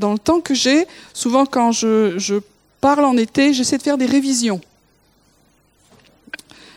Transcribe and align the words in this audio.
dans 0.00 0.12
le 0.12 0.18
temps 0.18 0.40
que 0.40 0.54
j'ai, 0.54 0.86
souvent 1.12 1.46
quand 1.46 1.70
je, 1.70 2.40
parle 2.80 3.04
en 3.04 3.16
été, 3.18 3.52
j'essaie 3.52 3.76
de 3.76 3.82
faire 3.82 3.98
des 3.98 4.06
révisions. 4.06 4.60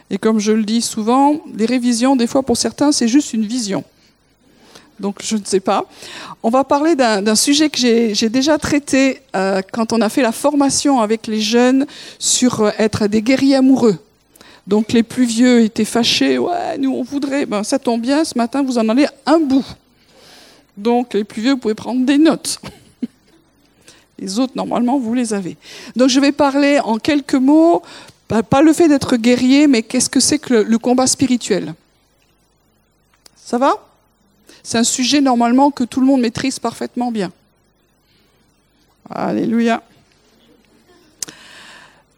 Et 0.10 0.18
comme 0.18 0.40
je 0.40 0.52
le 0.52 0.64
dis 0.64 0.82
souvent, 0.82 1.40
les 1.56 1.66
révisions, 1.66 2.18
des 2.18 2.28
fois 2.28 2.44
pour 2.44 2.58
certains, 2.58 2.92
c'est 2.92 3.08
juste 3.08 3.34
une 3.34 3.46
vision. 3.46 3.86
Donc 5.00 5.22
je 5.24 5.38
ne 5.38 5.46
sais 5.46 5.62
pas. 5.62 5.86
On 6.44 6.50
va 6.50 6.66
parler 6.66 6.96
d'un 6.96 7.36
sujet 7.36 7.70
que 7.70 7.80
j'ai 7.80 8.30
déjà 8.30 8.58
traité 8.58 9.22
euh, 9.36 9.62
quand 9.72 9.94
on 9.94 10.02
a 10.02 10.10
fait 10.10 10.22
la 10.22 10.34
formation 10.34 11.00
avec 11.00 11.26
les 11.26 11.42
jeunes 11.42 11.88
sur 12.20 12.62
euh, 12.62 12.72
être 12.78 13.08
des 13.08 13.22
guerriers 13.22 13.56
amoureux. 13.56 13.98
Donc 14.68 14.92
les 14.92 15.04
plus 15.04 15.26
vieux 15.26 15.62
étaient 15.62 15.86
fâchés, 15.86 16.38
ouais, 16.38 16.78
nous 16.78 16.92
on 16.92 17.04
voudrait, 17.04 17.46
ben, 17.46 17.64
ça 17.64 17.80
tombe 17.80 18.02
bien, 18.02 18.24
ce 18.24 18.38
matin 18.38 18.62
vous 18.62 18.78
en 18.78 18.88
allez 18.90 19.08
un 19.26 19.40
bout. 19.40 19.66
Donc 20.78 21.14
les 21.14 21.24
plus 21.24 21.42
vieux, 21.42 21.52
vous 21.52 21.60
pouvez 21.60 21.76
prendre 21.76 22.06
des 22.06 22.18
notes. 22.18 22.60
Les 24.20 24.40
autres, 24.40 24.54
normalement, 24.56 25.00
vous 25.00 25.14
les 25.14 25.34
avez. 25.34 25.58
Donc 25.96 26.10
je 26.10 26.20
vais 26.20 26.32
parler 26.32 26.80
en 26.80 26.98
quelques 26.98 27.36
mots, 27.36 27.82
pas 28.28 28.62
le 28.62 28.74
fait 28.74 28.88
d'être 28.88 29.18
guerrier, 29.18 29.68
mais 29.68 29.84
qu'est-ce 29.84 30.10
que 30.10 30.20
c'est 30.20 30.40
que 30.40 30.54
le 30.54 30.78
combat 30.78 31.08
spirituel. 31.08 31.74
Ça 33.36 33.58
va? 33.58 33.74
C'est 34.64 34.78
un 34.78 34.84
sujet 34.84 35.20
normalement 35.20 35.72
que 35.72 35.84
tout 35.84 36.00
le 36.00 36.06
monde 36.06 36.22
maîtrise 36.22 36.58
parfaitement 36.58 37.12
bien. 37.12 37.32
Alléluia. 39.10 39.84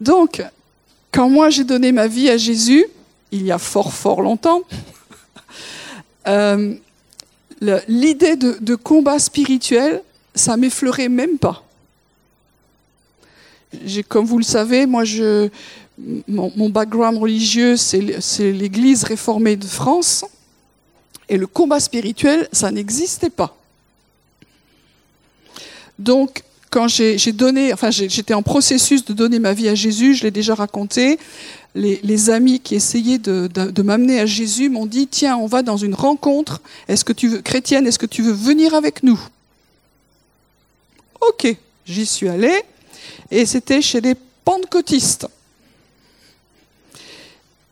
Donc, 0.00 0.42
quand 1.10 1.28
moi 1.28 1.50
j'ai 1.50 1.64
donné 1.64 1.90
ma 1.92 2.06
vie 2.06 2.30
à 2.30 2.36
Jésus, 2.36 2.86
il 3.32 3.44
y 3.44 3.50
a 3.50 3.58
fort 3.58 3.92
fort 3.92 4.22
longtemps, 4.22 4.62
euh, 6.28 6.74
l'idée 7.88 8.36
de, 8.36 8.74
combat 8.74 9.18
spirituel, 9.18 10.02
ça 10.34 10.56
m'effleurait 10.56 11.08
même 11.08 11.38
pas. 11.38 11.65
Comme 14.08 14.24
vous 14.24 14.38
le 14.38 14.44
savez, 14.44 14.86
moi, 14.86 15.04
mon, 16.28 16.52
mon 16.56 16.68
background 16.68 17.18
religieux, 17.18 17.76
c'est 17.76 18.52
l'Église 18.52 19.04
réformée 19.04 19.56
de 19.56 19.64
France, 19.64 20.24
et 21.28 21.36
le 21.36 21.46
combat 21.46 21.80
spirituel, 21.80 22.48
ça 22.52 22.70
n'existait 22.70 23.30
pas. 23.30 23.56
Donc, 25.98 26.42
quand 26.70 26.88
j'ai 26.88 27.32
donné, 27.32 27.72
enfin 27.72 27.90
j'étais 27.90 28.34
en 28.34 28.42
processus 28.42 29.04
de 29.04 29.12
donner 29.12 29.38
ma 29.38 29.54
vie 29.54 29.68
à 29.68 29.74
Jésus, 29.74 30.14
je 30.14 30.24
l'ai 30.24 30.30
déjà 30.30 30.54
raconté, 30.54 31.18
les, 31.74 32.30
amis 32.30 32.60
qui 32.60 32.74
essayaient 32.74 33.18
de, 33.18 33.82
m'amener 33.82 34.20
à 34.20 34.26
Jésus 34.26 34.68
m'ont 34.68 34.86
dit, 34.86 35.06
tiens, 35.06 35.36
on 35.36 35.46
va 35.46 35.62
dans 35.62 35.76
une 35.76 35.94
rencontre, 35.94 36.60
est-ce 36.88 37.04
que 37.04 37.12
tu 37.12 37.28
veux, 37.28 37.40
chrétienne, 37.40 37.86
est-ce 37.86 37.98
que 37.98 38.06
tu 38.06 38.22
veux 38.22 38.32
venir 38.32 38.74
avec 38.74 39.02
nous? 39.02 39.18
Ok, 41.20 41.56
j'y 41.86 42.06
suis 42.06 42.28
allée, 42.28 42.62
et 43.30 43.46
c'était 43.46 43.82
chez 43.82 44.00
des 44.00 44.14
pentecôtistes. 44.44 45.26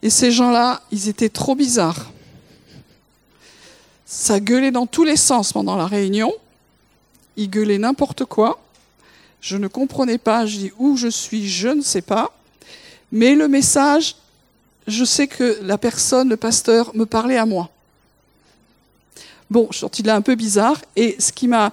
Et 0.03 0.11
ces 0.11 0.31
gens-là, 0.31 0.83
ils 0.91 1.09
étaient 1.09 1.29
trop 1.29 1.55
bizarres. 1.55 2.11
Ça 4.05 4.39
gueulait 4.39 4.71
dans 4.71 4.87
tous 4.87 5.05
les 5.05 5.17
sens 5.17 5.53
pendant 5.53 5.77
la 5.77 5.87
réunion. 5.87 6.33
Ils 7.37 7.49
gueulaient 7.49 7.79
n'importe 7.79 8.25
quoi. 8.25 8.61
Je 9.41 9.57
ne 9.57 9.67
comprenais 9.67 10.19
pas, 10.19 10.47
je 10.47 10.59
dis 10.59 10.73
où 10.79 10.97
je 10.97 11.09
suis, 11.09 11.49
je 11.49 11.69
ne 11.69 11.83
sais 11.83 12.03
pas. 12.03 12.37
Mais 13.13 13.35
le 13.35 13.49
message, 13.49 14.17
je 14.87 15.05
sais 15.05 15.27
que 15.27 15.59
la 15.63 15.79
personne, 15.79 16.29
le 16.29 16.37
pasteur, 16.37 16.95
me 16.95 17.07
parlait 17.07 17.39
à 17.39 17.47
moi. 17.47 17.71
Bon, 19.51 19.69
je 19.71 19.77
suis 19.77 19.81
sortie 19.81 20.03
là 20.03 20.17
un 20.17 20.23
peu 20.23 20.35
bizarre. 20.35 20.81
Et 20.97 21.17
ce 21.19 21.33
qui 21.33 21.49
m'a 21.49 21.73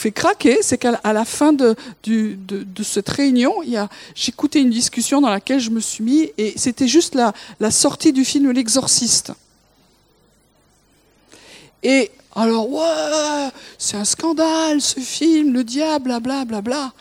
fait 0.00 0.12
craquer, 0.12 0.62
c'est 0.62 0.78
qu'à 0.78 0.98
la 1.04 1.24
fin 1.24 1.52
de, 1.52 1.76
cette 2.82 3.08
réunion, 3.08 3.54
j'écoutais 4.14 4.60
une 4.60 4.70
discussion 4.70 5.20
dans 5.20 5.28
laquelle 5.28 5.60
je 5.60 5.70
me 5.70 5.80
suis 5.80 6.02
mis, 6.02 6.32
et 6.38 6.54
c'était 6.56 6.88
juste 6.88 7.14
la, 7.14 7.70
sortie 7.70 8.12
du 8.12 8.24
film 8.24 8.50
L'Exorciste. 8.50 9.32
Et 11.82 12.10
alors, 12.34 12.70
ouais, 12.70 13.50
c'est 13.78 13.96
un 13.96 14.04
scandale 14.04 14.80
ce 14.80 15.00
film, 15.00 15.52
le 15.52 15.64
diable, 15.64 16.04
blablabla. 16.04 16.44
Bla, 16.44 16.60
bla. 16.60 16.92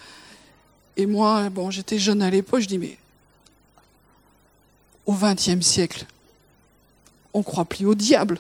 Et 0.98 1.06
moi, 1.06 1.50
bon, 1.50 1.72
j'étais 1.72 2.00
jeune 2.00 2.22
à 2.22 2.30
l'époque, 2.30 2.62
je 2.62 2.68
dis, 2.68 2.78
mais 2.78 2.98
au 5.06 5.14
XXe 5.14 5.66
siècle, 5.66 6.06
on 7.34 7.44
croit 7.44 7.66
plus 7.66 7.86
au 7.86 7.96
diable. 7.96 8.40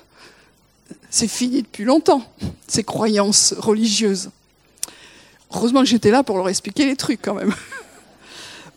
C'est 1.09 1.27
fini 1.27 1.61
depuis 1.61 1.85
longtemps, 1.85 2.23
ces 2.67 2.83
croyances 2.83 3.53
religieuses. 3.57 4.31
Heureusement 5.53 5.81
que 5.81 5.87
j'étais 5.87 6.11
là 6.11 6.23
pour 6.23 6.37
leur 6.37 6.49
expliquer 6.49 6.85
les 6.85 6.95
trucs 6.95 7.21
quand 7.21 7.35
même. 7.35 7.53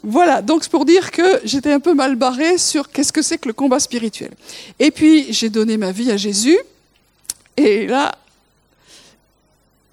Voilà, 0.05 0.43
donc 0.43 0.65
c'est 0.65 0.71
pour 0.71 0.85
dire 0.85 1.13
que 1.13 1.41
j'étais 1.45 1.73
un 1.73 1.79
peu 1.79 1.95
mal 1.95 2.17
barrée 2.17 2.59
sur 2.59 2.91
qu'est-ce 2.91 3.13
que 3.13 3.23
c'est 3.23 3.39
que 3.39 3.47
le 3.47 3.55
combat 3.55 3.79
spirituel. 3.79 4.33
Et 4.81 4.91
puis 4.91 5.33
j'ai 5.33 5.49
donné 5.49 5.77
ma 5.77 5.93
vie 5.93 6.11
à 6.11 6.17
Jésus, 6.17 6.59
et 7.57 7.87
là, 7.87 8.13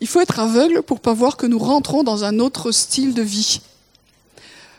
il 0.02 0.08
faut 0.08 0.20
être 0.20 0.40
aveugle 0.40 0.82
pour 0.82 1.00
pas 1.00 1.14
voir 1.14 1.38
que 1.38 1.46
nous 1.46 1.60
rentrons 1.60 2.04
dans 2.04 2.24
un 2.24 2.40
autre 2.40 2.72
style 2.72 3.14
de 3.14 3.22
vie. 3.22 3.62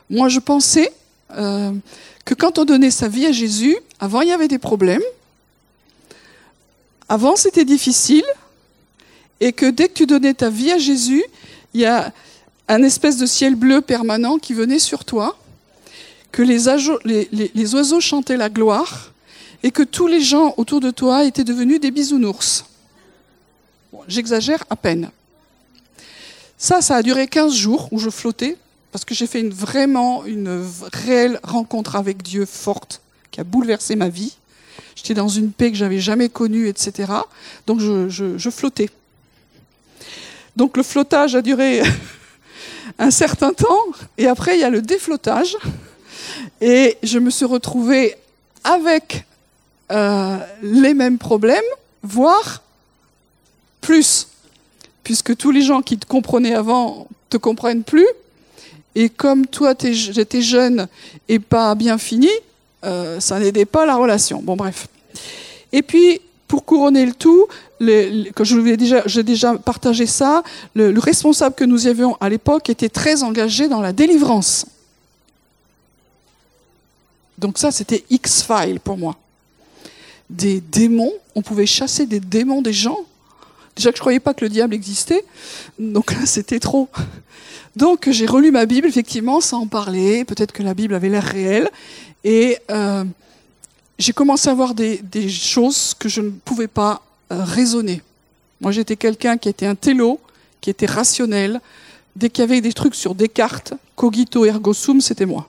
Moi, 0.09 0.29
je 0.29 0.41
pensais 0.41 0.93
euh, 1.37 1.73
que 2.25 2.35
quand 2.35 2.59
on 2.59 2.65
donnait 2.65 2.91
sa 2.91 3.07
vie 3.07 3.27
à 3.27 3.33
Jésus, 3.33 3.77
avant 4.01 4.23
il 4.23 4.29
y 4.29 4.33
avait 4.33 4.49
des 4.49 4.59
problèmes, 4.59 5.03
avant 7.09 7.37
c'était 7.37 7.65
difficile, 7.65 8.25
et 9.41 9.53
que 9.53 9.67
dès 9.71 9.89
que 9.89 9.95
tu 9.95 10.07
donnais 10.07 10.35
ta 10.35 10.51
vie 10.51 10.73
à 10.73 10.79
Jésus, 10.79 11.23
il 11.75 11.81
y 11.81 11.87
a 11.87 12.13
un 12.69 12.83
espèce 12.83 13.17
de 13.17 13.27
ciel 13.27 13.55
bleu 13.55 13.81
permanent 13.81 14.39
qui 14.39 14.55
venait 14.55 14.79
sur 14.79 15.05
toi, 15.05 15.37
que 16.33 16.43
les, 16.43 17.75
oiseaux 17.75 18.01
chantaient 18.01 18.37
la 18.37 18.49
gloire, 18.49 19.13
et 19.63 19.71
que 19.71 19.83
tous 19.83 20.07
les 20.07 20.21
gens 20.21 20.55
autour 20.57 20.81
de 20.81 20.91
toi 20.91 21.25
étaient 21.25 21.45
devenus 21.45 21.81
des 21.81 21.91
bisounours. 21.91 22.65
J'exagère 24.07 24.65
à 24.71 24.77
peine. 24.77 25.11
Ça, 26.57 26.81
ça 26.81 26.97
a 26.97 27.03
duré 27.03 27.27
15 27.27 27.53
jours 27.53 27.89
où 27.91 27.99
je 27.99 28.09
flottais, 28.09 28.57
parce 28.93 29.05
que 29.05 29.15
j'ai 29.15 29.27
fait 29.27 29.41
une, 29.41 29.51
vraiment 29.51 30.25
une 30.25 30.65
réelle 30.93 31.41
rencontre 31.43 31.97
avec 31.97 32.23
Dieu 32.23 32.47
forte, 32.47 33.03
qui 33.31 33.41
a 33.41 33.45
bouleversé 33.45 33.97
ma 33.97 34.09
vie. 34.09 34.37
J'étais 34.95 35.15
dans 35.15 35.29
une 35.29 35.53
paix 35.53 35.71
que 35.71 35.77
j'avais 35.77 36.01
jamais 36.01 36.29
connue, 36.29 36.69
etc. 36.69 37.13
Donc 37.67 37.81
je 37.81 38.51
flottais. 38.51 38.91
Donc 40.57 40.77
le 40.77 40.83
flottage 40.83 41.35
a 41.35 41.43
duré 41.43 41.83
un 42.99 43.11
certain 43.11 43.53
temps, 43.53 43.87
et 44.19 44.27
après 44.27 44.57
il 44.57 44.61
y 44.61 44.65
a 44.65 44.71
le 44.71 44.83
déflottage, 44.83 45.57
et 46.61 46.97
je 47.03 47.19
me 47.19 47.31
suis 47.31 47.47
retrouvée 47.47 48.15
avec 48.65 49.25
euh, 49.91 50.39
les 50.63 50.95
mêmes 50.95 51.19
problèmes, 51.19 51.65
voire 52.03 52.63
plus, 53.81 54.29
puisque 55.03 55.37
tous 55.37 55.51
les 55.51 55.63
gens 55.63 55.83
qui 55.83 55.99
te 55.99 56.07
comprenaient 56.07 56.55
avant 56.55 57.09
te 57.29 57.37
comprennent 57.37 57.83
plus. 57.83 58.07
Et 58.95 59.09
comme 59.09 59.47
toi, 59.47 59.75
j'étais 59.81 60.43
jeune 60.43 60.89
et 61.29 61.39
pas 61.39 61.75
bien 61.75 61.97
fini, 61.97 62.29
euh, 62.85 63.21
ça 63.21 63.39
n'aidait 63.39 63.65
pas 63.65 63.87
la 63.87 63.97
relation. 63.97 64.43
Bon, 64.43 64.57
bref. 64.57 64.89
Et 65.73 65.83
puis, 65.83 66.21
pour 66.49 66.65
couronner 66.65 67.07
le 67.07 67.15
tout, 67.15 67.47
quand 67.81 68.45
je 68.45 68.59
l'ai 68.59 68.77
déjà, 68.77 69.03
j'ai 69.07 69.23
déjà 69.23 69.55
partagé 69.55 70.07
ça, 70.07 70.43
le, 70.75 70.93
le 70.93 71.01
responsable 71.01 71.55
que 71.55 71.65
nous 71.65 71.87
avions 71.87 72.17
à 72.21 72.29
l'époque 72.29 72.69
était 72.69 72.89
très 72.89 73.23
engagé 73.23 73.69
dans 73.69 73.81
la 73.81 73.93
délivrance. 73.93 74.67
Donc 77.39 77.59
ça, 77.59 77.71
c'était 77.71 78.05
X-File 78.11 78.81
pour 78.81 78.99
moi. 78.99 79.17
Des 80.29 80.61
démons, 80.61 81.13
on 81.35 81.43
pouvait 81.43 81.67
chasser 81.67 82.07
des 82.07 82.21
démons 82.21 82.61
des 82.61 82.73
gens. 82.73 82.99
Déjà 83.77 83.91
que 83.91 83.97
je 83.97 84.01
croyais 84.01 84.21
pas 84.21 84.35
que 84.35 84.45
le 84.45 84.51
diable 84.51 84.75
existait, 84.75 85.25
donc 85.79 86.13
là 86.13 86.27
c'était 86.27 86.59
trop. 86.59 86.89
Donc 87.77 88.09
j'ai 88.11 88.27
relu 88.27 88.51
ma 88.51 88.67
Bible 88.67 88.87
effectivement 88.87 89.41
sans 89.41 89.61
en 89.61 89.67
parler. 89.67 90.25
Peut-être 90.25 90.53
que 90.53 90.63
la 90.63 90.75
Bible 90.75 90.95
avait 90.95 91.09
l'air 91.09 91.25
réelle 91.25 91.71
et 92.25 92.59
euh, 92.71 93.05
j'ai 93.99 94.13
commencé 94.13 94.49
à 94.49 94.55
voir 94.55 94.75
des, 94.75 95.01
choses 95.29 95.95
que 95.99 96.09
je 96.09 96.21
ne 96.21 96.31
pouvais 96.31 96.69
pas 96.69 97.03
raisonner. 97.31 98.03
Moi 98.61 98.73
j'étais 98.73 98.97
quelqu'un 98.97 99.37
qui 99.37 99.49
était 99.49 99.67
un 99.67 99.75
télo, 99.75 100.21
qui 100.61 100.71
était 100.71 100.87
rationnel. 100.87 101.61
Dès 102.17 102.29
qu'il 102.29 102.43
y 102.43 102.45
avait 102.45 102.61
des 102.61 102.73
trucs 102.73 102.95
sur 102.95 103.15
Descartes, 103.15 103.75
cogito 103.97 104.45
ergo 104.45 104.75
sum, 104.75 105.01
c'était 105.01 105.27
moi 105.27 105.49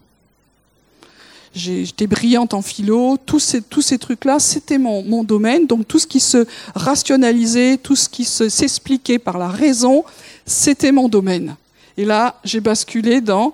j'étais 1.54 2.08
brillante 2.08 2.54
en 2.54 2.62
philo, 2.62 3.18
tous 3.26 3.40
ces, 3.40 3.98
trucs-là, 4.00 4.40
c'était 4.40 4.78
mon, 4.78 5.04
mon, 5.04 5.24
domaine. 5.24 5.68
Donc 5.68 5.88
tout 5.88 6.00
ce 6.00 6.08
qui 6.08 6.20
se 6.20 6.46
rationalisait, 6.76 7.78
tout 7.78 7.98
ce 7.98 8.08
qui 8.08 8.24
s'expliquait 8.24 9.20
par 9.20 9.38
la 9.38 9.50
raison, 9.50 10.06
c'était 10.46 10.94
mon 10.94 11.10
domaine. 11.10 11.58
Et 11.98 12.06
là, 12.06 12.40
j'ai 12.46 12.62
basculé 12.62 13.20
dans 13.20 13.54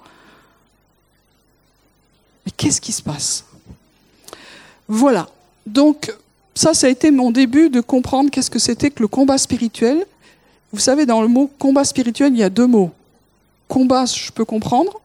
mais 2.47 2.53
qu'est-ce 2.55 2.79
qui 2.79 2.93
se 2.93 3.01
passe? 3.01 3.43
Voilà. 4.87 5.27
Donc 5.65 6.13
ça, 6.57 6.73
ça 6.73 6.87
a 6.87 6.89
été 6.89 7.11
mon 7.11 7.31
début 7.31 7.69
de 7.69 7.81
comprendre 7.81 8.29
qu'est-ce 8.31 8.49
que 8.49 8.59
c'était 8.59 8.89
que 8.89 9.01
le 9.01 9.07
combat 9.07 9.37
spirituel. 9.37 10.05
Vous 10.71 10.79
savez, 10.79 11.05
dans 11.05 11.21
le 11.21 11.27
mot 11.27 11.49
combat 11.59 11.83
spirituel, 11.83 12.33
il 12.33 12.39
y 12.39 12.43
a 12.43 12.49
deux 12.49 12.67
mots. 12.67 12.91
Combat, 13.67 14.05
je 14.05 14.31
peux 14.31 14.45
comprendre. 14.45 14.99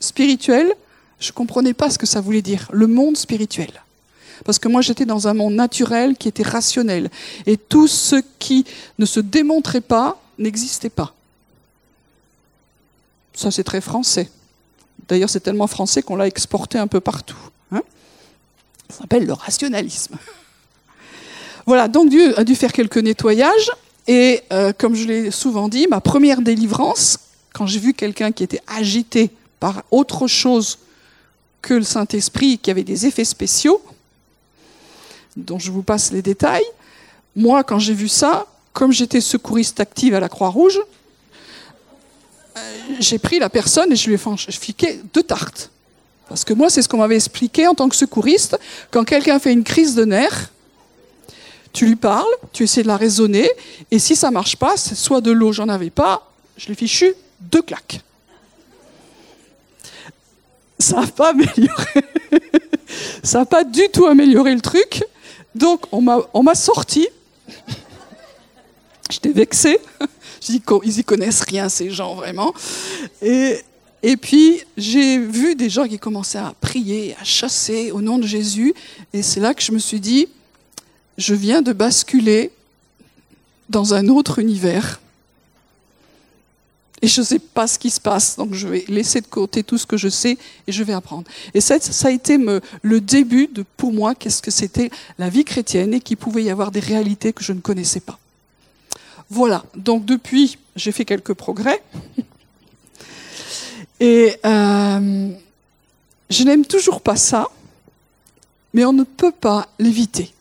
Spirituel, 0.00 0.72
je 1.18 1.28
ne 1.30 1.32
comprenais 1.32 1.74
pas 1.74 1.90
ce 1.90 1.98
que 1.98 2.06
ça 2.06 2.20
voulait 2.20 2.42
dire. 2.42 2.68
Le 2.72 2.86
monde 2.86 3.16
spirituel. 3.16 3.70
Parce 4.44 4.58
que 4.58 4.68
moi, 4.68 4.80
j'étais 4.80 5.04
dans 5.04 5.28
un 5.28 5.34
monde 5.34 5.54
naturel 5.54 6.16
qui 6.16 6.28
était 6.28 6.42
rationnel. 6.42 7.10
Et 7.46 7.56
tout 7.56 7.86
ce 7.86 8.16
qui 8.38 8.64
ne 8.98 9.06
se 9.06 9.20
démontrait 9.20 9.80
pas 9.80 10.20
n'existait 10.38 10.90
pas. 10.90 11.14
Ça, 13.34 13.50
c'est 13.50 13.64
très 13.64 13.80
français. 13.80 14.30
D'ailleurs, 15.08 15.30
c'est 15.30 15.40
tellement 15.40 15.66
français 15.66 16.02
qu'on 16.02 16.16
l'a 16.16 16.26
exporté 16.26 16.78
un 16.78 16.86
peu 16.86 17.00
partout. 17.00 17.36
Hein. 17.70 17.82
ça 18.88 18.98
s'appelle 18.98 19.26
le 19.26 19.32
rationalisme. 19.32 20.16
Voilà, 21.66 21.88
donc 21.88 22.08
Dieu 22.08 22.38
a 22.38 22.44
dû 22.44 22.54
faire 22.54 22.72
quelques 22.72 22.98
nettoyages. 22.98 23.70
Et 24.08 24.42
euh, 24.52 24.72
comme 24.76 24.94
je 24.94 25.06
l'ai 25.06 25.30
souvent 25.30 25.68
dit, 25.68 25.86
ma 25.88 26.00
première 26.00 26.42
délivrance, 26.42 27.18
quand 27.52 27.66
j'ai 27.66 27.78
vu 27.78 27.94
quelqu'un 27.94 28.32
qui 28.32 28.42
était 28.42 28.60
agité 28.66 29.30
par 29.60 29.82
autre 29.90 30.26
chose 30.26 30.78
que 31.60 31.74
le 31.74 31.84
Saint-Esprit, 31.84 32.58
qui 32.58 32.70
avait 32.70 32.82
des 32.82 33.06
effets 33.06 33.24
spéciaux, 33.24 33.80
dont 35.36 35.58
je 35.58 35.70
vous 35.70 35.82
passe 35.82 36.10
les 36.10 36.22
détails, 36.22 36.64
moi, 37.36 37.62
quand 37.62 37.78
j'ai 37.78 37.94
vu 37.94 38.08
ça, 38.08 38.46
comme 38.72 38.92
j'étais 38.92 39.20
secouriste 39.20 39.78
active 39.80 40.14
à 40.14 40.20
la 40.20 40.28
Croix-Rouge, 40.28 40.80
euh, 42.56 42.60
j'ai 42.98 43.18
pris 43.18 43.38
la 43.38 43.48
personne 43.48 43.92
et 43.92 43.96
je 43.96 44.08
lui 44.08 44.14
ai 44.14 44.18
fait 44.18 45.00
deux 45.14 45.22
tartes. 45.22 45.70
Parce 46.28 46.44
que 46.44 46.54
moi, 46.54 46.70
c'est 46.70 46.82
ce 46.82 46.88
qu'on 46.88 46.98
m'avait 46.98 47.16
expliqué 47.16 47.66
en 47.66 47.74
tant 47.74 47.88
que 47.88 47.96
secouriste. 47.96 48.58
Quand 48.90 49.04
quelqu'un 49.04 49.38
fait 49.38 49.52
une 49.52 49.64
crise 49.64 49.94
de 49.94 50.04
nerfs, 50.04 50.50
tu 51.72 51.86
lui 51.86 51.96
parles, 51.96 52.32
tu 52.52 52.64
essaies 52.64 52.82
de 52.82 52.88
la 52.88 52.96
raisonner, 52.96 53.48
et 53.90 53.98
si 53.98 54.14
ça 54.14 54.30
marche 54.30 54.56
pas, 54.56 54.76
c'est 54.76 54.94
soit 54.94 55.20
de 55.20 55.30
l'eau, 55.30 55.52
j'en 55.52 55.68
avais 55.68 55.90
pas, 55.90 56.30
je 56.56 56.68
l'ai 56.68 56.74
fichu 56.74 57.14
deux 57.40 57.62
claques. 57.62 58.00
Ça 60.78 61.00
n'a 61.00 61.06
pas 61.06 61.30
amélioré. 61.30 62.04
ça 63.22 63.40
n'a 63.40 63.46
pas 63.46 63.64
du 63.64 63.88
tout 63.92 64.06
amélioré 64.06 64.54
le 64.54 64.60
truc. 64.60 65.04
Donc 65.54 65.86
on 65.92 66.02
m'a 66.42 66.54
sorti. 66.54 67.08
J'étais 69.10 69.30
vexée. 69.30 69.78
Ils 70.48 70.98
y 70.98 71.04
connaissent 71.04 71.42
rien, 71.42 71.68
ces 71.68 71.90
gens, 71.90 72.14
vraiment. 72.14 72.52
Et, 73.20 73.58
et 74.02 74.16
puis, 74.16 74.62
j'ai 74.76 75.18
vu 75.18 75.54
des 75.54 75.70
gens 75.70 75.86
qui 75.86 75.98
commençaient 75.98 76.38
à 76.38 76.54
prier, 76.60 77.14
à 77.20 77.24
chasser 77.24 77.92
au 77.92 78.00
nom 78.00 78.18
de 78.18 78.26
Jésus. 78.26 78.74
Et 79.12 79.22
c'est 79.22 79.38
là 79.38 79.54
que 79.54 79.62
je 79.62 79.70
me 79.70 79.78
suis 79.78 80.00
dit, 80.00 80.28
je 81.18 81.34
viens 81.34 81.62
de 81.62 81.72
basculer 81.72 82.50
dans 83.68 83.94
un 83.94 84.08
autre 84.08 84.38
univers. 84.38 85.00
Et 87.04 87.08
je 87.08 87.20
ne 87.20 87.26
sais 87.26 87.40
pas 87.40 87.66
ce 87.66 87.80
qui 87.80 87.90
se 87.90 88.00
passe, 88.00 88.36
donc 88.36 88.54
je 88.54 88.68
vais 88.68 88.84
laisser 88.86 89.20
de 89.20 89.26
côté 89.26 89.64
tout 89.64 89.76
ce 89.76 89.86
que 89.86 89.96
je 89.96 90.08
sais 90.08 90.38
et 90.68 90.72
je 90.72 90.84
vais 90.84 90.92
apprendre. 90.92 91.24
Et 91.52 91.60
ça, 91.60 91.74
a 92.04 92.10
été 92.10 92.38
le 92.82 93.00
début 93.00 93.48
de, 93.48 93.64
pour 93.76 93.92
moi, 93.92 94.14
qu'est-ce 94.14 94.40
que 94.40 94.52
c'était 94.52 94.90
la 95.18 95.28
vie 95.28 95.44
chrétienne 95.44 95.94
et 95.94 96.00
qu'il 96.00 96.16
pouvait 96.16 96.44
y 96.44 96.50
avoir 96.50 96.70
des 96.70 96.78
réalités 96.78 97.32
que 97.32 97.42
je 97.42 97.52
ne 97.52 97.60
connaissais 97.60 97.98
pas. 97.98 98.20
Voilà, 99.30 99.64
donc 99.74 100.04
depuis, 100.04 100.58
j'ai 100.76 100.92
fait 100.92 101.04
quelques 101.04 101.34
progrès. 101.34 101.82
Et 104.00 104.36
euh, 104.44 105.30
je 106.30 106.42
n'aime 106.44 106.66
toujours 106.66 107.00
pas 107.00 107.16
ça, 107.16 107.48
mais 108.74 108.84
on 108.84 108.92
ne 108.92 109.04
peut 109.04 109.32
pas 109.32 109.68
l'éviter. 109.78 110.32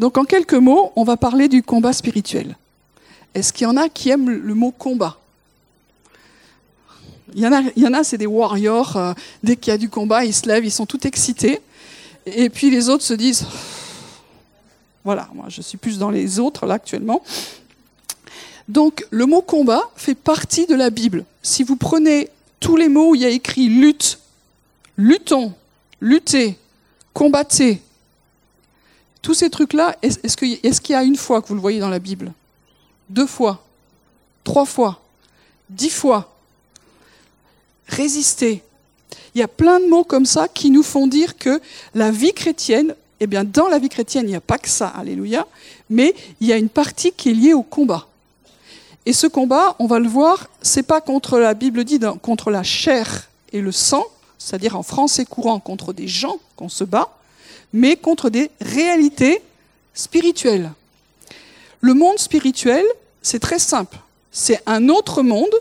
Donc 0.00 0.16
en 0.16 0.24
quelques 0.24 0.54
mots, 0.54 0.92
on 0.96 1.04
va 1.04 1.18
parler 1.18 1.46
du 1.46 1.62
combat 1.62 1.92
spirituel. 1.92 2.56
Est-ce 3.34 3.52
qu'il 3.52 3.66
y 3.66 3.70
en 3.70 3.76
a 3.76 3.90
qui 3.90 4.08
aiment 4.08 4.30
le 4.30 4.54
mot 4.54 4.70
combat? 4.70 5.18
Il 7.34 7.42
y 7.42 7.86
en 7.86 7.92
a, 7.92 8.02
c'est 8.02 8.16
des 8.16 8.26
warriors. 8.26 8.96
Euh, 8.96 9.12
dès 9.42 9.56
qu'il 9.56 9.70
y 9.70 9.74
a 9.74 9.76
du 9.76 9.90
combat, 9.90 10.24
ils 10.24 10.32
se 10.32 10.48
lèvent, 10.48 10.64
ils 10.64 10.72
sont 10.72 10.86
tout 10.86 11.06
excités. 11.06 11.60
Et 12.24 12.48
puis 12.48 12.70
les 12.70 12.88
autres 12.88 13.04
se 13.04 13.12
disent, 13.12 13.46
voilà, 15.04 15.28
moi 15.34 15.44
je 15.48 15.60
suis 15.60 15.76
plus 15.76 15.98
dans 15.98 16.10
les 16.10 16.38
autres 16.38 16.64
là 16.64 16.74
actuellement. 16.74 17.22
Donc 18.68 19.06
le 19.10 19.26
mot 19.26 19.42
combat 19.42 19.82
fait 19.96 20.14
partie 20.14 20.64
de 20.66 20.76
la 20.76 20.88
Bible. 20.88 21.26
Si 21.42 21.62
vous 21.62 21.76
prenez 21.76 22.30
tous 22.58 22.76
les 22.78 22.88
mots 22.88 23.10
où 23.10 23.14
il 23.16 23.20
y 23.20 23.26
a 23.26 23.30
écrit 23.30 23.68
lutte, 23.68 24.18
luttons, 24.96 25.52
lutter, 26.00 26.56
combattez, 27.12 27.82
tous 29.22 29.34
ces 29.34 29.50
trucs-là, 29.50 29.96
est-ce 30.02 30.36
qu'il 30.36 30.92
y 30.92 30.94
a 30.94 31.02
une 31.02 31.16
fois 31.16 31.42
que 31.42 31.48
vous 31.48 31.54
le 31.54 31.60
voyez 31.60 31.80
dans 31.80 31.88
la 31.88 31.98
Bible? 31.98 32.32
Deux 33.08 33.26
fois 33.26 33.64
Trois 34.44 34.64
fois 34.64 35.00
Dix 35.68 35.90
fois 35.90 36.32
Résister. 37.86 38.62
Il 39.34 39.40
y 39.40 39.42
a 39.42 39.48
plein 39.48 39.80
de 39.80 39.86
mots 39.86 40.04
comme 40.04 40.26
ça 40.26 40.48
qui 40.48 40.70
nous 40.70 40.82
font 40.82 41.06
dire 41.06 41.36
que 41.36 41.60
la 41.94 42.10
vie 42.10 42.32
chrétienne, 42.32 42.94
eh 43.20 43.26
bien, 43.26 43.44
dans 43.44 43.68
la 43.68 43.78
vie 43.78 43.88
chrétienne, 43.88 44.24
il 44.26 44.30
n'y 44.30 44.36
a 44.36 44.40
pas 44.40 44.58
que 44.58 44.68
ça, 44.68 44.88
alléluia, 44.88 45.46
mais 45.88 46.14
il 46.40 46.46
y 46.46 46.52
a 46.52 46.56
une 46.56 46.68
partie 46.68 47.12
qui 47.12 47.30
est 47.30 47.34
liée 47.34 47.52
au 47.52 47.62
combat. 47.62 48.06
Et 49.06 49.12
ce 49.12 49.26
combat, 49.26 49.76
on 49.78 49.86
va 49.86 49.98
le 49.98 50.08
voir, 50.08 50.48
c'est 50.62 50.82
pas 50.82 51.00
contre 51.00 51.38
la 51.38 51.54
Bible 51.54 51.84
dit 51.84 52.00
contre 52.22 52.50
la 52.50 52.62
chair 52.62 53.28
et 53.52 53.60
le 53.60 53.72
sang, 53.72 54.04
c'est-à-dire 54.38 54.76
en 54.76 54.82
français 54.82 55.24
courant 55.24 55.58
contre 55.58 55.92
des 55.92 56.08
gens 56.08 56.38
qu'on 56.56 56.68
se 56.68 56.84
bat, 56.84 57.10
mais 57.72 57.96
contre 57.96 58.30
des 58.30 58.50
réalités 58.60 59.42
spirituelles. 59.94 60.72
Le 61.80 61.94
monde 61.94 62.18
spirituel, 62.18 62.84
c'est 63.22 63.38
très 63.38 63.58
simple. 63.58 63.98
C'est 64.32 64.60
un 64.66 64.88
autre 64.88 65.22
monde 65.22 65.54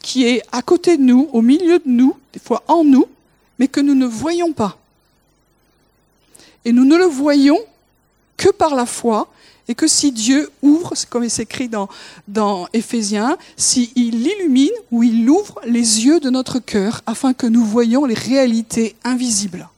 qui 0.00 0.26
est 0.26 0.42
à 0.52 0.62
côté 0.62 0.96
de 0.96 1.02
nous, 1.02 1.28
au 1.32 1.40
milieu 1.40 1.78
de 1.78 1.88
nous, 1.88 2.16
des 2.32 2.40
fois 2.40 2.62
en 2.68 2.84
nous, 2.84 3.06
mais 3.58 3.68
que 3.68 3.80
nous 3.80 3.94
ne 3.94 4.06
voyons 4.06 4.52
pas. 4.52 4.76
Et 6.64 6.72
nous 6.72 6.84
ne 6.84 6.96
le 6.96 7.06
voyons 7.06 7.58
que 8.36 8.50
par 8.50 8.74
la 8.74 8.86
foi, 8.86 9.28
et 9.66 9.74
que 9.74 9.86
si 9.86 10.12
Dieu 10.12 10.50
ouvre, 10.60 10.92
comme 11.08 11.24
il 11.24 11.30
s'écrit 11.30 11.68
dans, 11.68 11.88
dans 12.28 12.68
Éphésiens, 12.74 13.38
s'il 13.56 13.96
illumine 13.96 14.70
ou 14.90 15.02
il 15.02 15.28
ouvre 15.28 15.58
les 15.64 16.04
yeux 16.04 16.20
de 16.20 16.28
notre 16.28 16.58
cœur 16.58 17.00
afin 17.06 17.32
que 17.32 17.46
nous 17.46 17.64
voyions 17.64 18.04
les 18.04 18.14
réalités 18.14 18.94
invisibles. 19.04 19.68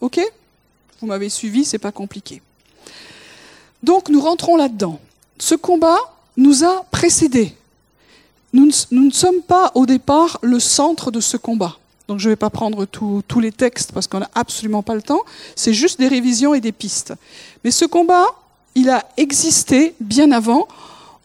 Ok 0.00 0.20
Vous 1.00 1.06
m'avez 1.06 1.28
suivi, 1.28 1.64
c'est 1.64 1.78
pas 1.78 1.92
compliqué. 1.92 2.42
Donc 3.82 4.08
nous 4.08 4.20
rentrons 4.20 4.56
là-dedans. 4.56 5.00
Ce 5.38 5.54
combat 5.54 5.98
nous 6.36 6.64
a 6.64 6.84
précédés. 6.90 7.54
Nous 8.52 8.70
ne, 8.90 9.10
sommes 9.10 9.42
pas 9.42 9.70
au 9.74 9.86
départ 9.86 10.38
le 10.42 10.58
centre 10.58 11.10
de 11.10 11.20
ce 11.20 11.36
combat. 11.36 11.76
Donc 12.08 12.18
je 12.18 12.28
ne 12.28 12.32
vais 12.32 12.36
pas 12.36 12.50
prendre 12.50 12.84
tous 12.84 13.40
les 13.40 13.52
textes 13.52 13.92
parce 13.92 14.06
qu'on 14.06 14.18
n'a 14.18 14.30
absolument 14.34 14.82
pas 14.82 14.94
le 14.94 15.02
temps. 15.02 15.20
C'est 15.54 15.74
juste 15.74 16.00
des 16.00 16.08
révisions 16.08 16.54
et 16.54 16.60
des 16.60 16.72
pistes. 16.72 17.14
Mais 17.62 17.70
ce 17.70 17.84
combat, 17.84 18.26
il 18.74 18.90
a 18.90 19.08
existé 19.16 19.94
bien 20.00 20.32
avant. 20.32 20.66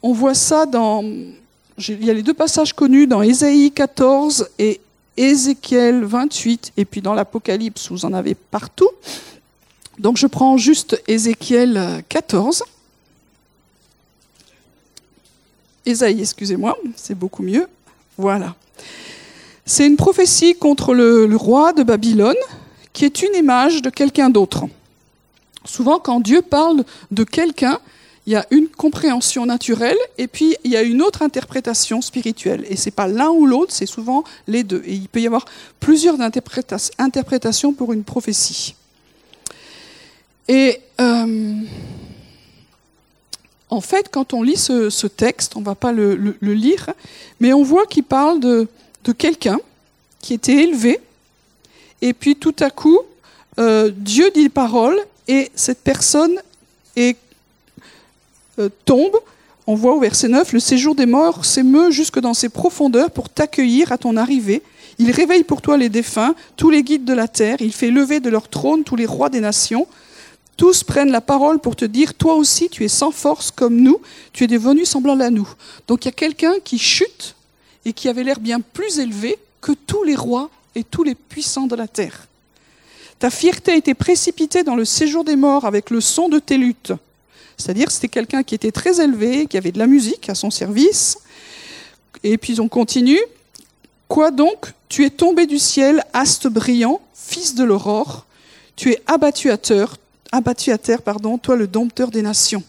On 0.04 0.14
voit 0.14 0.36
ça 0.36 0.66
dans... 0.66 1.04
Il 1.78 2.06
y 2.06 2.10
a 2.10 2.14
les 2.14 2.24
deux 2.24 2.34
passages 2.34 2.74
connus 2.74 3.08
dans 3.08 3.22
Ésaïe 3.22 3.72
14 3.72 4.50
et 4.60 4.80
Ézéchiel 5.18 6.04
28, 6.04 6.74
et 6.78 6.86
puis 6.86 7.02
dans 7.02 7.14
l'Apocalypse, 7.14 7.90
vous 7.92 8.06
en 8.06 8.14
avez 8.14 8.36
partout. 8.36 8.90
Donc 9.98 10.18
je 10.18 10.28
prends 10.28 10.58
juste 10.58 11.02
Ézéchiel 11.08 12.04
14. 12.10 12.64
Ésaïe, 15.86 16.22
excusez-moi, 16.22 16.78
c'est 16.96 17.18
beaucoup 17.18 17.44
mieux. 17.44 17.68
Voilà. 18.18 18.56
C'est 19.66 19.86
une 19.86 19.98
prophétie 19.98 20.56
contre 20.56 20.94
le, 20.94 21.28
le, 21.28 21.36
roi 21.36 21.74
de 21.74 21.84
Babylone, 21.84 22.36
qui 22.94 23.06
est 23.06 23.22
une 23.22 23.36
image 23.36 23.82
de 23.82 23.90
quelqu'un 23.90 24.30
d'autre. 24.30 24.66
Souvent, 25.64 26.00
quand 26.00 26.20
Dieu 26.20 26.42
parle 26.42 26.84
de 27.12 27.24
quelqu'un, 27.24 27.80
il 28.28 28.34
y 28.34 28.36
a 28.36 28.46
une 28.50 28.68
compréhension 28.68 29.46
naturelle 29.46 29.98
et 30.18 30.28
puis 30.28 30.56
il 30.64 30.72
y 30.72 30.78
a 30.78 30.82
une 30.82 31.02
autre 31.02 31.22
interprétation 31.22 32.02
spirituelle. 32.02 32.66
Et 32.70 32.76
c'est 32.76 32.92
pas 32.92 33.08
l'un 33.08 33.30
ou 33.30 33.46
l'autre, 33.46 33.72
c'est 33.72 33.86
souvent 33.86 34.24
les 34.48 34.64
deux. 34.64 34.82
Et 34.86 34.94
il 34.94 35.08
peut 35.08 35.22
y 35.22 35.28
avoir 35.28 35.46
plusieurs 35.80 36.18
interprétations 36.22 37.74
pour 37.74 37.94
une 37.94 38.04
prophétie. 38.04 38.76
Et 40.48 40.80
euh, 41.00 41.56
en 43.70 43.82
fait, 43.82 44.10
quand 44.10 44.34
on 44.34 44.42
lit 44.42 44.58
ce, 44.58 45.08
texte, 45.08 45.56
on 45.56 45.60
ne 45.60 45.66
va 45.66 45.76
pas 45.76 45.92
le, 45.92 46.36
lire, 46.42 46.92
mais 47.40 47.54
on 47.54 47.64
voit 47.64 47.86
qu'il 47.86 48.04
parle 48.04 48.40
de, 48.40 48.68
quelqu'un 49.18 49.60
qui 50.20 50.34
était 50.34 50.64
élevé, 50.64 51.00
et 52.02 52.14
puis 52.14 52.36
tout 52.36 52.56
à 52.60 52.70
coup, 52.70 53.00
euh, 53.60 53.92
Dieu 53.96 54.32
dit 54.34 54.50
parole, 54.50 55.00
et 55.28 55.52
cette 55.56 55.82
personne 55.82 56.36
est 56.96 57.18
euh, 58.60 58.70
tombe, 58.86 59.18
on 59.68 59.76
voit 59.76 59.96
au 59.96 60.00
verset 60.00 60.28
9, 60.28 60.54
le 60.54 60.60
séjour 60.60 60.94
des 60.94 61.08
morts 61.08 61.44
s'émeut 61.44 61.90
jusque 61.90 62.20
dans 62.20 62.36
ses 62.36 62.50
profondeurs 62.50 63.10
pour 63.10 63.30
t'accueillir 63.30 63.92
à 63.92 63.98
ton 63.98 64.16
arrivée. 64.16 64.62
Il 65.00 65.12
réveille 65.12 65.44
pour 65.44 65.62
toi 65.62 65.78
les 65.78 65.90
défunts, 65.90 66.36
tous 66.56 66.70
les 66.70 66.84
guides 66.84 67.06
de 67.06 67.14
la 67.14 67.28
terre, 67.28 67.58
il 67.60 67.74
fait 67.74 67.90
lever 67.90 68.20
de 68.20 68.30
leur 68.30 68.48
trône 68.48 68.84
tous 68.84 68.96
les 68.96 69.08
rois 69.08 69.30
des 69.30 69.40
nations. 69.40 69.88
Tous 70.56 70.84
prennent 70.84 71.12
la 71.12 71.20
parole 71.20 71.60
pour 71.60 71.76
te 71.76 71.84
dire, 71.84 72.14
toi 72.14 72.36
aussi 72.36 72.70
tu 72.70 72.86
es 72.86 72.88
sans 72.88 73.12
force 73.12 73.52
comme 73.52 73.76
nous, 73.76 74.00
tu 74.32 74.44
es 74.44 74.48
devenu 74.48 74.86
semblable 74.86 75.24
à 75.24 75.30
nous. 75.30 75.50
Donc 75.88 76.06
il 76.06 76.08
y 76.08 76.10
a 76.10 76.14
quelqu'un 76.14 76.54
qui 76.64 76.78
chute 76.78 77.36
et 77.84 77.92
qui 77.92 78.08
avait 78.08 78.24
l'air 78.24 78.40
bien 78.40 78.62
plus 78.62 79.00
élevé 79.00 79.38
que 79.62 79.72
tous 79.72 80.04
les 80.04 80.16
rois 80.16 80.50
et 80.76 80.84
tous 80.84 81.04
les 81.04 81.16
puissants 81.16 81.68
de 81.68 81.76
la 81.76 81.88
terre. 81.88 82.28
Ta 83.20 83.30
fierté 83.30 83.72
a 83.72 83.76
été 83.76 83.94
précipitée 83.94 84.64
dans 84.64 84.76
le 84.76 84.86
séjour 84.86 85.24
des 85.24 85.36
morts 85.36 85.66
avec 85.66 85.90
le 85.90 86.02
son 86.02 86.30
de 86.30 86.40
tes 86.40 86.58
luttes. 86.58 86.94
C'est-à-dire 87.58 87.92
c'était 87.92 88.08
quelqu'un 88.08 88.44
qui 88.44 88.56
était 88.56 88.72
très 88.72 89.02
élevé, 89.02 89.48
qui 89.48 89.58
avait 89.58 89.72
de 89.72 89.80
la 89.80 89.88
musique 89.88 90.30
à 90.30 90.36
son 90.36 90.50
service. 90.50 91.18
Et 92.24 92.38
puis 92.38 92.60
on 92.60 92.68
continue. 92.68 93.22
Quoi 94.08 94.32
donc? 94.32 94.74
Tu 94.90 95.06
es 95.06 95.10
tombé 95.10 95.46
du 95.46 95.60
ciel, 95.60 96.04
astre 96.14 96.50
brillant, 96.50 97.02
fils 97.14 97.56
de 97.56 97.64
l'aurore. 97.64 98.26
Tu 98.76 98.92
es 98.92 99.02
abattu 99.08 99.50
à 99.52 99.58
terre, 99.58 99.96
abattu 100.32 100.72
à 100.72 100.78
terre, 100.78 101.02
pardon, 101.02 101.38
toi 101.38 101.56
le 101.56 101.68
dompteur 101.68 102.12
des 102.12 102.22
nations. 102.22 102.64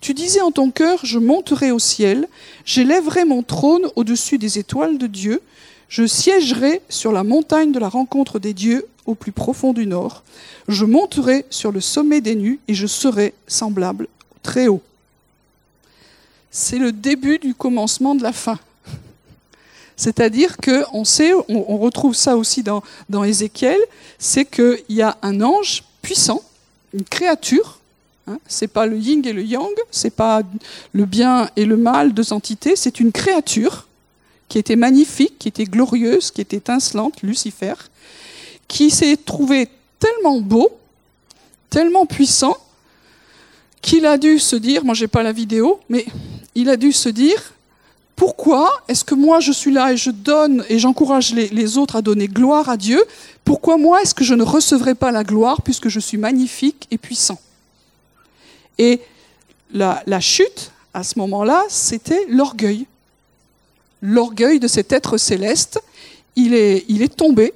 Tu 0.00 0.14
disais 0.14 0.40
en 0.40 0.50
ton 0.50 0.70
cœur, 0.70 0.98
je 1.04 1.18
monterai 1.18 1.70
au 1.70 1.78
ciel, 1.78 2.26
j'élèverai 2.64 3.24
mon 3.24 3.44
trône 3.44 3.86
au-dessus 3.94 4.36
des 4.36 4.58
étoiles 4.58 4.98
de 4.98 5.06
Dieu, 5.06 5.40
je 5.88 6.06
siégerai 6.06 6.80
sur 6.88 7.12
la 7.12 7.22
montagne 7.22 7.70
de 7.70 7.78
la 7.78 7.88
rencontre 7.88 8.40
des 8.40 8.52
dieux 8.52 8.88
au 9.06 9.14
plus 9.14 9.30
profond 9.30 9.72
du 9.72 9.86
nord, 9.86 10.24
je 10.66 10.84
monterai 10.84 11.44
sur 11.50 11.70
le 11.70 11.80
sommet 11.80 12.20
des 12.20 12.34
nues 12.34 12.58
et 12.66 12.74
je 12.74 12.88
serai 12.88 13.34
semblable 13.46 14.08
très 14.42 14.68
haut. 14.68 14.82
C'est 16.50 16.78
le 16.78 16.92
début 16.92 17.38
du 17.38 17.54
commencement 17.54 18.14
de 18.14 18.22
la 18.22 18.32
fin. 18.32 18.58
C'est-à-dire 19.96 20.56
qu'on 20.56 21.04
sait, 21.04 21.32
on, 21.48 21.78
retrouve 21.78 22.14
ça 22.14 22.36
aussi 22.36 22.62
dans, 22.62 22.82
dans 23.08 23.24
Ézéchiel, 23.24 23.78
c'est 24.18 24.44
qu'il 24.44 24.82
y 24.88 25.02
a 25.02 25.16
un 25.22 25.40
ange 25.40 25.84
puissant, 26.00 26.42
une 26.92 27.04
créature, 27.04 27.78
hein, 28.26 28.38
c'est 28.48 28.68
pas 28.68 28.86
le 28.86 28.98
yin 28.98 29.24
et 29.24 29.32
le 29.32 29.44
yang, 29.44 29.72
c'est 29.90 30.14
pas 30.14 30.42
le 30.92 31.04
bien 31.04 31.48
et 31.56 31.64
le 31.64 31.76
mal, 31.76 32.14
deux 32.14 32.32
entités, 32.32 32.74
c'est 32.74 33.00
une 33.00 33.12
créature 33.12 33.86
qui 34.48 34.58
était 34.58 34.76
magnifique, 34.76 35.38
qui 35.38 35.48
était 35.48 35.64
glorieuse, 35.64 36.30
qui 36.30 36.40
était 36.40 36.56
étincelante, 36.56 37.22
Lucifer, 37.22 37.74
qui 38.68 38.90
s'est 38.90 39.16
trouvé 39.16 39.68
tellement 39.98 40.40
beau, 40.40 40.70
tellement 41.70 42.06
puissant, 42.06 42.56
qu'il 43.82 44.06
a 44.06 44.16
dû 44.16 44.38
se 44.38 44.56
dire, 44.56 44.84
moi 44.84 44.94
j'ai 44.94 45.08
pas 45.08 45.22
la 45.22 45.32
vidéo, 45.32 45.80
mais 45.88 46.06
il 46.54 46.70
a 46.70 46.76
dû 46.76 46.92
se 46.92 47.08
dire, 47.08 47.52
pourquoi 48.16 48.70
est-ce 48.88 49.04
que 49.04 49.14
moi 49.14 49.40
je 49.40 49.50
suis 49.50 49.72
là 49.72 49.92
et 49.92 49.96
je 49.96 50.10
donne 50.10 50.64
et 50.68 50.78
j'encourage 50.78 51.34
les, 51.34 51.78
autres 51.78 51.96
à 51.96 52.02
donner 52.02 52.28
gloire 52.28 52.68
à 52.68 52.76
Dieu 52.76 53.02
Pourquoi 53.44 53.76
moi 53.76 54.00
est-ce 54.00 54.14
que 54.14 54.22
je 54.22 54.34
ne 54.34 54.44
recevrai 54.44 54.94
pas 54.94 55.10
la 55.10 55.24
gloire 55.24 55.60
puisque 55.62 55.88
je 55.88 55.98
suis 55.98 56.18
magnifique 56.18 56.86
et 56.90 56.98
puissant? 56.98 57.40
Et 58.78 59.00
la, 59.72 60.20
chute, 60.20 60.70
à 60.94 61.02
ce 61.02 61.18
moment-là, 61.18 61.64
c'était 61.68 62.24
l'orgueil. 62.28 62.86
L'orgueil 64.02 64.60
de 64.60 64.68
cet 64.68 64.92
être 64.92 65.16
céleste, 65.16 65.82
il 66.36 66.54
est, 66.54 66.84
il 66.88 67.02
est 67.02 67.14
tombé 67.14 67.54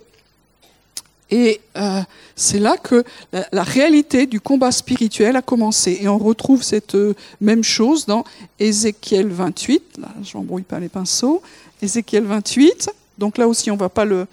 et 1.31 1.61
euh, 1.77 2.03
c'est 2.37 2.61
là 2.61 2.77
que 2.77 3.05
la, 3.33 3.63
réalité 3.65 4.27
du 4.27 4.41
combat 4.41 4.71
spirituel 4.71 5.35
a 5.35 5.43
commencé. 5.43 5.99
Et 6.01 6.09
on 6.09 6.19
retrouve 6.19 6.63
cette 6.63 6.95
euh, 6.95 7.15
même 7.41 7.65
chose 7.65 8.07
dans 8.07 8.25
Ézéchiel 8.61 9.29
28. 9.29 9.99
Là, 9.99 10.09
je 10.23 10.37
n'embrouille 10.37 10.63
pas 10.63 10.79
les 10.79 10.89
pinceaux. 10.89 11.43
Ézéchiel 11.83 12.25
28. 12.25 12.91
Donc 13.19 13.39
là 13.39 13.49
aussi, 13.49 13.71
on 13.73 13.75
ne 13.75 13.81
va 13.81 13.89
pas 13.89 14.05
le, 14.05 14.29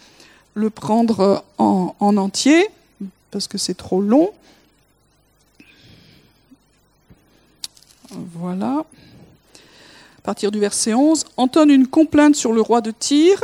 prendre 0.70 1.20
euh, 1.20 1.38
en, 1.58 1.96
en, 2.00 2.18
entier, 2.18 2.68
parce 3.32 3.48
que 3.48 3.58
c'est 3.58 3.76
trop 3.76 4.02
long. 4.02 4.30
Voilà. 8.36 8.86
À 10.20 10.22
partir 10.22 10.52
du 10.52 10.60
verset 10.60 10.94
11. 10.94 11.26
Entonne 11.38 11.72
une 11.72 11.88
complainte 11.88 12.36
sur 12.36 12.54
le 12.54 12.62
roi 12.62 12.82
de 12.82 12.92
Tyr 12.92 13.42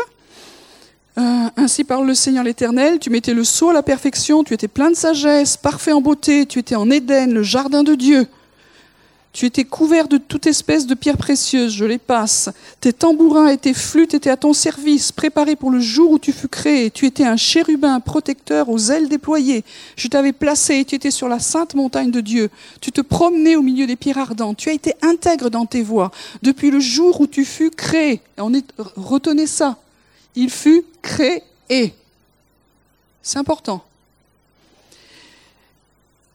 ainsi 1.16 1.84
parle 1.84 2.08
le 2.08 2.16
Seigneur 2.16 2.44
l'Éternel, 2.44 3.00
tu 3.00 3.10
mettais 3.10 3.34
le 3.34 3.44
sceau 3.44 3.70
à 3.70 3.74
la 3.74 3.84
perfection, 3.84 4.44
tu 4.44 4.54
étais 4.54 4.68
plein 4.68 4.90
de 4.90 4.96
sagesse, 4.96 5.58
parfait 5.58 5.92
en 5.92 6.02
beauté, 6.02 6.46
tu 6.46 6.60
étais 6.60 6.76
en 6.76 6.90
Éden, 6.90 7.34
le 7.34 7.44
jardin 7.44 7.84
de 7.84 7.96
Dieu. 7.96 8.28
Tu 9.32 9.46
étais 9.46 9.64
couvert 9.64 10.08
de 10.08 10.18
toute 10.18 10.48
espèce 10.48 10.88
de 10.88 10.96
pierres 10.96 11.18
précieuses, 11.18 11.72
je 11.72 11.86
les 11.86 12.00
passe. 12.00 12.50
Tes 12.82 12.92
tambourins 12.92 13.50
et 13.50 13.58
tes 13.58 13.76
flûtes 13.76 14.16
étaient 14.16 14.32
à 14.32 14.38
ton 14.38 14.54
service, 14.54 15.12
préparés 15.12 15.56
pour 15.56 15.70
le 15.70 15.80
jour 15.80 16.12
où 16.12 16.20
tu 16.20 16.32
fus 16.32 16.48
créé. 16.48 16.90
Tu 16.90 17.06
étais 17.06 17.26
un 17.26 17.38
chérubin 17.38 18.00
protecteur 18.00 18.70
aux 18.70 18.90
ailes 18.90 19.08
déployées. 19.08 19.64
Je 19.98 20.08
t'avais 20.08 20.34
placé 20.34 20.78
et 20.78 20.86
tu 20.86 20.96
étais 20.96 21.12
sur 21.12 21.30
la 21.30 21.40
sainte 21.40 21.76
montagne 21.76 22.10
de 22.10 22.22
Dieu. 22.22 22.50
Tu 22.82 22.92
te 22.92 23.02
promenais 23.02 23.56
au 23.56 23.62
milieu 23.62 23.86
des 23.86 23.96
pierres 23.96 24.18
ardentes. 24.18 24.58
Tu 24.58 24.70
as 24.70 24.74
été 24.74 24.94
intègre 25.04 25.52
dans 25.52 25.68
tes 25.68 25.84
voies 25.84 26.12
depuis 26.42 26.72
le 26.72 26.80
jour 26.80 27.22
où 27.22 27.28
tu 27.28 27.46
fus 27.46 27.70
créé. 27.70 28.22
Retenez 28.96 29.46
ça 29.46 29.78
il 30.36 30.50
fut 30.50 30.86
créé. 31.02 31.94
C'est 33.22 33.40
important. 33.40 33.84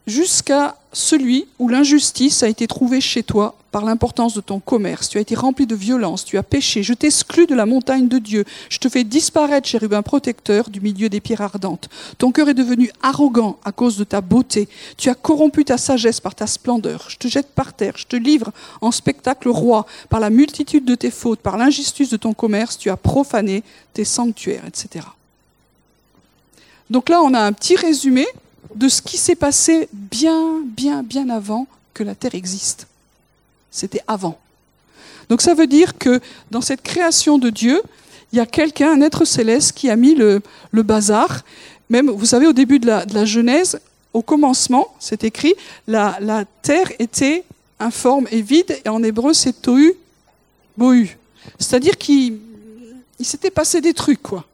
Jusqu'à 0.07 0.75
celui 0.93 1.47
où 1.59 1.67
l'injustice 1.67 2.43
a 2.43 2.47
été 2.47 2.67
trouvée 2.67 3.01
chez 3.01 3.23
toi 3.23 3.55
par 3.75 3.83
l'importance 3.83 4.33
de 4.33 4.39
ton 4.39 4.61
commerce. 4.61 5.09
Tu 5.09 5.17
as 5.17 5.21
été 5.21 5.35
rempli 5.35 5.67
de 5.67 5.75
violence, 5.75 6.23
tu 6.23 6.37
as 6.37 6.43
péché, 6.43 6.81
je 6.81 6.93
t'exclus 6.93 7.45
de 7.45 7.55
la 7.55 7.65
montagne 7.65 8.07
de 8.07 8.19
Dieu, 8.19 8.45
je 8.69 8.77
te 8.77 8.87
fais 8.87 9.03
disparaître, 9.03 9.67
chérubin 9.67 10.01
protecteur, 10.01 10.69
du 10.69 10.79
milieu 10.79 11.09
des 11.09 11.19
pierres 11.19 11.41
ardentes. 11.41 11.89
Ton 12.17 12.31
cœur 12.31 12.47
est 12.47 12.53
devenu 12.53 12.89
arrogant 13.01 13.57
à 13.65 13.73
cause 13.73 13.97
de 13.97 14.05
ta 14.05 14.21
beauté, 14.21 14.69
tu 14.95 15.09
as 15.09 15.13
corrompu 15.13 15.65
ta 15.65 15.77
sagesse 15.77 16.21
par 16.21 16.35
ta 16.35 16.47
splendeur, 16.47 17.07
je 17.09 17.17
te 17.17 17.27
jette 17.27 17.49
par 17.49 17.73
terre, 17.73 17.95
je 17.97 18.05
te 18.05 18.15
livre 18.15 18.51
en 18.79 18.91
spectacle 18.91 19.49
roi, 19.49 19.85
par 20.07 20.21
la 20.21 20.29
multitude 20.29 20.85
de 20.85 20.95
tes 20.95 21.11
fautes, 21.11 21.41
par 21.41 21.57
l'injustice 21.57 22.09
de 22.09 22.17
ton 22.17 22.33
commerce, 22.33 22.77
tu 22.77 22.89
as 22.89 22.95
profané 22.95 23.61
tes 23.91 24.05
sanctuaires, 24.05 24.63
etc. 24.65 25.05
Donc 26.89 27.09
là, 27.09 27.21
on 27.21 27.33
a 27.33 27.41
un 27.41 27.51
petit 27.51 27.75
résumé 27.75 28.25
de 28.73 28.89
ce 28.89 29.01
qui 29.01 29.17
s'est 29.17 29.35
passé 29.35 29.87
bien, 29.93 30.61
bien, 30.65 31.03
bien 31.03 31.29
avant 31.29 31.67
que 31.93 32.03
la 32.03 32.15
Terre 32.15 32.35
existe. 32.35 32.87
C'était 33.71 34.01
avant. 34.07 34.37
Donc 35.29 35.41
ça 35.41 35.53
veut 35.53 35.67
dire 35.67 35.97
que 35.97 36.19
dans 36.51 36.61
cette 36.61 36.81
création 36.81 37.37
de 37.37 37.49
Dieu, 37.49 37.81
il 38.31 38.37
y 38.37 38.41
a 38.41 38.45
quelqu'un, 38.45 38.91
un 38.91 39.01
être 39.01 39.25
céleste, 39.25 39.73
qui 39.73 39.89
a 39.89 39.95
mis 39.95 40.15
le, 40.15 40.41
bazar. 40.73 41.43
Même, 41.89 42.09
vous 42.09 42.25
savez, 42.25 42.47
au 42.47 42.53
début 42.53 42.79
de 42.79 42.87
la, 42.87 43.25
Genèse, 43.25 43.79
au 44.13 44.21
commencement, 44.21 44.93
c'est 44.99 45.23
écrit, 45.23 45.53
la, 45.87 46.43
terre 46.61 46.91
était 46.99 47.43
informe 47.79 48.27
et 48.31 48.41
vide, 48.41 48.77
et 48.83 48.89
en 48.89 49.03
hébreu, 49.03 49.33
c'est 49.33 49.61
tohu, 49.61 49.93
bohu. 50.77 51.17
C'est-à-dire 51.59 51.97
qu'il 51.97 52.39
s'était 53.21 53.51
passé 53.51 53.81
des 53.81 53.93
trucs, 53.93 54.21
quoi. 54.21 54.45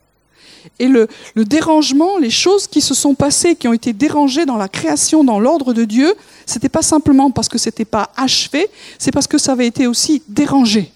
Et 0.79 0.87
le, 0.87 1.07
dérangement, 1.35 2.17
les 2.17 2.29
choses 2.29 2.67
qui 2.67 2.81
se 2.81 2.93
sont 2.93 3.15
passées, 3.15 3.55
qui 3.55 3.67
ont 3.67 3.73
été 3.73 3.93
dérangées 3.93 4.45
dans 4.45 4.57
la 4.57 4.67
création, 4.67 5.23
dans 5.23 5.39
l'ordre 5.39 5.73
de 5.73 5.85
Dieu, 5.85 6.13
c'était 6.45 6.69
pas 6.69 6.81
simplement 6.81 7.31
parce 7.31 7.49
que 7.49 7.57
c'était 7.57 7.85
pas 7.85 8.11
achevé, 8.15 8.67
c'est 8.97 9.11
parce 9.11 9.27
que 9.27 9.37
ça 9.37 9.53
avait 9.53 9.67
été 9.67 9.87
aussi 9.87 10.23
dérangé. 10.27 10.91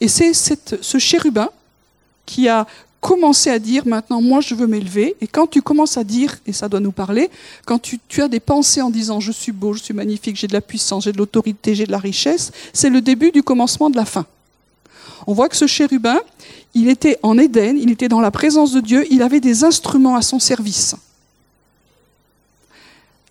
Et 0.00 0.08
c'est 0.08 0.32
ce 0.34 0.98
chérubin 0.98 1.50
qui 2.26 2.48
a 2.48 2.66
commencé 3.04 3.50
à 3.50 3.58
dire 3.58 3.86
maintenant 3.86 4.22
moi 4.22 4.40
je 4.40 4.54
veux 4.54 4.66
m'élever 4.66 5.14
et 5.20 5.26
quand 5.26 5.46
tu 5.46 5.60
commences 5.60 5.98
à 5.98 6.04
dire 6.04 6.36
et 6.46 6.54
ça 6.54 6.70
doit 6.70 6.80
nous 6.80 6.90
parler 6.90 7.28
quand 7.66 7.78
tu, 7.78 8.00
tu 8.08 8.22
as 8.22 8.28
des 8.28 8.40
pensées 8.40 8.80
en 8.80 8.88
disant 8.88 9.20
je 9.20 9.30
suis 9.30 9.52
beau 9.52 9.74
je 9.74 9.82
suis 9.82 9.92
magnifique 9.92 10.36
j'ai 10.36 10.46
de 10.46 10.54
la 10.54 10.62
puissance 10.62 11.04
j'ai 11.04 11.12
de 11.12 11.18
l'autorité 11.18 11.74
j'ai 11.74 11.84
de 11.84 11.92
la 11.92 11.98
richesse 11.98 12.50
c'est 12.72 12.88
le 12.88 13.02
début 13.02 13.30
du 13.30 13.42
commencement 13.42 13.90
de 13.90 13.96
la 13.96 14.06
fin 14.06 14.24
on 15.26 15.34
voit 15.34 15.50
que 15.50 15.56
ce 15.56 15.66
chérubin 15.66 16.18
il 16.74 16.88
était 16.88 17.18
en 17.22 17.38
Éden, 17.38 17.78
il 17.78 17.90
était 17.90 18.08
dans 18.08 18.20
la 18.20 18.30
présence 18.30 18.72
de 18.72 18.80
Dieu, 18.80 19.06
il 19.10 19.22
avait 19.22 19.40
des 19.40 19.64
instruments 19.64 20.16
à 20.16 20.22
son 20.22 20.38
service. 20.38 20.96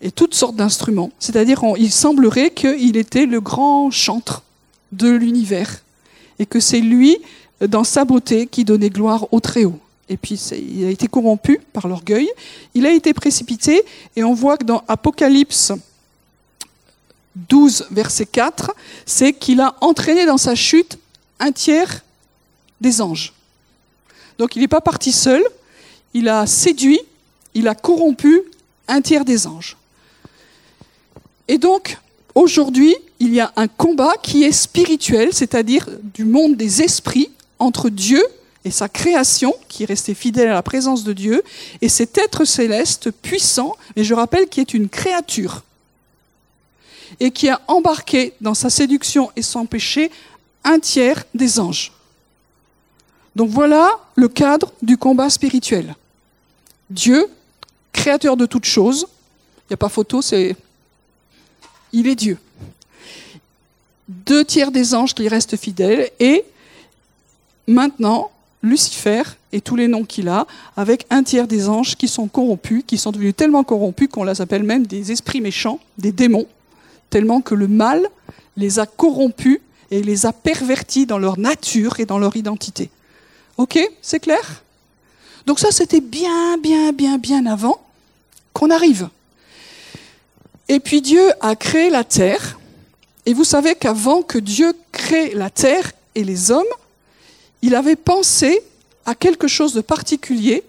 Et 0.00 0.10
toutes 0.10 0.34
sortes 0.34 0.56
d'instruments. 0.56 1.10
C'est-à-dire, 1.18 1.62
il 1.78 1.90
semblerait 1.90 2.50
qu'il 2.50 2.96
était 2.96 3.26
le 3.26 3.40
grand 3.40 3.90
chantre 3.90 4.42
de 4.92 5.10
l'univers. 5.10 5.82
Et 6.38 6.46
que 6.46 6.60
c'est 6.60 6.80
lui, 6.80 7.18
dans 7.60 7.84
sa 7.84 8.04
beauté, 8.04 8.46
qui 8.46 8.64
donnait 8.64 8.90
gloire 8.90 9.26
au 9.32 9.40
Très-Haut. 9.40 9.78
Et 10.08 10.18
puis, 10.18 10.34
il 10.34 10.84
a 10.84 10.90
été 10.90 11.06
corrompu 11.06 11.60
par 11.72 11.88
l'orgueil. 11.88 12.28
Il 12.74 12.84
a 12.84 12.92
été 12.92 13.14
précipité. 13.14 13.82
Et 14.16 14.24
on 14.24 14.34
voit 14.34 14.58
que 14.58 14.64
dans 14.64 14.84
Apocalypse 14.88 15.72
12, 17.36 17.86
verset 17.90 18.26
4, 18.26 18.72
c'est 19.06 19.32
qu'il 19.32 19.60
a 19.60 19.74
entraîné 19.80 20.26
dans 20.26 20.38
sa 20.38 20.54
chute 20.54 20.98
un 21.40 21.52
tiers 21.52 22.03
des 22.80 23.00
anges. 23.00 23.32
Donc 24.38 24.56
il 24.56 24.60
n'est 24.60 24.68
pas 24.68 24.80
parti 24.80 25.12
seul, 25.12 25.42
il 26.12 26.28
a 26.28 26.46
séduit, 26.46 27.00
il 27.54 27.68
a 27.68 27.74
corrompu 27.74 28.42
un 28.88 29.00
tiers 29.00 29.24
des 29.24 29.46
anges. 29.46 29.76
Et 31.48 31.58
donc, 31.58 31.98
aujourd'hui, 32.34 32.94
il 33.20 33.34
y 33.34 33.40
a 33.40 33.52
un 33.56 33.68
combat 33.68 34.14
qui 34.22 34.44
est 34.44 34.52
spirituel, 34.52 35.32
c'est-à-dire 35.32 35.88
du 36.14 36.24
monde 36.24 36.56
des 36.56 36.82
esprits, 36.82 37.30
entre 37.58 37.88
Dieu 37.88 38.22
et 38.64 38.70
sa 38.70 38.88
création, 38.88 39.54
qui 39.68 39.82
est 39.82 39.86
restée 39.86 40.14
fidèle 40.14 40.48
à 40.48 40.54
la 40.54 40.62
présence 40.62 41.04
de 41.04 41.12
Dieu, 41.12 41.42
et 41.82 41.88
cet 41.88 42.16
être 42.16 42.44
céleste 42.44 43.10
puissant, 43.10 43.76
et 43.94 44.04
je 44.04 44.14
rappelle 44.14 44.48
qui 44.48 44.60
est 44.60 44.72
une 44.72 44.88
créature, 44.88 45.62
et 47.20 47.30
qui 47.30 47.48
a 47.50 47.60
embarqué 47.68 48.32
dans 48.40 48.54
sa 48.54 48.70
séduction 48.70 49.30
et 49.36 49.42
son 49.42 49.66
péché 49.66 50.10
un 50.64 50.78
tiers 50.78 51.24
des 51.34 51.60
anges. 51.60 51.92
Donc 53.36 53.50
voilà 53.50 53.98
le 54.14 54.28
cadre 54.28 54.72
du 54.82 54.96
combat 54.96 55.30
spirituel. 55.30 55.94
Dieu, 56.90 57.26
créateur 57.92 58.36
de 58.36 58.46
toutes 58.46 58.64
choses, 58.64 59.06
il 59.58 59.72
n'y 59.72 59.74
a 59.74 59.78
pas 59.78 59.88
photo, 59.88 60.22
c'est... 60.22 60.56
Il 61.92 62.06
est 62.08 62.14
Dieu. 62.14 62.38
Deux 64.08 64.44
tiers 64.44 64.70
des 64.70 64.94
anges 64.94 65.14
qui 65.14 65.28
restent 65.28 65.56
fidèles, 65.56 66.10
et 66.20 66.44
maintenant, 67.66 68.30
Lucifer 68.62 69.22
et 69.52 69.60
tous 69.60 69.76
les 69.76 69.88
noms 69.88 70.04
qu'il 70.04 70.28
a, 70.28 70.46
avec 70.76 71.06
un 71.10 71.22
tiers 71.22 71.46
des 71.46 71.68
anges 71.68 71.96
qui 71.96 72.08
sont 72.08 72.28
corrompus, 72.28 72.82
qui 72.86 72.98
sont 72.98 73.12
devenus 73.12 73.36
tellement 73.36 73.62
corrompus 73.62 74.08
qu'on 74.08 74.24
les 74.24 74.40
appelle 74.40 74.64
même 74.64 74.86
des 74.86 75.12
esprits 75.12 75.40
méchants, 75.40 75.78
des 75.98 76.12
démons, 76.12 76.46
tellement 77.10 77.40
que 77.40 77.54
le 77.54 77.68
mal 77.68 78.08
les 78.56 78.78
a 78.78 78.86
corrompus 78.86 79.60
et 79.90 80.02
les 80.02 80.26
a 80.26 80.32
pervertis 80.32 81.06
dans 81.06 81.18
leur 81.18 81.38
nature 81.38 82.00
et 82.00 82.06
dans 82.06 82.18
leur 82.18 82.36
identité. 82.36 82.90
Ok 83.56 83.78
C'est 84.02 84.20
clair 84.20 84.62
Donc 85.46 85.58
ça, 85.58 85.70
c'était 85.70 86.00
bien, 86.00 86.58
bien, 86.58 86.92
bien, 86.92 87.18
bien 87.18 87.46
avant 87.46 87.80
qu'on 88.52 88.70
arrive. 88.70 89.08
Et 90.68 90.80
puis 90.80 91.02
Dieu 91.02 91.22
a 91.40 91.56
créé 91.56 91.90
la 91.90 92.04
terre. 92.04 92.58
Et 93.26 93.34
vous 93.34 93.44
savez 93.44 93.74
qu'avant 93.74 94.22
que 94.22 94.38
Dieu 94.38 94.72
crée 94.92 95.34
la 95.34 95.50
terre 95.50 95.92
et 96.14 96.24
les 96.24 96.50
hommes, 96.50 96.64
il 97.62 97.74
avait 97.74 97.96
pensé 97.96 98.62
à 99.06 99.14
quelque 99.14 99.48
chose 99.48 99.74
de 99.74 99.80
particulier 99.80 100.62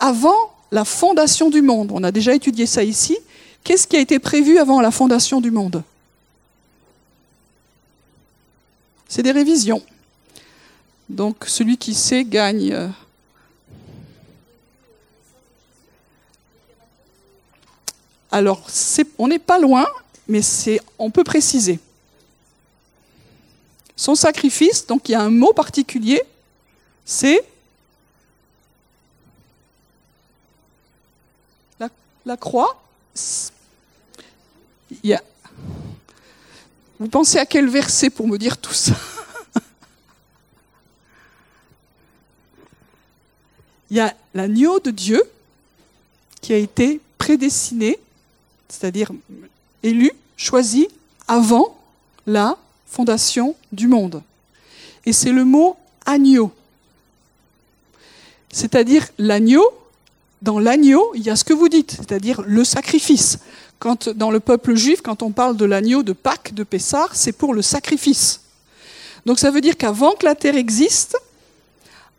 avant 0.00 0.54
la 0.70 0.84
fondation 0.84 1.50
du 1.50 1.62
monde. 1.62 1.90
On 1.92 2.02
a 2.04 2.12
déjà 2.12 2.34
étudié 2.34 2.66
ça 2.66 2.82
ici. 2.82 3.18
Qu'est-ce 3.64 3.86
qui 3.86 3.96
a 3.96 4.00
été 4.00 4.18
prévu 4.18 4.58
avant 4.58 4.80
la 4.80 4.90
fondation 4.90 5.40
du 5.40 5.50
monde? 5.50 5.82
C'est 9.08 9.22
des 9.22 9.32
révisions. 9.32 9.82
Donc 11.08 11.44
celui 11.46 11.78
qui 11.78 11.94
sait 11.94 12.24
gagne. 12.24 12.92
Alors, 18.30 18.66
on 19.18 19.28
n'est 19.28 19.38
pas 19.38 19.58
loin, 19.58 19.86
mais 20.26 20.40
on 20.98 21.10
peut 21.10 21.24
préciser. 21.24 21.80
Son 23.96 24.14
sacrifice, 24.14 24.86
donc 24.86 25.08
il 25.08 25.12
y 25.12 25.14
a 25.14 25.22
un 25.22 25.30
mot 25.30 25.52
particulier, 25.52 26.22
c'est 27.04 27.42
la, 32.24 32.36
croix. 32.36 32.80
Il 35.02 35.18
Vous 37.00 37.08
pensez 37.08 37.38
à 37.38 37.46
quel 37.46 37.68
verset 37.68 38.10
pour 38.10 38.28
me 38.28 38.36
dire 38.36 38.58
tout 38.58 38.74
ça? 38.74 38.94
Il 43.90 43.96
y 43.96 44.00
a 44.00 44.14
l'agneau 44.34 44.80
de 44.80 44.90
Dieu 44.90 45.22
qui 46.40 46.52
a 46.52 46.56
été 46.56 47.00
prédestiné, 47.16 47.98
c'est-à-dire 48.68 49.10
élu, 49.82 50.10
choisi 50.36 50.88
avant 51.26 51.76
la 52.26 52.56
fondation 52.86 53.56
du 53.72 53.88
monde. 53.88 54.22
Et 55.04 55.12
c'est 55.12 55.32
le 55.32 55.44
mot 55.44 55.76
agneau. 56.04 56.52
C'est-à-dire 58.52 59.06
l'agneau, 59.18 59.64
dans 60.42 60.58
l'agneau, 60.58 61.12
il 61.14 61.22
y 61.22 61.30
a 61.30 61.36
ce 61.36 61.44
que 61.44 61.52
vous 61.52 61.68
dites, 61.68 61.92
c'est-à-dire 61.92 62.42
le 62.42 62.64
sacrifice. 62.64 63.38
Quand, 63.78 64.08
dans 64.08 64.30
le 64.30 64.40
peuple 64.40 64.74
juif, 64.74 65.00
quand 65.02 65.22
on 65.22 65.30
parle 65.30 65.56
de 65.56 65.64
l'agneau 65.64 66.02
de 66.02 66.12
Pâques, 66.12 66.54
de 66.54 66.64
Pessar, 66.64 67.14
c'est 67.14 67.32
pour 67.32 67.54
le 67.54 67.62
sacrifice. 67.62 68.40
Donc 69.26 69.38
ça 69.38 69.50
veut 69.50 69.60
dire 69.60 69.76
qu'avant 69.76 70.12
que 70.12 70.24
la 70.24 70.34
terre 70.34 70.56
existe, 70.56 71.16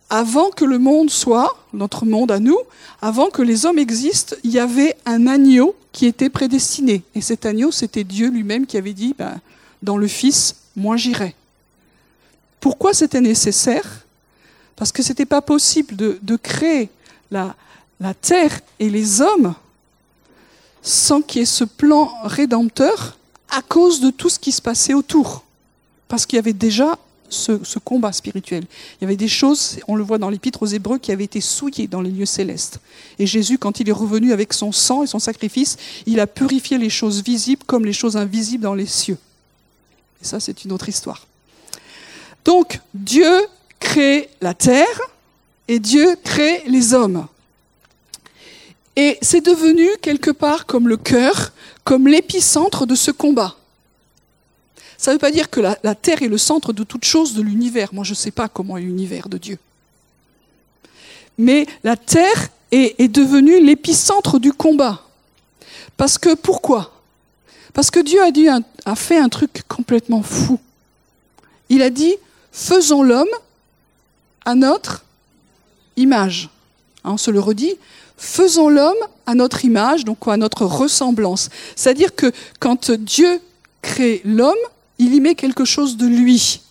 avant 0.09 0.49
que 0.49 0.65
le 0.65 0.79
monde 0.79 1.09
soit, 1.09 1.55
notre 1.71 2.05
monde 2.05 2.31
à 2.31 2.39
nous, 2.39 2.57
avant 3.01 3.29
que 3.29 3.41
les 3.41 3.65
hommes 3.65 3.77
existent, 3.77 4.35
il 4.43 4.51
y 4.51 4.59
avait 4.59 4.95
un 5.05 5.27
agneau 5.27 5.75
qui 5.91 6.07
était 6.07 6.29
prédestiné. 6.29 7.03
Et 7.13 7.21
cet 7.21 7.45
agneau, 7.45 7.71
c'était 7.71 8.03
Dieu 8.03 8.29
lui-même 8.29 8.65
qui 8.65 8.77
avait 8.77 8.93
dit, 8.93 9.13
ben, 9.17 9.39
dans 9.83 9.97
le 9.97 10.07
Fils, 10.07 10.55
moi 10.75 10.97
j'irai. 10.97 11.35
Pourquoi 12.59 12.93
c'était 12.93 13.21
nécessaire? 13.21 14.05
Parce 14.75 14.91
que 14.91 15.03
ce 15.03 15.09
n'était 15.09 15.25
pas 15.25 15.41
possible 15.41 15.95
de, 15.95 16.35
créer 16.37 16.89
la, 17.31 17.55
la 17.99 18.13
terre 18.13 18.59
et 18.79 18.89
les 18.89 19.21
hommes 19.21 19.53
sans 20.81 21.21
qu'il 21.21 21.39
y 21.39 21.43
ait 21.43 21.45
ce 21.45 21.65
plan 21.65 22.11
rédempteur 22.23 23.17
à 23.49 23.61
cause 23.61 23.99
de 23.99 24.09
tout 24.09 24.29
ce 24.29 24.39
qui 24.39 24.51
se 24.51 24.61
passait 24.61 24.93
autour. 24.93 25.43
Parce 26.07 26.25
qu'il 26.25 26.37
y 26.37 26.39
avait 26.39 26.53
déjà 26.53 26.97
ce, 27.29 27.79
combat 27.79 28.11
spirituel. 28.11 28.63
Il 28.99 29.03
y 29.03 29.05
avait 29.05 29.15
des 29.15 29.27
choses, 29.27 29.79
on 29.87 29.95
le 29.95 30.03
voit 30.03 30.17
dans 30.17 30.29
l'épître 30.29 30.63
aux 30.63 30.67
Hébreux, 30.67 30.97
qui 30.97 31.11
avaient 31.11 31.23
été 31.23 31.41
souillées 31.41 31.87
dans 31.87 32.01
les 32.01 32.11
lieux 32.11 32.25
célestes. 32.25 32.79
Et 33.17 33.25
Jésus, 33.25 33.57
quand 33.57 33.79
il 33.79 33.89
est 33.89 33.93
revenu 33.93 34.33
avec 34.33 34.53
son 34.53 34.71
sang 34.71 35.03
et 35.03 35.07
son 35.07 35.19
sacrifice, 35.19 35.77
il 36.05 36.19
a 36.19 36.27
purifié 36.27 36.77
les 36.77 36.89
choses 36.89 37.23
visibles 37.23 37.63
comme 37.65 37.85
les 37.85 37.93
choses 37.93 38.17
invisibles 38.17 38.63
dans 38.63 38.75
les 38.75 38.85
cieux. 38.85 39.17
Et 40.21 40.25
ça, 40.25 40.39
c'est 40.39 40.65
une 40.65 40.71
autre 40.71 40.89
histoire. 40.89 41.27
Donc, 42.45 42.79
Dieu 42.93 43.45
crée 43.79 44.29
la 44.41 44.53
terre 44.53 45.01
et 45.67 45.79
Dieu 45.79 46.15
crée 46.23 46.63
les 46.67 46.93
hommes. 46.93 47.27
Et 48.95 49.17
c'est 49.21 49.45
devenu 49.45 49.87
quelque 50.01 50.31
part 50.31 50.65
comme 50.65 50.87
le 50.87 50.97
cœur, 50.97 51.53
comme 51.83 52.07
l'épicentre 52.07 52.85
de 52.85 52.95
ce 52.95 53.11
combat. 53.11 53.55
Ça 54.99 55.11
ne 55.11 55.15
veut 55.15 55.19
pas 55.19 55.31
dire 55.31 55.49
que 55.49 55.61
la, 55.61 55.95
Terre 55.95 56.23
est 56.23 56.27
le 56.27 56.37
centre 56.37 56.73
de 56.73 56.83
toute 56.83 57.05
chose 57.05 57.33
de 57.33 57.41
l'univers. 57.41 57.93
Moi, 57.93 58.03
je 58.03 58.11
ne 58.11 58.15
sais 58.15 58.31
pas 58.31 58.49
comment 58.49 58.75
est 58.75 58.81
l'univers 58.81 59.29
de 59.29 59.37
Dieu. 59.37 59.57
Mais 61.37 61.65
la 61.85 61.95
Terre 61.95 62.49
est, 62.69 63.07
devenue 63.07 63.63
l'épicentre 63.63 64.39
du 64.39 64.51
combat. 64.51 65.01
Parce 65.95 66.17
que 66.17 66.35
pourquoi? 66.35 66.91
Parce 67.73 67.89
que 67.89 68.01
Dieu 68.01 68.19
a 68.85 68.95
fait 68.95 69.17
un 69.17 69.29
truc 69.29 69.63
complètement 69.69 70.21
fou. 70.21 70.59
Il 71.69 71.81
a 71.81 71.91
dit, 71.91 72.15
faisons 72.51 73.01
l'homme 73.01 73.29
à 74.43 74.53
notre 74.53 75.05
image. 75.95 76.49
Hein, 77.05 77.11
on 77.13 77.17
se 77.17 77.31
le 77.31 77.39
redit, 77.39 77.75
faisons 78.17 78.67
l'homme 78.67 79.07
à 79.25 79.33
notre 79.33 79.63
image, 79.63 80.03
donc 80.03 80.27
à 80.27 80.35
notre 80.35 80.65
ressemblance. 80.65 81.49
C'est-à-dire 81.77 82.13
que 82.15 82.33
quand 82.59 82.91
Dieu 82.91 83.39
crée 83.81 84.19
l'homme, 84.25 84.57
il 84.99 85.15
y 85.15 85.21
met 85.21 85.33
quelque 85.33 85.65
chose 85.65 85.97
de 85.97 86.05
lui. 86.05 86.61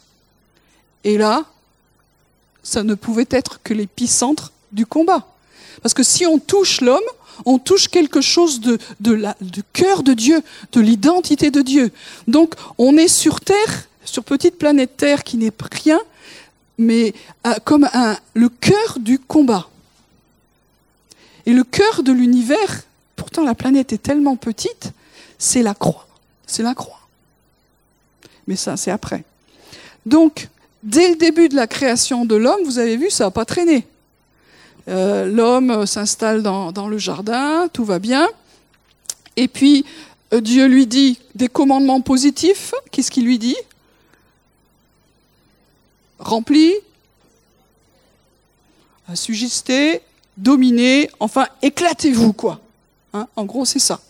Et 1.03 1.19
là, 1.19 1.47
ça 2.63 2.83
ne 2.83 2.95
pouvait 2.95 3.27
être 3.31 3.61
que 3.63 3.75
l'épicentre 3.75 4.53
du 4.71 4.87
combat. 4.87 5.27
Parce 5.83 5.95
que 5.95 6.03
si 6.03 6.27
on 6.27 6.39
touche 6.39 6.83
l'homme, 6.83 7.01
on 7.47 7.59
touche 7.59 7.89
quelque 7.89 8.21
chose 8.21 8.61
du 8.61 9.63
cœur 9.73 10.03
de 10.03 10.13
Dieu, 10.13 10.43
de 10.73 10.81
l'identité 10.81 11.51
de 11.51 11.63
Dieu. 11.63 11.91
Donc 12.27 12.55
on 12.77 12.97
est 12.97 13.09
sur 13.09 13.41
Terre, 13.41 13.89
sur 14.05 14.25
petite 14.25 14.59
planète 14.59 14.97
Terre 14.97 15.25
qui 15.25 15.37
n'est 15.37 15.53
rien, 15.85 16.01
mais 16.77 17.15
euh, 17.47 17.55
comme 17.65 17.89
un, 17.93 18.17
le 18.35 18.49
cœur 18.49 18.99
du 18.99 19.19
combat. 19.19 19.69
Et 21.47 21.53
le 21.53 21.65
cœur 21.65 22.03
de 22.03 22.13
l'univers, 22.13 22.83
pourtant 23.17 23.45
la 23.45 23.55
planète 23.55 23.93
est 23.93 24.03
tellement 24.03 24.37
petite, 24.37 24.93
c'est 25.39 25.63
la 25.63 25.75
croix. 25.75 26.07
C'est 26.47 26.63
la 26.63 26.75
croix 26.75 26.98
mais 28.49 28.57
ça 28.57 28.77
c'est 28.77 28.91
après. 28.91 29.23
Donc, 30.07 30.49
dès 30.83 31.11
le 31.11 31.17
début 31.17 31.49
de 31.49 31.55
la 31.55 31.67
création 31.67 32.25
de 32.25 32.35
l'homme, 32.35 32.63
vous 32.65 32.79
avez 32.79 32.97
vu, 32.97 33.11
ça 33.11 33.25
n'a 33.25 33.31
pas 33.31 33.45
traîné. 33.45 33.87
Euh, 34.89 35.27
l'homme 35.27 35.87
s'installe 35.87 36.43
dans, 36.43 36.89
le 36.89 36.99
jardin, 36.99 37.69
tout 37.71 37.85
va 37.85 37.99
bien. 37.99 38.27
Et 39.37 39.47
puis, 39.49 39.85
euh, 40.33 40.41
Dieu 40.41 40.67
lui 40.67 40.87
dit 40.87 41.21
des 41.35 41.49
commandements 41.49 42.01
positifs. 42.01 42.73
Qu'est-ce 42.91 43.11
qu'il 43.11 43.27
lui 43.27 43.39
dit? 43.39 43.57
Rempli, 46.19 46.73
assujettez, 49.09 50.01
dominez, 50.39 51.11
enfin, 51.21 51.47
éclatez-vous, 51.61 52.33
quoi. 52.33 52.61
Hein, 53.13 53.29
en 53.37 53.45
gros, 53.45 53.67
c'est 53.67 53.79
ça. 53.79 54.01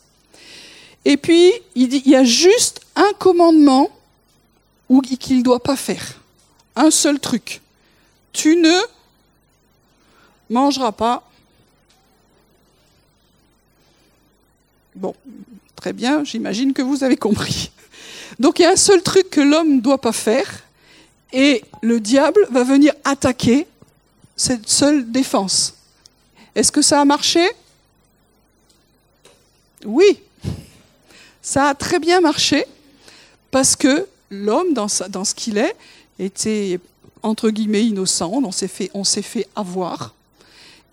Et 1.05 1.16
puis, 1.16 1.53
il 1.74 1.88
dit, 1.88 2.03
il 2.05 2.12
y 2.12 2.16
a 2.16 2.24
juste 2.24 2.81
un 2.94 3.11
commandement 3.18 3.90
ou 4.88 5.01
qu'il 5.01 5.38
ne 5.38 5.42
doit 5.42 5.62
pas 5.62 5.77
faire. 5.77 6.20
Un 6.77 6.90
seul 6.90 7.18
truc. 7.20 7.61
Tu 8.33 8.57
ne 8.57 8.79
mangeras 10.51 10.92
pas. 10.92 11.29
Bon, 14.94 15.14
très 15.77 15.92
bien, 15.92 16.24
j'imagine 16.24 16.72
que 16.72 16.83
vous 16.83 17.05
avez 17.05 17.16
compris. 17.16 17.70
Donc 18.38 18.59
il 18.59 18.62
y 18.62 18.66
a 18.66 18.72
un 18.72 18.77
seul 18.77 19.03
truc 19.03 19.31
que 19.31 19.40
l'homme 19.40 19.77
ne 19.77 19.81
doit 19.81 20.01
pas 20.01 20.12
faire, 20.12 20.64
et 21.33 21.64
le 21.83 22.01
diable 22.01 22.46
va 22.51 22.64
venir 22.64 22.94
attaquer 23.05 23.66
cette 24.37 24.68
seule 24.68 25.11
défense. 25.11 25.74
Est-ce 26.55 26.72
que 26.72 26.83
ça 26.83 27.01
a 27.01 27.05
marché? 27.05 27.46
Oui, 29.85 30.20
ça 31.42 31.68
a 31.68 31.74
très 31.74 31.98
bien 31.98 32.20
marché 32.20 32.64
parce 33.51 33.77
que 33.77 34.07
l'homme, 34.30 34.74
dans, 34.74 34.88
ce 34.88 35.34
qu'il 35.34 35.58
est, 35.58 35.74
était 36.18 36.80
entre 37.22 37.50
guillemets 37.50 37.84
innocent. 37.84 38.30
On 38.32 38.52
s'est 38.52 38.68
fait, 38.68 39.48
avoir. 39.56 40.14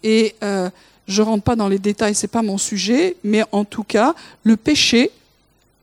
Et 0.04 0.36
euh, 0.44 0.70
je 1.08 1.22
rentre 1.22 1.44
pas 1.44 1.56
dans 1.56 1.68
les 1.68 1.80
détails, 1.80 2.16
c'est 2.16 2.28
pas 2.28 2.42
mon 2.42 2.58
sujet, 2.58 3.16
mais 3.24 3.44
en 3.52 3.66
tout 3.66 3.84
cas, 3.84 4.16
le 4.44 4.58
péché, 4.58 5.12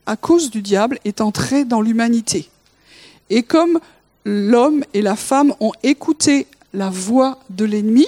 à 0.06 0.16
cause 0.16 0.50
du 0.50 0.62
diable, 0.62 0.98
est 1.04 1.20
entré 1.20 1.64
dans 1.64 1.80
l'humanité. 1.80 2.48
Et 3.30 3.42
comme 3.42 3.80
l'homme 4.24 4.84
et 4.94 5.02
la 5.02 5.16
femme 5.16 5.54
ont 5.60 5.72
écouté 5.82 6.46
la 6.72 6.90
voix 6.90 7.38
de 7.50 7.64
l'ennemi, 7.64 8.06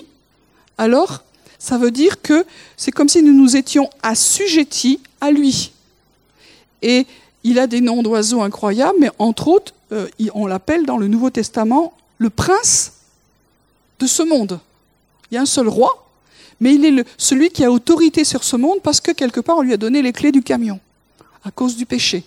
alors 0.78 1.22
ça 1.58 1.78
veut 1.78 1.90
dire 1.90 2.20
que 2.20 2.44
c'est 2.76 2.90
comme 2.90 3.08
si 3.08 3.22
nous 3.22 3.32
nous 3.32 3.56
étions 3.56 3.88
assujettis 4.02 5.00
à 5.20 5.30
lui. 5.30 5.72
Et 6.82 7.06
il 7.44 7.58
a 7.58 7.66
des 7.66 7.82
noms 7.82 8.02
d'oiseaux 8.02 8.40
incroyables, 8.40 8.96
mais 8.98 9.10
entre 9.18 9.48
autres, 9.48 9.74
euh, 9.92 10.08
on 10.34 10.46
l'appelle 10.46 10.86
dans 10.86 10.96
le 10.96 11.08
Nouveau 11.08 11.30
Testament 11.30 11.92
le 12.18 12.30
prince 12.30 12.94
de 14.00 14.06
ce 14.06 14.22
monde. 14.22 14.58
Il 15.30 15.34
y 15.34 15.38
a 15.38 15.42
un 15.42 15.46
seul 15.46 15.68
roi, 15.68 16.08
mais 16.58 16.74
il 16.74 16.84
est 16.84 17.06
celui 17.18 17.50
qui 17.50 17.64
a 17.64 17.70
autorité 17.70 18.24
sur 18.24 18.44
ce 18.44 18.56
monde 18.56 18.78
parce 18.82 19.00
que 19.00 19.12
quelque 19.12 19.40
part 19.40 19.58
on 19.58 19.62
lui 19.62 19.74
a 19.74 19.76
donné 19.76 20.00
les 20.00 20.12
clés 20.12 20.32
du 20.32 20.42
camion 20.42 20.80
à 21.44 21.50
cause 21.50 21.76
du 21.76 21.84
péché. 21.84 22.24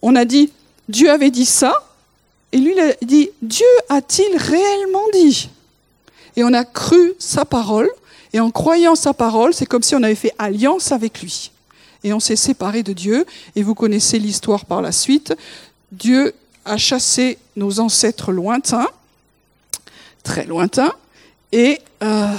On 0.00 0.14
a 0.14 0.24
dit, 0.24 0.52
Dieu 0.88 1.10
avait 1.10 1.30
dit 1.30 1.46
ça, 1.46 1.72
et 2.52 2.58
lui 2.58 2.72
il 2.72 2.80
a 2.80 2.92
dit, 3.02 3.30
Dieu 3.42 3.66
a-t-il 3.88 4.36
réellement 4.36 5.04
dit? 5.12 5.50
Et 6.36 6.44
on 6.44 6.52
a 6.52 6.64
cru 6.64 7.14
sa 7.18 7.44
parole, 7.44 7.90
et 8.32 8.38
en 8.38 8.50
croyant 8.50 8.94
sa 8.94 9.12
parole, 9.12 9.52
c'est 9.54 9.66
comme 9.66 9.82
si 9.82 9.96
on 9.96 10.02
avait 10.04 10.14
fait 10.14 10.34
alliance 10.38 10.92
avec 10.92 11.20
lui. 11.20 11.50
Et 12.04 12.12
on 12.12 12.20
s'est 12.20 12.36
séparé 12.36 12.82
de 12.82 12.92
Dieu, 12.92 13.26
et 13.56 13.62
vous 13.62 13.74
connaissez 13.74 14.18
l'histoire 14.18 14.64
par 14.64 14.82
la 14.82 14.92
suite. 14.92 15.34
Dieu 15.92 16.34
a 16.64 16.76
chassé 16.76 17.38
nos 17.56 17.80
ancêtres 17.80 18.32
lointains, 18.32 18.88
très 20.22 20.44
lointains, 20.44 20.92
et 21.52 21.80
euh, 22.02 22.34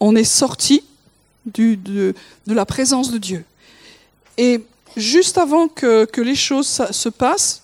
on 0.00 0.14
est 0.14 0.24
sorti 0.24 0.84
de, 1.46 2.14
la 2.46 2.66
présence 2.66 3.10
de 3.10 3.18
Dieu. 3.18 3.44
Et 4.36 4.64
juste 4.96 5.38
avant 5.38 5.68
que 5.68 6.20
les 6.20 6.36
choses 6.36 6.82
se 6.90 7.08
passent, 7.08 7.62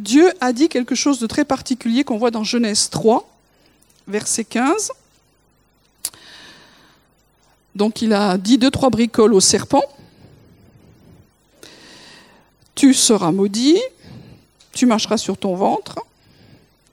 Dieu 0.00 0.32
a 0.40 0.52
dit 0.52 0.68
quelque 0.68 0.94
chose 0.94 1.18
de 1.18 1.26
très 1.26 1.44
particulier 1.44 2.04
qu'on 2.04 2.16
voit 2.16 2.30
dans 2.30 2.44
Genèse 2.44 2.88
3, 2.88 3.28
verset 4.08 4.44
15. 4.44 4.92
Donc 7.74 8.00
il 8.02 8.14
a 8.14 8.38
dit 8.38 8.56
deux, 8.56 8.70
trois 8.70 8.88
bricoles 8.88 9.34
au 9.34 9.40
serpent. 9.40 9.82
Tu 12.80 12.94
seras 12.94 13.30
maudit, 13.30 13.78
tu 14.72 14.86
marcheras 14.86 15.18
sur 15.18 15.36
ton 15.36 15.54
ventre. 15.54 15.98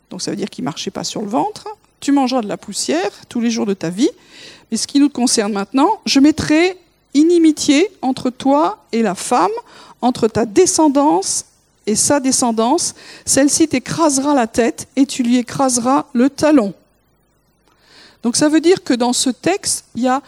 Donc 0.10 0.21
ça 0.21 0.32
veut 0.32 0.36
dire 0.36 0.50
qu'il 0.50 0.65
ne 0.65 0.65
marchait 0.65 0.91
pas 0.91 1.06
sur 1.06 1.21
le 1.21 1.30
ventre. 1.30 1.65
Tu 2.02 2.12
mangeras 2.12 2.41
de 2.41 2.47
la 2.50 2.58
poussière 2.58 3.10
tous 3.30 3.39
les 3.39 3.50
jours 3.50 3.65
de 3.65 3.73
ta 3.73 3.89
vie. 3.89 4.10
Mais 4.69 4.76
ce 4.76 4.86
qui 4.86 5.00
nous 5.00 5.08
concerne 5.08 5.54
maintenant, 5.54 6.02
je 6.06 6.19
mettrai 6.19 6.78
inimitié 7.13 7.89
entre 8.02 8.30
toi 8.30 8.84
et 8.91 9.02
la 9.02 9.15
femme, 9.15 9.54
entre 10.02 10.28
ta 10.28 10.45
descendance 10.45 11.45
et 11.86 11.95
sa 11.95 12.19
descendance. 12.19 12.93
Celle-ci 13.23 13.69
t'écrasera 13.69 14.34
la 14.34 14.47
tête 14.47 14.89
et 14.97 15.06
tu 15.06 15.23
lui 15.23 15.38
écraseras 15.38 16.08
le 16.12 16.30
talon. 16.30 16.73
Donc 18.23 18.36
ça 18.36 18.50
veut 18.50 18.60
dire 18.60 18.84
que 18.84 18.93
dans 18.93 19.13
ce 19.13 19.30
texte, 19.30 19.86
il 19.95 20.04
y 20.04 20.10
a 20.10 20.21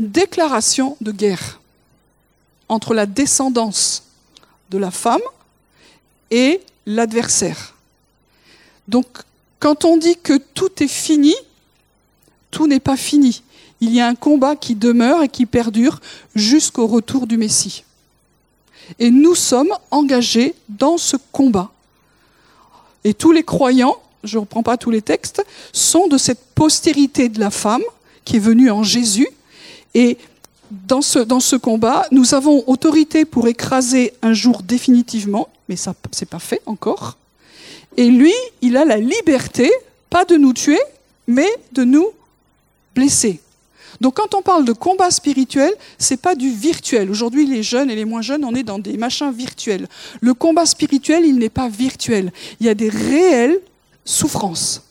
une 0.00 0.10
déclaration 0.10 0.96
de 1.00 1.12
guerre 1.12 1.60
entre 2.68 2.92
la 2.92 3.06
descendance 3.06 4.02
de 4.72 4.78
la 4.78 4.90
femme 4.90 5.20
et 6.30 6.60
l'adversaire. 6.86 7.74
Donc 8.88 9.06
quand 9.60 9.84
on 9.84 9.96
dit 9.96 10.16
que 10.20 10.38
tout 10.54 10.82
est 10.82 10.88
fini, 10.88 11.34
tout 12.50 12.66
n'est 12.66 12.80
pas 12.80 12.96
fini. 12.96 13.42
Il 13.80 13.92
y 13.92 14.00
a 14.00 14.08
un 14.08 14.14
combat 14.14 14.56
qui 14.56 14.74
demeure 14.74 15.22
et 15.22 15.28
qui 15.28 15.46
perdure 15.46 16.00
jusqu'au 16.34 16.86
retour 16.86 17.26
du 17.26 17.36
Messie. 17.36 17.84
Et 18.98 19.10
nous 19.10 19.34
sommes 19.34 19.72
engagés 19.90 20.54
dans 20.68 20.98
ce 20.98 21.16
combat. 21.30 21.70
Et 23.04 23.14
tous 23.14 23.32
les 23.32 23.42
croyants, 23.42 23.96
je 24.24 24.36
ne 24.36 24.40
reprends 24.40 24.62
pas 24.62 24.76
tous 24.76 24.90
les 24.90 25.02
textes, 25.02 25.44
sont 25.72 26.08
de 26.08 26.18
cette 26.18 26.44
postérité 26.54 27.28
de 27.28 27.40
la 27.40 27.50
femme 27.50 27.82
qui 28.24 28.36
est 28.36 28.40
venue 28.40 28.70
en 28.70 28.82
Jésus. 28.82 29.28
Et 29.94 30.18
dans 30.88 31.02
ce, 31.02 31.56
combat, 31.56 32.06
nous 32.10 32.34
avons 32.34 32.64
autorité 32.66 33.24
pour 33.24 33.46
écraser 33.46 34.14
un 34.22 34.32
jour 34.32 34.62
définitivement, 34.62 35.48
mais 35.68 35.76
ça, 35.76 35.94
c'est 36.12 36.28
pas 36.28 36.38
fait 36.38 36.62
encore. 36.64 37.18
Et 37.98 38.06
lui, 38.06 38.32
il 38.62 38.78
a 38.78 38.86
la 38.86 38.96
liberté, 38.96 39.70
pas 40.08 40.24
de 40.24 40.36
nous 40.36 40.54
tuer, 40.54 40.80
mais 41.26 41.48
de 41.72 41.84
nous 41.84 42.08
blesser. 42.94 43.40
Donc 44.00 44.16
quand 44.16 44.34
on 44.34 44.40
parle 44.40 44.64
de 44.64 44.72
combat 44.72 45.10
spirituel, 45.10 45.72
c'est 45.98 46.16
pas 46.16 46.34
du 46.34 46.50
virtuel. 46.50 47.10
Aujourd'hui, 47.10 47.46
les 47.46 47.62
jeunes 47.62 47.90
et 47.90 47.94
les 47.94 48.06
moins 48.06 48.22
jeunes, 48.22 48.44
on 48.44 48.54
est 48.54 48.62
dans 48.62 48.78
des 48.78 48.96
machins 48.96 49.30
virtuels. 49.30 49.86
Le 50.20 50.32
combat 50.32 50.64
spirituel, 50.64 51.26
il 51.26 51.36
n'est 51.36 51.50
pas 51.50 51.68
virtuel. 51.68 52.32
Il 52.60 52.66
y 52.66 52.70
a 52.70 52.74
des 52.74 52.88
réelles 52.88 53.60
souffrances. 54.04 54.82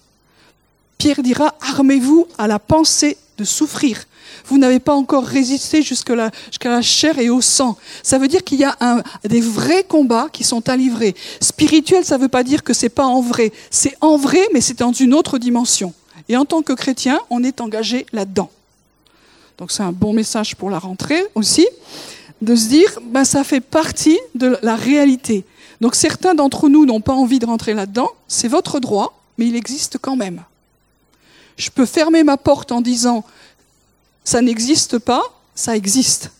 Pierre 0.99 1.23
dira, 1.23 1.55
armez-vous 1.59 2.27
à 2.37 2.47
la 2.47 2.59
pensée 2.59 3.17
de 3.41 3.45
souffrir. 3.45 4.05
Vous 4.45 4.57
n'avez 4.57 4.79
pas 4.79 4.93
encore 4.93 5.25
résisté 5.25 5.81
jusqu'à 5.81 6.15
la, 6.15 6.31
la, 6.63 6.81
chair 6.81 7.19
et 7.19 7.29
au 7.29 7.41
sang. 7.41 7.77
Ça 8.03 8.17
veut 8.17 8.27
dire 8.27 8.43
qu'il 8.43 8.59
y 8.59 8.63
a 8.63 8.75
des 9.23 9.41
vrais 9.41 9.83
combats 9.83 10.27
qui 10.31 10.43
sont 10.43 10.67
à 10.69 10.77
livrer. 10.77 11.15
Spirituel, 11.39 12.05
ça 12.05 12.17
ne 12.17 12.23
veut 12.23 12.29
pas 12.29 12.43
dire 12.43 12.63
que 12.63 12.73
c'est 12.73 12.89
pas 12.89 13.05
en 13.05 13.21
vrai. 13.21 13.51
C'est 13.69 13.95
en 14.01 14.17
vrai, 14.17 14.41
mais 14.53 14.61
c'est 14.61 14.79
dans 14.79 14.93
une 14.93 15.13
autre 15.13 15.37
dimension. 15.37 15.93
Et 16.29 16.37
en 16.37 16.45
tant 16.45 16.61
que 16.61 16.73
chrétien, 16.73 17.19
on 17.29 17.43
est 17.43 17.61
engagé 17.61 18.05
là-dedans. 18.13 18.49
Donc 19.57 19.71
c'est 19.71 19.83
un 19.83 19.91
bon 19.91 20.13
message 20.13 20.55
pour 20.55 20.69
la 20.69 20.79
rentrée 20.79 21.23
aussi, 21.35 21.67
de 22.41 22.55
se 22.55 22.67
dire, 22.67 22.99
ben, 23.03 23.23
ça 23.23 23.43
fait 23.43 23.61
partie 23.61 24.19
de 24.33 24.57
la 24.63 24.75
réalité. 24.75 25.45
Donc 25.81 25.95
certains 25.95 26.33
d'entre 26.33 26.69
nous 26.69 26.85
n'ont 26.85 27.01
pas 27.01 27.13
envie 27.13 27.39
de 27.39 27.45
rentrer 27.45 27.73
là-dedans, 27.73 28.09
c'est 28.27 28.47
votre 28.47 28.79
droit, 28.79 29.19
mais 29.37 29.47
il 29.47 29.55
existe 29.55 29.97
quand 29.99 30.15
même. 30.15 30.43
Je 31.57 31.69
peux 31.69 31.85
fermer 31.85 32.23
ma 32.23 32.37
porte 32.37 32.71
en 32.71 32.81
disant, 32.81 33.23
ça 34.23 34.41
n'existe 34.41 34.99
pas, 34.99 35.23
ça 35.55 35.75
existe. 35.75 36.31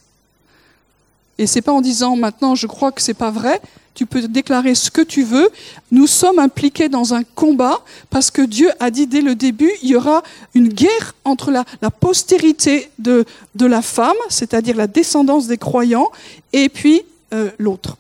Et 1.38 1.48
c'est 1.48 1.62
pas 1.62 1.72
en 1.72 1.82
disant 1.82 2.16
maintenant 2.16 2.56
je 2.56 2.68
crois 2.68 2.92
que 2.92 3.02
c'est 3.02 3.16
pas 3.16 3.32
vrai, 3.32 3.62
tu 3.94 4.06
peux 4.06 4.28
déclarer 4.28 4.76
ce 4.76 4.90
que 4.90 5.02
tu 5.02 5.24
veux. 5.24 5.50
Nous 5.92 6.08
sommes 6.08 6.40
impliqués 6.40 6.88
dans 6.88 7.14
un 7.14 7.24
combat 7.24 7.82
parce 8.10 8.32
que 8.32 8.42
Dieu 8.42 8.70
a 8.80 8.90
dit 8.90 9.08
dès 9.08 9.22
le 9.22 9.36
début, 9.36 9.72
il 9.82 9.90
y 9.90 9.96
aura 9.96 10.24
une 10.54 10.70
guerre 10.70 11.16
entre 11.26 11.52
la, 11.52 11.66
postérité 11.92 12.90
de, 13.00 13.26
de, 13.56 13.66
la 13.66 13.82
femme, 13.82 14.16
c'est-à-dire 14.30 14.76
la 14.76 14.88
descendance 14.88 15.48
des 15.48 15.58
croyants, 15.58 16.12
et 16.54 16.70
puis 16.70 17.02
euh, 17.34 17.52
l'autre. 17.58 17.98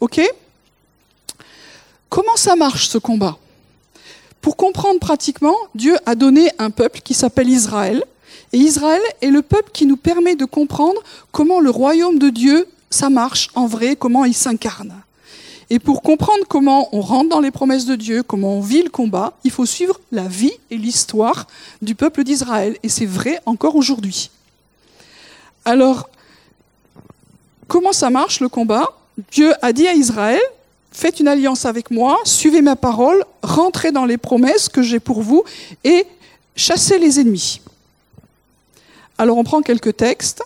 OK? 0.00 0.20
Comment 2.08 2.36
ça 2.36 2.56
marche 2.56 2.88
ce 2.88 2.98
combat? 2.98 3.38
Pour 4.44 4.58
comprendre 4.58 5.00
pratiquement, 5.00 5.56
Dieu 5.74 5.96
a 6.04 6.14
donné 6.14 6.50
un 6.58 6.68
peuple 6.68 7.00
qui 7.00 7.14
s'appelle 7.14 7.48
Israël. 7.48 8.04
Et 8.52 8.58
Israël 8.58 9.00
est 9.22 9.30
le 9.30 9.40
peuple 9.40 9.70
qui 9.72 9.86
nous 9.86 9.96
permet 9.96 10.36
de 10.36 10.44
comprendre 10.44 11.02
comment 11.32 11.60
le 11.60 11.70
royaume 11.70 12.18
de 12.18 12.28
Dieu 12.28 12.68
ça 12.90 13.08
marche 13.08 13.48
en 13.54 13.66
vrai, 13.66 13.96
comment 13.96 14.26
il 14.26 14.34
s'incarne. 14.34 15.00
Et 15.70 15.78
pour 15.78 16.02
comprendre 16.02 16.44
comment 16.46 16.94
on 16.94 17.00
rentre 17.00 17.30
dans 17.30 17.40
les 17.40 17.50
promesses 17.50 17.86
de 17.86 17.96
Dieu, 17.96 18.22
comment 18.22 18.58
on 18.58 18.60
vit 18.60 18.82
le 18.82 18.90
combat, 18.90 19.32
il 19.44 19.50
faut 19.50 19.64
suivre 19.64 19.98
la 20.12 20.28
vie 20.28 20.52
et 20.70 20.76
l'histoire 20.76 21.46
du 21.80 21.94
peuple 21.94 22.22
d'Israël. 22.22 22.76
Et 22.82 22.90
c'est 22.90 23.06
vrai 23.06 23.40
encore 23.46 23.76
aujourd'hui. 23.76 24.30
Alors, 25.64 26.10
comment 27.66 27.94
ça 27.94 28.10
marche 28.10 28.40
le 28.40 28.50
combat? 28.50 28.92
Dieu 29.32 29.54
a 29.62 29.72
dit 29.72 29.88
à 29.88 29.94
Israël, 29.94 30.42
faites 30.94 31.18
une 31.20 31.28
alliance 31.28 31.66
avec 31.66 31.90
moi, 31.90 32.18
suivez 32.24 32.62
ma 32.62 32.76
parole, 32.76 33.24
rentrez 33.42 33.90
dans 33.90 34.04
les 34.04 34.16
promesses 34.16 34.68
que 34.68 34.80
j'ai 34.80 35.00
pour 35.00 35.22
vous 35.22 35.44
et 35.82 36.06
chassez 36.56 36.98
les 36.98 37.20
ennemis. 37.20 37.60
Alors 39.18 39.36
on 39.36 39.44
prend 39.44 39.60
quelques 39.60 39.96
textes. 39.96 40.42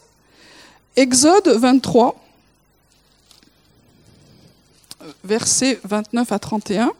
Exode 0.96 1.46
23, 1.48 2.16
versets 5.22 5.78
29 5.84 6.32
à 6.32 6.38
31. 6.38 6.92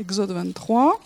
Exode 0.00 0.32
23. 0.32 1.00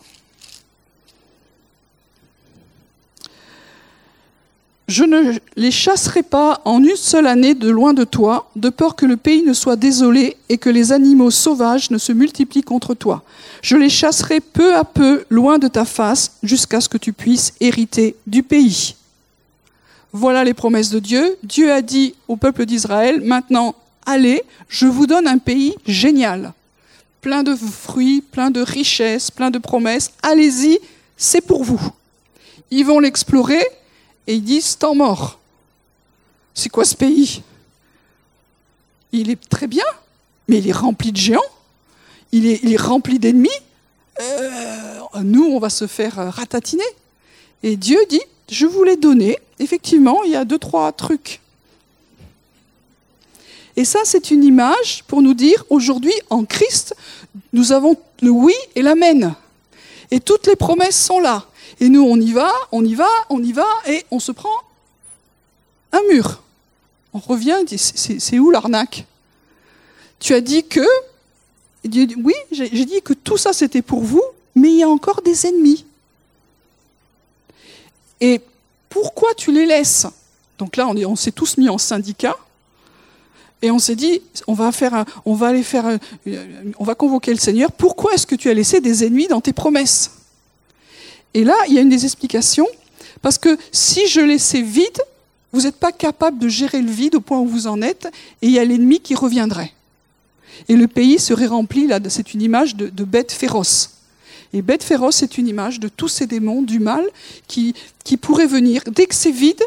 Je 4.92 5.04
ne 5.04 5.38
les 5.56 5.70
chasserai 5.70 6.22
pas 6.22 6.60
en 6.66 6.84
une 6.84 6.96
seule 6.96 7.26
année 7.26 7.54
de 7.54 7.70
loin 7.70 7.94
de 7.94 8.04
toi, 8.04 8.50
de 8.56 8.68
peur 8.68 8.94
que 8.94 9.06
le 9.06 9.16
pays 9.16 9.42
ne 9.42 9.54
soit 9.54 9.76
désolé 9.76 10.36
et 10.50 10.58
que 10.58 10.68
les 10.68 10.92
animaux 10.92 11.30
sauvages 11.30 11.90
ne 11.90 11.96
se 11.96 12.12
multiplient 12.12 12.62
contre 12.62 12.92
toi. 12.92 13.22
Je 13.62 13.78
les 13.78 13.88
chasserai 13.88 14.40
peu 14.40 14.76
à 14.76 14.84
peu 14.84 15.24
loin 15.30 15.58
de 15.58 15.66
ta 15.66 15.86
face 15.86 16.32
jusqu'à 16.42 16.82
ce 16.82 16.90
que 16.90 16.98
tu 16.98 17.14
puisses 17.14 17.54
hériter 17.58 18.16
du 18.26 18.42
pays. 18.42 18.94
Voilà 20.12 20.44
les 20.44 20.52
promesses 20.52 20.90
de 20.90 20.98
Dieu. 20.98 21.38
Dieu 21.42 21.72
a 21.72 21.80
dit 21.80 22.14
au 22.28 22.36
peuple 22.36 22.66
d'Israël, 22.66 23.22
maintenant, 23.22 23.74
allez, 24.04 24.42
je 24.68 24.84
vous 24.84 25.06
donne 25.06 25.26
un 25.26 25.38
pays 25.38 25.74
génial, 25.86 26.52
plein 27.22 27.42
de 27.42 27.56
fruits, 27.56 28.20
plein 28.20 28.50
de 28.50 28.60
richesses, 28.60 29.30
plein 29.30 29.50
de 29.50 29.58
promesses. 29.58 30.10
Allez-y, 30.22 30.78
c'est 31.16 31.40
pour 31.40 31.64
vous. 31.64 31.80
Ils 32.70 32.84
vont 32.84 32.98
l'explorer 32.98 33.66
et 34.26 34.34
ils 34.34 34.42
disent 34.42 34.78
temps 34.78 34.94
mort. 34.94 35.38
C'est 36.54 36.68
quoi 36.68 36.84
ce 36.84 36.94
pays? 36.94 37.42
Il 39.12 39.30
est 39.30 39.48
très 39.48 39.66
bien, 39.66 39.84
mais 40.48 40.58
il 40.58 40.68
est 40.68 40.72
rempli 40.72 41.12
de 41.12 41.16
géants, 41.16 41.40
il 42.32 42.46
est, 42.46 42.80
rempli 42.80 43.18
d'ennemis. 43.18 43.50
Euh, 44.20 45.00
nous, 45.22 45.44
on 45.44 45.58
va 45.58 45.68
se 45.68 45.86
faire 45.86 46.14
ratatiner. 46.34 46.84
Et 47.62 47.76
Dieu 47.76 47.98
dit, 48.08 48.22
je 48.50 48.66
vous 48.66 48.84
l'ai 48.84 48.96
donné. 48.96 49.38
Effectivement, 49.58 50.24
il 50.24 50.32
y 50.32 50.36
a 50.36 50.44
deux, 50.44 50.58
trois 50.58 50.92
trucs. 50.92 51.40
Et 53.76 53.84
ça, 53.84 54.00
c'est 54.04 54.30
une 54.30 54.44
image 54.44 55.04
pour 55.04 55.22
nous 55.22 55.34
dire, 55.34 55.64
aujourd'hui, 55.70 56.14
en 56.30 56.44
Christ, 56.44 56.94
nous 57.52 57.72
avons 57.72 57.96
le 58.20 58.30
oui 58.30 58.54
et 58.74 58.82
l'amen. 58.82 59.34
Et 60.10 60.20
toutes 60.20 60.46
les 60.46 60.56
promesses 60.56 61.02
sont 61.02 61.20
là. 61.20 61.46
Et 61.80 61.88
nous, 61.88 62.02
on 62.02 62.16
y 62.16 62.32
va, 62.32 62.52
on 62.70 62.84
y 62.84 62.94
va, 62.94 63.08
on 63.30 63.42
y 63.42 63.52
va, 63.52 63.66
et 63.86 64.04
on 64.10 64.20
se 64.20 64.32
prend 64.32 64.56
un 65.92 66.02
mur. 66.10 66.42
On 67.12 67.18
revient, 67.18 67.58
c'est 67.76 68.38
où 68.38 68.50
l'arnaque? 68.50 69.06
Tu 70.18 70.34
as 70.34 70.40
dit 70.40 70.64
que, 70.64 70.86
oui, 71.84 72.34
j'ai 72.50 72.84
dit 72.84 73.02
que 73.02 73.12
tout 73.12 73.36
ça 73.36 73.52
c'était 73.52 73.82
pour 73.82 74.02
vous, 74.02 74.22
mais 74.54 74.70
il 74.70 74.76
y 74.76 74.82
a 74.82 74.88
encore 74.88 75.22
des 75.22 75.46
ennemis. 75.46 75.84
Et 78.20 78.40
pourquoi 78.88 79.34
tu 79.34 79.52
les 79.52 79.66
laisses? 79.66 80.06
Donc 80.58 80.76
là, 80.76 80.86
on, 80.86 81.16
s'est 81.16 81.32
tous 81.32 81.56
mis 81.56 81.68
en 81.68 81.78
syndicat. 81.78 82.36
Et 83.60 83.70
on 83.70 83.78
s'est 83.78 83.96
dit, 83.96 84.22
on 84.46 84.54
va, 84.54 84.70
faire 84.70 85.04
on 85.24 85.34
va 85.34 85.48
aller 85.48 85.62
faire, 85.62 85.98
on 86.78 86.84
va 86.84 86.94
convoquer 86.94 87.32
le 87.32 87.40
Seigneur. 87.40 87.72
Pourquoi 87.72 88.14
est-ce 88.14 88.26
que 88.26 88.36
tu 88.36 88.48
as 88.48 88.54
laissé 88.54 88.80
des 88.80 89.04
ennemis 89.04 89.26
dans 89.26 89.40
tes 89.40 89.52
promesses? 89.52 90.21
Et 91.34 91.44
là, 91.44 91.54
il 91.68 91.74
y 91.74 91.78
a 91.78 91.80
une 91.80 91.88
des 91.88 92.04
explications, 92.04 92.68
parce 93.22 93.38
que 93.38 93.56
si 93.70 94.06
je 94.06 94.20
laissais 94.20 94.62
vide, 94.62 95.00
vous 95.52 95.62
n'êtes 95.62 95.76
pas 95.76 95.92
capable 95.92 96.38
de 96.38 96.48
gérer 96.48 96.80
le 96.80 96.90
vide 96.90 97.14
au 97.14 97.20
point 97.20 97.38
où 97.38 97.46
vous 97.46 97.66
en 97.66 97.82
êtes, 97.82 98.06
et 98.40 98.46
il 98.46 98.52
y 98.52 98.58
a 98.58 98.64
l'ennemi 98.64 99.00
qui 99.00 99.14
reviendrait. 99.14 99.72
Et 100.68 100.76
le 100.76 100.88
pays 100.88 101.18
serait 101.18 101.46
rempli, 101.46 101.86
là, 101.86 101.98
c'est 102.08 102.34
une 102.34 102.42
image 102.42 102.76
de, 102.76 103.04
bêtes 103.04 103.32
féroces. 103.32 103.90
Et 104.52 104.62
bête 104.62 104.82
féroce, 104.82 105.16
c'est 105.16 105.38
une 105.38 105.48
image 105.48 105.80
de 105.80 105.88
tous 105.88 106.08
ces 106.08 106.26
démons 106.26 106.62
du 106.62 106.78
mal 106.78 107.04
qui, 107.48 107.74
qui 108.04 108.16
pourraient 108.16 108.46
venir. 108.46 108.82
Dès 108.86 109.06
que 109.06 109.14
c'est 109.14 109.30
vide, 109.30 109.62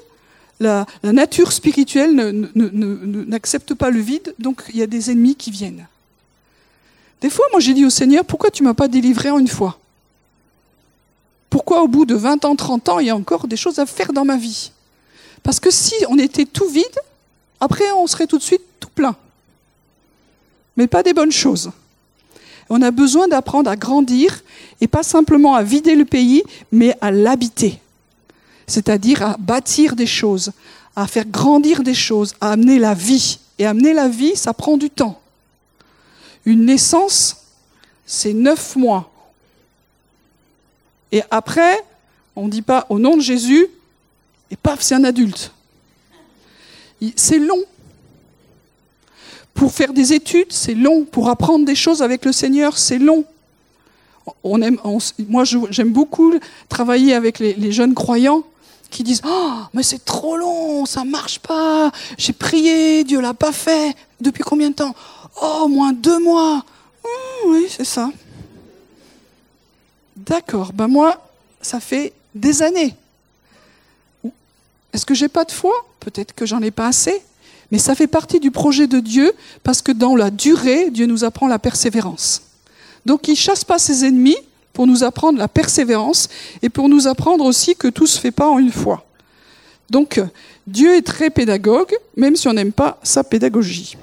la, 0.59 0.85
nature 1.03 1.51
spirituelle 1.51 2.13
n'accepte 2.55 3.73
pas 3.73 3.89
le 3.89 3.99
vide, 3.99 4.33
donc 4.39 4.63
il 4.69 4.77
y 4.77 4.83
a 4.83 4.87
des 4.87 5.11
ennemis 5.11 5.35
qui 5.35 5.51
viennent. 5.51 5.87
Des 7.21 7.29
fois, 7.29 7.45
moi 7.51 7.59
j'ai 7.59 7.73
dit 7.73 7.85
au 7.85 7.89
Seigneur, 7.89 8.23
pourquoi 8.25 8.51
tu 8.51 8.63
m'as 8.63 8.73
pas 8.73 8.87
délivré 8.87 9.31
en 9.31 9.39
une 9.39 9.47
fois? 9.47 9.79
Pourquoi 11.49 11.83
au 11.83 11.87
bout 11.87 12.05
de 12.05 12.15
20 12.15 12.45
ans, 12.45 12.55
30 12.55 12.89
ans, 12.89 12.99
il 12.99 13.07
y 13.07 13.09
a 13.09 13.15
encore 13.15 13.47
des 13.47 13.57
choses 13.57 13.79
à 13.79 13.85
faire 13.85 14.13
dans 14.13 14.25
ma 14.25 14.37
vie? 14.37 14.71
Parce 15.43 15.59
que 15.59 15.71
si 15.71 15.93
on 16.09 16.17
était 16.17 16.45
tout 16.45 16.67
vide, 16.67 16.99
après 17.59 17.91
on 17.97 18.07
serait 18.07 18.27
tout 18.27 18.37
de 18.37 18.43
suite 18.43 18.63
tout 18.79 18.89
plein. 18.89 19.15
Mais 20.75 20.87
pas 20.87 21.03
des 21.03 21.13
bonnes 21.13 21.31
choses. 21.31 21.71
On 22.69 22.81
a 22.81 22.91
besoin 22.91 23.27
d'apprendre 23.27 23.69
à 23.69 23.75
grandir 23.75 24.43
et 24.81 24.87
pas 24.87 25.03
simplement 25.03 25.55
à 25.55 25.63
vider 25.63 25.95
le 25.95 26.05
pays, 26.05 26.43
mais 26.71 26.97
à 26.99 27.11
l'habiter 27.11 27.79
c'est-à-dire 28.67 29.21
à 29.21 29.37
bâtir 29.37 29.95
des 29.95 30.07
choses, 30.07 30.51
à 30.95 31.07
faire 31.07 31.25
grandir 31.25 31.83
des 31.83 31.93
choses, 31.93 32.33
à 32.41 32.51
amener 32.51 32.79
la 32.79 32.93
vie. 32.93 33.39
Et 33.57 33.65
amener 33.65 33.93
la 33.93 34.09
vie, 34.09 34.35
ça 34.35 34.53
prend 34.53 34.77
du 34.77 34.89
temps. 34.89 35.21
Une 36.45 36.65
naissance, 36.65 37.37
c'est 38.05 38.33
neuf 38.33 38.75
mois. 38.75 39.11
Et 41.11 41.21
après, 41.31 41.83
on 42.35 42.45
ne 42.45 42.49
dit 42.49 42.61
pas 42.61 42.85
au 42.89 42.99
nom 42.99 43.17
de 43.17 43.21
Jésus, 43.21 43.67
et 44.51 44.55
paf, 44.55 44.81
c'est 44.81 44.95
un 44.95 45.03
adulte. 45.03 45.51
C'est 47.15 47.39
long. 47.39 47.63
Pour 49.53 49.71
faire 49.71 49.93
des 49.93 50.13
études, 50.13 50.51
c'est 50.51 50.73
long. 50.73 51.05
Pour 51.05 51.29
apprendre 51.29 51.65
des 51.65 51.75
choses 51.75 52.01
avec 52.01 52.25
le 52.25 52.31
Seigneur, 52.31 52.77
c'est 52.77 52.99
long. 52.99 53.25
On 54.43 54.61
aime, 54.61 54.79
moi, 55.29 55.43
j'aime 55.43 55.91
beaucoup 55.91 56.33
travailler 56.67 57.13
avec 57.13 57.39
les 57.39 57.71
jeunes 57.71 57.93
croyants 57.93 58.43
qui 58.89 59.03
disent 59.03 59.21
Oh, 59.25 59.53
mais 59.73 59.83
c'est 59.83 60.03
trop 60.03 60.37
long, 60.37 60.85
ça 60.85 61.03
marche 61.03 61.39
pas. 61.39 61.91
J'ai 62.17 62.33
prié, 62.33 63.03
Dieu 63.03 63.19
l'a 63.19 63.33
pas 63.33 63.51
fait. 63.51 63.95
Depuis 64.21 64.43
combien 64.43 64.69
de 64.69 64.75
temps? 64.75 64.95
Oh, 65.41 65.67
moins 65.67 65.93
deux 65.93 66.19
mois. 66.19 66.63
Hum, 67.03 67.51
oui, 67.51 67.67
c'est 67.69 67.85
ça. 67.85 68.09
D'accord, 70.25 70.73
ben 70.73 70.87
moi, 70.87 71.29
ça 71.61 71.79
fait 71.79 72.13
des 72.33 72.61
années. 72.61 72.95
Est-ce 74.93 75.05
que 75.05 75.13
j'ai 75.13 75.27
pas 75.27 75.45
de 75.45 75.51
foi? 75.51 75.73
Peut-être 75.99 76.33
que 76.33 76.45
j'en 76.45 76.61
ai 76.61 76.71
pas 76.71 76.87
assez. 76.87 77.21
Mais 77.71 77.79
ça 77.79 77.95
fait 77.95 78.07
partie 78.07 78.39
du 78.39 78.51
projet 78.51 78.87
de 78.87 78.99
Dieu 78.99 79.33
parce 79.63 79.81
que 79.81 79.91
dans 79.91 80.15
la 80.15 80.31
durée, 80.31 80.89
Dieu 80.91 81.05
nous 81.05 81.23
apprend 81.23 81.47
la 81.47 81.59
persévérance. 81.59 82.43
Donc 83.05 83.27
il 83.27 83.35
chasse 83.35 83.63
pas 83.63 83.79
ses 83.79 84.05
ennemis, 84.05 84.37
pour 84.75 84.85
nous 84.85 85.03
apprendre 85.03 85.39
la 85.39 85.47
persévérance 85.47 86.27
et 86.61 86.69
pour 86.69 86.89
nous 86.89 87.07
apprendre 87.07 87.45
aussi 87.45 87.75
que 87.75 87.87
tout 87.87 88.03
ne 88.03 88.09
se 88.09 88.19
fait 88.19 88.31
pas 88.31 88.47
en 88.47 88.59
une 88.59 88.71
fois. 88.71 89.05
Donc, 89.89 90.21
Dieu 90.67 90.95
est 90.95 91.01
très 91.01 91.29
pédagogue, 91.29 91.95
même 92.17 92.35
si 92.35 92.47
on 92.47 92.53
n'aime 92.53 92.73
pas 92.73 92.99
sa 93.01 93.23
pédagogie. 93.23 93.95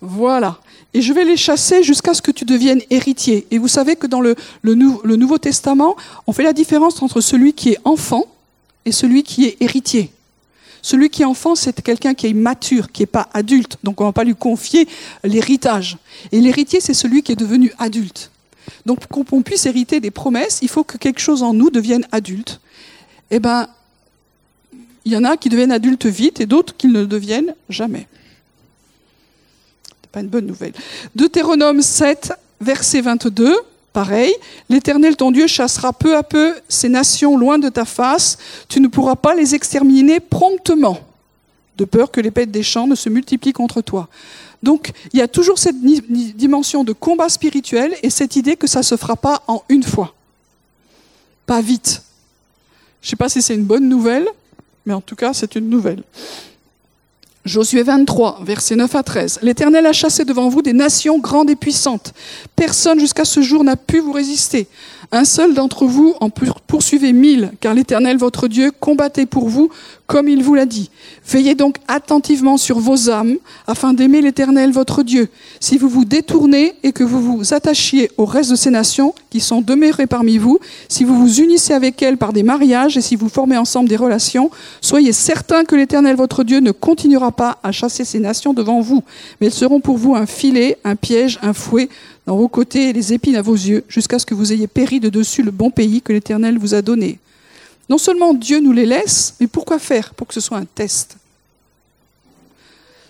Voilà. 0.00 0.58
Et 0.94 1.02
je 1.02 1.12
vais 1.12 1.24
les 1.24 1.36
chasser 1.36 1.82
jusqu'à 1.82 2.14
ce 2.14 2.22
que 2.22 2.30
tu 2.30 2.44
deviennes 2.44 2.80
héritier. 2.90 3.46
Et 3.50 3.58
vous 3.58 3.68
savez 3.68 3.96
que 3.96 4.06
dans 4.06 4.20
le, 4.20 4.34
Nouveau 4.64 5.38
Testament, 5.38 5.96
on 6.26 6.32
fait 6.32 6.42
la 6.42 6.52
différence 6.52 7.02
entre 7.02 7.20
celui 7.20 7.52
qui 7.52 7.70
est 7.70 7.78
enfant 7.84 8.26
et 8.84 8.92
celui 8.92 9.22
qui 9.22 9.44
est 9.44 9.56
héritier. 9.60 10.10
Celui 10.80 11.10
qui 11.10 11.22
est 11.22 11.26
enfant, 11.26 11.54
c'est 11.54 11.82
quelqu'un 11.82 12.14
qui 12.14 12.28
est 12.28 12.32
mature, 12.32 12.90
qui 12.90 13.02
n'est 13.02 13.06
pas 13.06 13.28
adulte. 13.34 13.76
Donc 13.82 14.00
on 14.00 14.04
ne 14.04 14.08
va 14.08 14.12
pas 14.12 14.24
lui 14.24 14.34
confier 14.34 14.88
l'héritage. 15.24 15.98
Et 16.32 16.40
l'héritier, 16.40 16.80
c'est 16.80 16.94
celui 16.94 17.22
qui 17.22 17.32
est 17.32 17.36
devenu 17.36 17.72
adulte. 17.78 18.30
Donc 18.86 19.06
pour 19.06 19.24
qu'on 19.26 19.42
puisse 19.42 19.66
hériter 19.66 20.00
des 20.00 20.10
promesses, 20.10 20.60
il 20.62 20.68
faut 20.68 20.84
que 20.84 20.96
quelque 20.96 21.20
chose 21.20 21.42
en 21.42 21.52
nous 21.52 21.70
devienne 21.70 22.06
adulte. 22.12 22.60
Eh 23.30 23.40
bien, 23.40 23.68
il 25.04 25.12
y 25.12 25.16
en 25.16 25.24
a 25.24 25.36
qui 25.36 25.48
deviennent 25.48 25.72
adultes 25.72 26.06
vite 26.06 26.40
et 26.40 26.46
d'autres 26.46 26.76
qui 26.76 26.86
ne 26.86 27.04
deviennent 27.04 27.54
jamais. 27.68 28.06
Pas 30.12 30.20
une 30.20 30.28
bonne 30.28 30.46
nouvelle. 30.46 30.72
Deutéronome 31.14 31.82
7, 31.82 32.32
verset 32.60 33.00
22, 33.00 33.56
pareil. 33.92 34.34
L'Éternel 34.68 35.16
ton 35.16 35.30
Dieu 35.30 35.46
chassera 35.46 35.92
peu 35.92 36.16
à 36.16 36.22
peu 36.22 36.54
ces 36.68 36.88
nations 36.88 37.36
loin 37.36 37.58
de 37.58 37.68
ta 37.68 37.84
face. 37.84 38.38
Tu 38.68 38.80
ne 38.80 38.88
pourras 38.88 39.16
pas 39.16 39.34
les 39.34 39.54
exterminer 39.54 40.20
promptement, 40.20 40.98
de 41.76 41.84
peur 41.84 42.10
que 42.10 42.20
les 42.20 42.30
bêtes 42.30 42.50
des 42.50 42.62
champs 42.62 42.86
ne 42.86 42.94
se 42.94 43.08
multiplient 43.08 43.52
contre 43.52 43.80
toi. 43.80 44.08
Donc 44.62 44.92
il 45.12 45.18
y 45.18 45.22
a 45.22 45.28
toujours 45.28 45.58
cette 45.58 45.80
dimension 45.80 46.84
de 46.84 46.92
combat 46.92 47.28
spirituel 47.28 47.94
et 48.02 48.10
cette 48.10 48.36
idée 48.36 48.56
que 48.56 48.66
ça 48.66 48.80
ne 48.80 48.84
se 48.84 48.96
fera 48.96 49.16
pas 49.16 49.42
en 49.46 49.62
une 49.68 49.82
fois. 49.82 50.14
Pas 51.46 51.60
vite. 51.60 52.02
Je 53.00 53.06
ne 53.06 53.10
sais 53.10 53.16
pas 53.16 53.28
si 53.28 53.40
c'est 53.40 53.54
une 53.54 53.64
bonne 53.64 53.88
nouvelle, 53.88 54.26
mais 54.84 54.94
en 54.94 55.00
tout 55.00 55.16
cas 55.16 55.32
c'est 55.32 55.54
une 55.54 55.68
nouvelle. 55.68 56.02
Josué 57.48 57.82
23, 57.82 58.40
versets 58.44 58.76
9 58.76 58.94
à 58.94 59.02
13. 59.02 59.38
L'Éternel 59.42 59.86
a 59.86 59.92
chassé 59.92 60.26
devant 60.26 60.50
vous 60.50 60.60
des 60.60 60.74
nations 60.74 61.18
grandes 61.18 61.48
et 61.48 61.56
puissantes. 61.56 62.12
Personne 62.54 63.00
jusqu'à 63.00 63.24
ce 63.24 63.40
jour 63.40 63.64
n'a 63.64 63.76
pu 63.76 64.00
vous 64.00 64.12
résister. 64.12 64.68
Un 65.10 65.24
seul 65.24 65.54
d'entre 65.54 65.86
vous 65.86 66.14
en 66.20 66.28
poursuivait 66.28 67.14
mille, 67.14 67.52
car 67.60 67.72
l'Éternel 67.72 68.18
votre 68.18 68.46
Dieu 68.46 68.70
combattait 68.78 69.24
pour 69.24 69.48
vous 69.48 69.70
comme 70.06 70.28
il 70.28 70.42
vous 70.42 70.54
l'a 70.54 70.64
dit. 70.64 70.90
Veillez 71.26 71.54
donc 71.54 71.76
attentivement 71.86 72.56
sur 72.56 72.78
vos 72.78 73.10
âmes, 73.10 73.36
afin 73.66 73.92
d'aimer 73.92 74.22
l'Éternel 74.22 74.70
votre 74.70 75.02
Dieu. 75.02 75.28
Si 75.60 75.76
vous 75.76 75.88
vous 75.88 76.06
détournez 76.06 76.74
et 76.82 76.92
que 76.92 77.04
vous 77.04 77.20
vous 77.20 77.54
attachiez 77.54 78.10
au 78.16 78.24
reste 78.24 78.50
de 78.50 78.56
ces 78.56 78.70
nations 78.70 79.14
qui 79.28 79.40
sont 79.40 79.60
demeurées 79.60 80.06
parmi 80.06 80.38
vous, 80.38 80.58
si 80.88 81.04
vous 81.04 81.14
vous 81.14 81.40
unissez 81.40 81.74
avec 81.74 82.02
elles 82.02 82.16
par 82.16 82.32
des 82.32 82.42
mariages 82.42 82.96
et 82.96 83.02
si 83.02 83.16
vous 83.16 83.28
formez 83.28 83.58
ensemble 83.58 83.88
des 83.88 83.96
relations, 83.96 84.50
soyez 84.80 85.12
certains 85.12 85.64
que 85.64 85.76
l'Éternel 85.76 86.16
votre 86.16 86.42
Dieu 86.42 86.60
ne 86.60 86.70
continuera 86.70 87.30
pas 87.30 87.58
à 87.62 87.72
chasser 87.72 88.04
ces 88.04 88.18
nations 88.18 88.54
devant 88.54 88.80
vous, 88.80 89.02
mais 89.40 89.48
elles 89.48 89.52
seront 89.52 89.80
pour 89.80 89.98
vous 89.98 90.14
un 90.14 90.26
filet, 90.26 90.78
un 90.84 90.96
piège, 90.96 91.38
un 91.42 91.52
fouet 91.52 91.90
dans 92.28 92.36
vos 92.36 92.48
côtés 92.48 92.92
les 92.92 93.14
épines 93.14 93.36
à 93.36 93.42
vos 93.42 93.54
yeux, 93.54 93.86
jusqu'à 93.88 94.18
ce 94.18 94.26
que 94.26 94.34
vous 94.34 94.52
ayez 94.52 94.66
péri 94.66 95.00
de 95.00 95.08
dessus 95.08 95.42
le 95.42 95.50
bon 95.50 95.70
pays 95.70 96.02
que 96.02 96.12
l'Éternel 96.12 96.58
vous 96.58 96.74
a 96.74 96.82
donné. 96.82 97.18
Non 97.88 97.96
seulement 97.96 98.34
Dieu 98.34 98.60
nous 98.60 98.72
les 98.72 98.84
laisse, 98.84 99.34
mais 99.40 99.46
pourquoi 99.46 99.78
faire 99.78 100.12
Pour 100.12 100.26
que 100.26 100.34
ce 100.34 100.40
soit 100.42 100.58
un 100.58 100.66
test? 100.66 101.16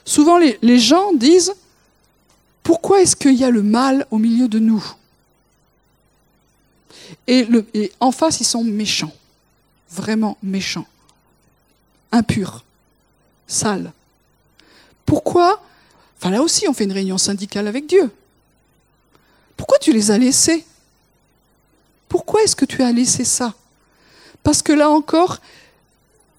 Souvent, 0.05 0.39
les, 0.39 0.79
gens 0.79 1.13
disent, 1.15 1.53
pourquoi 2.63 3.01
est-ce 3.01 3.17
qu'il 3.17 3.35
y 3.35 3.43
a 3.43 3.51
le 3.51 3.65
mal 3.65 4.07
au 4.13 4.19
milieu 4.19 4.47
de 4.47 4.61
nous? 4.61 4.87
Et 7.27 7.45
en 7.99 8.13
face, 8.13 8.41
ils 8.41 8.45
sont 8.45 8.63
méchants, 8.63 9.13
vraiment 9.91 10.39
méchants, 10.45 10.87
impurs, 12.13 12.65
sales. 13.49 13.93
Pourquoi? 15.05 15.61
Enfin 16.21 16.31
là 16.31 16.41
aussi, 16.41 16.69
on 16.69 16.73
fait 16.73 16.85
une 16.85 16.93
réunion 16.93 17.19
syndicale 17.19 17.67
avec 17.67 17.89
Dieu. 17.89 18.13
Pourquoi 19.69 19.81
tu 19.81 19.93
les 19.93 20.11
as 20.11 20.17
laissés? 20.17 20.65
Pourquoi 22.09 22.43
est-ce 22.43 22.57
que 22.57 22.65
tu 22.65 22.83
as 22.83 22.91
laissé 22.91 23.23
ça? 23.23 23.53
Parce 24.43 24.63
que 24.63 24.73
là 24.73 24.89
encore, 24.89 25.41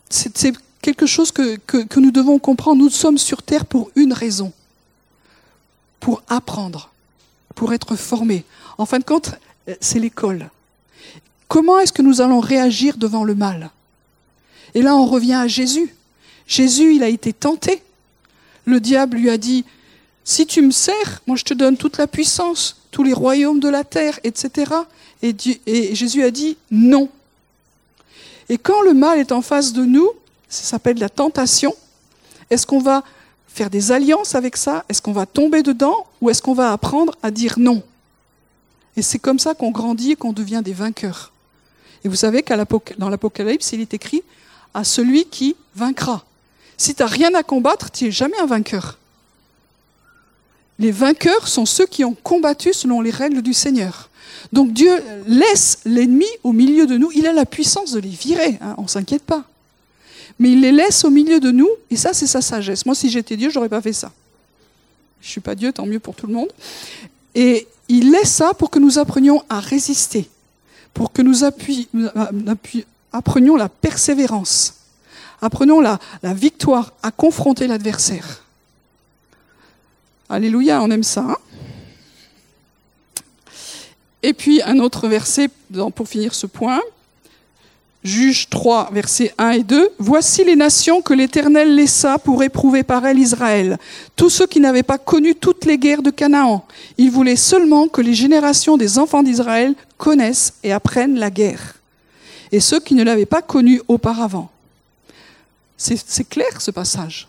c'est 0.10 0.52
quelque 0.82 1.06
chose 1.06 1.32
que, 1.32 1.58
que, 1.58 2.00
nous 2.00 2.10
devons 2.10 2.40
comprendre. 2.40 2.82
Nous 2.82 2.90
sommes 2.90 3.20
sur 3.20 3.44
Terre 3.44 3.68
pour 3.68 3.92
une 3.96 4.14
raison. 4.14 4.52
Pour 6.00 6.24
apprendre, 6.28 6.90
pour 7.54 7.72
être 7.72 7.96
formés. 7.96 8.46
En 8.80 8.88
fin 8.88 8.98
de 8.98 9.04
compte, 9.04 9.36
c'est 9.80 10.00
l'école. 10.00 10.50
Comment 11.48 11.78
est-ce 11.78 11.94
que 11.94 12.02
nous 12.02 12.22
allons 12.22 12.40
réagir 12.40 12.98
devant 12.98 13.24
le 13.24 13.36
mal? 13.36 13.70
Et 14.74 14.82
là, 14.82 14.96
on 14.96 15.06
revient 15.06 15.36
à 15.36 15.48
Jésus. 15.48 15.96
Jésus, 16.48 16.96
il 16.96 17.04
a 17.04 17.10
été 17.10 17.32
tenté. 17.32 17.84
Le 18.66 18.80
diable 18.80 19.18
lui 19.18 19.30
a 19.30 19.38
dit, 19.38 19.66
si 20.30 20.46
tu 20.46 20.62
me 20.62 20.70
sers, 20.70 21.24
moi 21.26 21.36
je 21.36 21.44
te 21.44 21.56
donne 21.56 21.76
toute 21.76 21.98
la 21.98 22.06
puissance, 22.06 22.78
tous 22.92 23.02
les 23.02 23.14
royaumes 23.14 23.60
de 23.60 23.68
la 23.68 23.84
terre, 23.84 24.20
etc. 24.24 24.72
Et, 25.24 25.36
Jésus 25.96 26.24
a 26.24 26.30
dit 26.30 26.56
non. 26.70 27.10
Et 28.48 28.60
quand 28.60 28.84
le 28.84 28.94
mal 28.94 29.18
est 29.18 29.32
en 29.32 29.42
face 29.42 29.74
de 29.74 29.84
nous, 29.84 30.08
ça 30.48 30.64
s'appelle 30.64 31.00
la 31.00 31.10
tentation, 31.10 31.76
est-ce 32.52 32.68
qu'on 32.68 32.80
va 32.80 33.04
faire 33.48 33.72
des 33.72 33.92
alliances 33.92 34.36
avec 34.36 34.56
ça? 34.56 34.86
Est-ce 34.88 35.02
qu'on 35.02 35.14
va 35.14 35.26
tomber 35.26 35.64
dedans? 35.64 36.06
Ou 36.22 36.30
est-ce 36.30 36.44
qu'on 36.44 36.54
va 36.54 36.74
apprendre 36.74 37.16
à 37.24 37.32
dire 37.32 37.56
non? 37.58 37.82
Et 38.96 39.02
c'est 39.02 39.18
comme 39.18 39.40
ça 39.40 39.56
qu'on 39.56 39.72
grandit 39.72 40.12
et 40.12 40.16
qu'on 40.16 40.34
devient 40.34 40.62
des 40.64 40.74
vainqueurs. 40.74 41.32
Et 42.04 42.08
vous 42.08 42.16
savez 42.16 42.44
qu'à 42.44 42.56
dans 43.00 43.10
l'Apocalypse, 43.10 43.72
il 43.74 43.82
est 43.82 43.96
écrit 43.96 44.22
à 44.76 44.84
celui 44.84 45.26
qui 45.26 45.56
vaincra. 45.76 46.24
Si 46.78 46.94
tu 46.94 47.02
n'as 47.02 47.10
rien 47.10 47.34
à 47.34 47.42
combattre, 47.42 47.90
tu 47.90 48.06
n'es 48.06 48.12
jamais 48.12 48.40
un 48.40 48.46
vainqueur. 48.46 49.00
Les 50.80 50.92
vainqueurs 50.92 51.48
sont 51.48 51.66
ceux 51.66 51.86
qui 51.86 52.06
ont 52.06 52.16
combattu 52.16 52.74
selon 52.74 53.02
les 53.02 53.12
règles 53.12 53.42
du 53.42 53.54
Seigneur. 53.54 54.10
Donc 54.54 54.72
Dieu 54.72 54.92
laisse 55.28 55.80
l'ennemi 55.86 56.26
au 56.44 56.54
milieu 56.54 56.88
de 56.88 56.98
nous. 56.98 57.12
Il 57.14 57.28
a 57.28 57.34
la 57.34 57.46
puissance 57.46 57.92
de 57.92 58.00
les 58.00 58.10
virer, 58.10 58.58
hein, 58.62 58.76
on 58.78 58.84
ne 58.84 58.88
s'inquiète 58.88 59.24
pas. 59.24 59.44
Mais 60.40 60.52
il 60.52 60.62
les 60.62 60.72
laisse 60.72 61.04
au 61.04 61.10
milieu 61.10 61.42
de 61.42 61.52
nous, 61.52 61.70
et 61.92 61.98
ça 61.98 62.14
c'est 62.14 62.28
sa 62.28 62.42
sagesse. 62.42 62.86
Moi 62.86 62.96
si 62.96 63.10
j'étais 63.10 63.36
Dieu, 63.36 63.50
j'aurais 63.50 63.70
pas 63.70 63.82
fait 63.82 63.94
ça. 63.94 64.12
Je 65.22 65.28
ne 65.28 65.32
suis 65.32 65.42
pas 65.42 65.56
Dieu, 65.56 65.74
tant 65.74 65.86
mieux 65.86 66.00
pour 66.00 66.16
tout 66.16 66.28
le 66.28 66.34
monde. 66.34 66.50
Et 67.36 67.68
il 67.90 68.12
laisse 68.12 68.32
ça 68.32 68.54
pour 68.54 68.70
que 68.70 68.80
nous 68.80 68.98
apprenions 68.98 69.44
à 69.50 69.60
résister, 69.60 70.30
pour 70.94 71.12
que 71.12 71.22
nous 71.22 71.44
apprenions 73.12 73.56
la 73.58 73.68
persévérance, 73.68 74.76
apprenons 75.42 75.82
la, 75.82 76.00
la 76.24 76.34
victoire 76.34 76.94
à 77.04 77.12
confronter 77.12 77.68
l'adversaire. 77.68 78.44
Alléluia, 80.30 80.82
on 80.84 80.92
aime 80.92 81.04
ça. 81.04 81.22
Hein. 81.22 81.38
et 84.22 84.34
puis 84.34 84.62
un 84.64 84.80
autre 84.80 85.08
verset 85.08 85.50
pour 85.96 86.08
finir 86.08 86.36
ce 86.36 86.46
point. 86.46 86.82
Juge 88.04 88.48
3, 88.50 88.92
versets 88.94 89.34
1 89.38 89.50
et 89.52 89.64
2. 89.64 89.90
Voici 89.98 90.46
les 90.46 90.56
nations 90.56 91.02
que 91.02 91.14
l'Éternel 91.14 91.76
laissa 91.76 92.18
pour 92.18 92.44
éprouver 92.44 92.84
par 92.84 93.06
elles 93.06 93.20
Israël, 93.20 93.78
tous 94.16 94.30
ceux 94.30 94.48
qui 94.48 94.62
n'avaient 94.62 94.84
pas 94.84 94.98
connu 94.98 95.36
toutes 95.36 95.66
les 95.66 95.78
guerres 95.78 96.04
de 96.04 96.12
Canaan. 96.12 96.66
Il 96.98 97.12
voulait 97.12 97.36
seulement 97.36 97.88
que 97.88 98.02
les 98.02 98.14
générations 98.14 98.78
des 98.78 99.00
enfants 99.00 99.24
d'Israël 99.24 99.74
connaissent 99.98 100.54
et 100.64 100.72
apprennent 100.72 101.20
la 101.20 101.30
guerre. 101.30 101.76
Et 102.52 102.62
ceux 102.62 102.80
qui 102.80 102.96
ne 102.96 103.04
l'avaient 103.04 103.26
pas 103.26 103.42
connue 103.42 103.82
auparavant. 103.88 104.50
C'est 105.76 106.30
clair 106.30 106.62
ce 106.62 106.72
passage. 106.72 107.28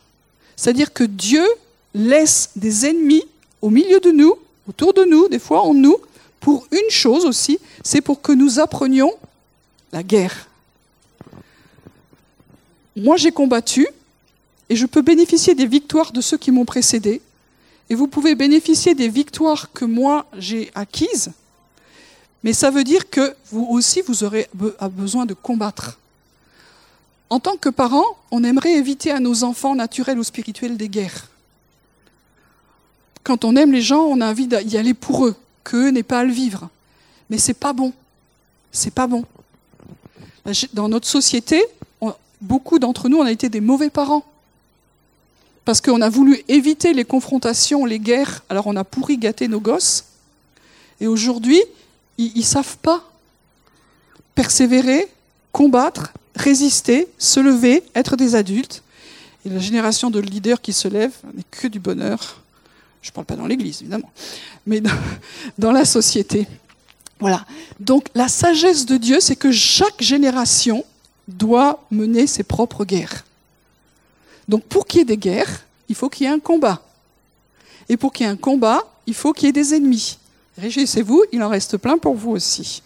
C'est-à-dire 0.54 0.92
que 0.92 1.04
Dieu 1.04 1.46
laisse 1.94 2.50
des 2.56 2.86
ennemis 2.86 3.24
au 3.62 3.70
milieu 3.70 4.00
de 4.00 4.10
nous, 4.10 4.36
autour 4.68 4.94
de 4.94 5.04
nous, 5.04 5.28
des 5.28 5.38
fois 5.38 5.62
en 5.62 5.74
nous, 5.74 5.96
pour 6.40 6.66
une 6.70 6.90
chose 6.90 7.26
aussi, 7.26 7.58
c'est 7.84 8.00
pour 8.00 8.22
que 8.22 8.32
nous 8.32 8.58
apprenions 8.58 9.12
la 9.92 10.02
guerre. 10.02 10.48
Moi, 12.96 13.16
j'ai 13.16 13.32
combattu 13.32 13.86
et 14.68 14.76
je 14.76 14.86
peux 14.86 15.02
bénéficier 15.02 15.54
des 15.54 15.66
victoires 15.66 16.12
de 16.12 16.20
ceux 16.20 16.38
qui 16.38 16.50
m'ont 16.50 16.64
précédé. 16.64 17.20
Et 17.88 17.94
vous 17.94 18.06
pouvez 18.06 18.34
bénéficier 18.34 18.94
des 18.94 19.08
victoires 19.08 19.72
que 19.72 19.84
moi 19.84 20.26
j'ai 20.38 20.70
acquises. 20.74 21.32
Mais 22.44 22.52
ça 22.52 22.70
veut 22.70 22.84
dire 22.84 23.10
que 23.10 23.34
vous 23.50 23.66
aussi, 23.68 24.00
vous 24.00 24.22
aurez 24.22 24.48
besoin 24.92 25.26
de 25.26 25.34
combattre. 25.34 25.98
En 27.28 27.40
tant 27.40 27.56
que 27.56 27.68
parents, 27.68 28.16
on 28.30 28.44
aimerait 28.44 28.74
éviter 28.74 29.10
à 29.10 29.20
nos 29.20 29.44
enfants 29.44 29.74
naturels 29.74 30.18
ou 30.18 30.24
spirituels 30.24 30.76
des 30.76 30.88
guerres. 30.88 31.28
Quand 33.24 33.44
on 33.44 33.56
aime 33.56 33.72
les 33.72 33.82
gens, 33.82 34.02
on 34.04 34.20
a 34.20 34.30
envie 34.30 34.46
d'y 34.46 34.76
aller 34.76 34.94
pour 34.94 35.26
eux, 35.26 35.36
qu'eux 35.64 35.90
n'aient 35.90 36.02
pas 36.02 36.20
à 36.20 36.24
le 36.24 36.32
vivre. 36.32 36.68
Mais 37.28 37.38
c'est 37.38 37.54
pas 37.54 37.72
bon. 37.72 37.92
C'est 38.72 38.92
pas 38.92 39.06
bon. 39.06 39.24
Dans 40.72 40.88
notre 40.88 41.06
société, 41.06 41.62
beaucoup 42.40 42.78
d'entre 42.78 43.08
nous, 43.08 43.18
on 43.18 43.24
a 43.24 43.32
été 43.32 43.48
des 43.48 43.60
mauvais 43.60 43.90
parents. 43.90 44.24
Parce 45.64 45.80
qu'on 45.80 46.00
a 46.00 46.08
voulu 46.08 46.42
éviter 46.48 46.94
les 46.94 47.04
confrontations, 47.04 47.84
les 47.84 47.98
guerres, 47.98 48.42
alors 48.48 48.66
on 48.66 48.76
a 48.76 48.84
pourri 48.84 49.18
gâter 49.18 49.46
nos 49.46 49.60
gosses. 49.60 50.04
Et 51.00 51.06
aujourd'hui, 51.06 51.62
ils 52.18 52.32
ne 52.34 52.42
savent 52.42 52.78
pas 52.78 53.04
persévérer, 54.34 55.08
combattre, 55.52 56.12
résister, 56.34 57.08
se 57.18 57.40
lever, 57.40 57.82
être 57.94 58.16
des 58.16 58.34
adultes. 58.34 58.82
Et 59.44 59.48
la 59.50 59.58
génération 59.58 60.10
de 60.10 60.18
leaders 60.18 60.60
qui 60.60 60.72
se 60.72 60.88
lève 60.88 61.12
n'est 61.34 61.44
que 61.50 61.66
du 61.66 61.78
bonheur. 61.78 62.42
Je 63.02 63.10
ne 63.10 63.12
parle 63.12 63.26
pas 63.26 63.36
dans 63.36 63.46
l'Église, 63.46 63.80
évidemment, 63.80 64.10
mais 64.66 64.82
dans, 65.58 65.72
la 65.72 65.84
société. 65.84 66.46
Voilà. 67.18 67.44
Donc 67.78 68.06
la 68.14 68.28
sagesse 68.28 68.86
de 68.86 68.96
Dieu, 68.96 69.20
c'est 69.20 69.36
que 69.36 69.52
chaque 69.52 70.02
génération 70.02 70.84
doit 71.28 71.84
mener 71.90 72.26
ses 72.26 72.42
propres 72.42 72.84
guerres. 72.84 73.24
Donc 74.48 74.64
pour 74.64 74.86
qu'il 74.86 74.98
y 74.98 75.02
ait 75.02 75.06
des 75.06 75.16
guerres, 75.16 75.64
il 75.88 75.94
faut 75.94 76.08
qu'il 76.08 76.26
y 76.26 76.30
ait 76.30 76.32
un 76.32 76.40
combat. 76.40 76.82
Et 77.88 77.96
pour 77.96 78.12
qu'il 78.12 78.26
y 78.26 78.28
ait 78.28 78.32
un 78.32 78.36
combat, 78.36 78.84
il 79.06 79.14
faut 79.14 79.32
qu'il 79.32 79.46
y 79.46 79.48
ait 79.48 79.52
des 79.52 79.74
ennemis. 79.74 80.18
Réjouissez-vous, 80.58 81.24
il 81.32 81.42
en 81.42 81.48
reste 81.48 81.76
plein 81.78 81.98
pour 81.98 82.14
vous 82.14 82.32
aussi. 82.32 82.82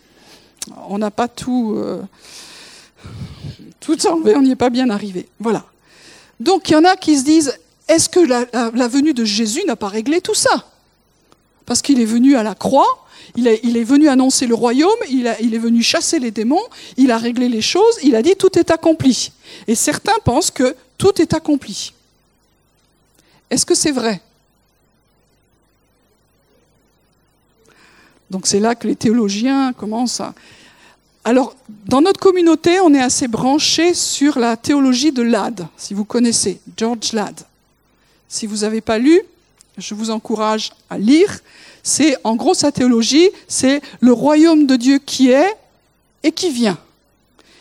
On 0.88 0.98
n'a 0.98 1.11
pas 1.11 1.29
tout, 1.29 1.74
euh, 1.77 2.03
tout 3.81 4.07
enlevé, 4.07 4.37
on 4.37 4.42
n'y 4.42 4.53
est 4.53 4.57
pas 4.57 4.70
bien 4.70 4.90
arrivé. 4.90 5.29
Voilà. 5.40 5.64
Donc 6.40 6.70
il 6.70 6.72
y 6.72 6.77
en 6.77 6.85
a 6.85 6.96
qui 6.96 7.18
se 7.18 7.24
disent, 7.24 7.59
est-ce 7.88 8.09
que 8.09 8.20
la, 8.20 8.88
venue 8.88 9.12
de 9.12 9.25
Jésus 9.25 9.62
n'a 9.66 9.77
pas 9.77 9.88
réglé 9.88 10.20
tout 10.20 10.35
ça? 10.35 10.70
Parce 11.66 11.83
qu'il 11.83 12.01
est 12.01 12.07
venu 12.07 12.37
à 12.37 12.42
la 12.42 12.55
croix, 12.55 13.07
il 13.37 13.47
est, 13.47 13.85
venu 13.85 14.09
annoncer 14.09 14.47
le 14.47 14.55
royaume, 14.55 14.90
il, 15.09 15.27
est 15.27 15.59
venu 15.59 15.83
chasser 15.83 16.18
les 16.18 16.31
démons, 16.31 16.62
il 16.97 17.11
a 17.11 17.18
réglé 17.18 17.49
les 17.49 17.62
choses, 17.62 17.99
il 18.03 18.14
a 18.14 18.23
dit 18.23 18.37
tout 18.37 18.59
est 18.59 18.70
accompli. 18.70 19.33
Et 19.66 19.75
certains 19.75 20.18
pensent 20.25 20.51
que 20.51 20.77
tout 20.99 21.20
est 21.20 21.35
accompli. 21.35 21.92
Est-ce 23.51 23.66
que 23.66 23.75
c'est 23.75 23.92
vrai? 23.92 24.20
Donc 28.31 28.47
c'est 28.47 28.61
là 28.61 28.75
que 28.75 28.87
les 28.87 28.97
théologiens 28.97 29.73
commencent 29.73 30.20
à... 30.20 30.35
Alors, 31.27 31.57
dans 31.87 32.03
notre 32.03 32.20
communauté, 32.20 32.81
on 32.81 32.92
est 32.92 33.01
assez 33.01 33.29
branché 33.29 33.94
sur 33.94 34.38
la 34.38 34.57
théologie 34.57 35.12
de 35.12 35.23
Ladd, 35.23 35.66
si 35.77 35.94
vous 35.94 36.05
connaissez, 36.05 36.61
George 36.77 37.12
Ladd. 37.12 37.40
Si 38.35 38.49
vous 38.49 38.59
n'avez 38.59 38.81
pas 38.81 38.99
lu, 38.99 39.23
je 39.79 39.94
vous 39.94 40.11
encourage 40.11 40.73
à 40.90 40.99
lire 40.99 41.40
c'est 41.85 42.16
en 42.25 42.35
gros 42.35 42.53
sa 42.53 42.73
théologie, 42.73 43.31
c'est 43.47 43.81
le 44.01 44.12
royaume 44.12 44.66
de 44.66 44.75
Dieu 44.75 44.99
qui 44.99 45.31
est 45.31 45.55
et 46.25 46.33
qui 46.33 46.51
vient. 46.51 46.79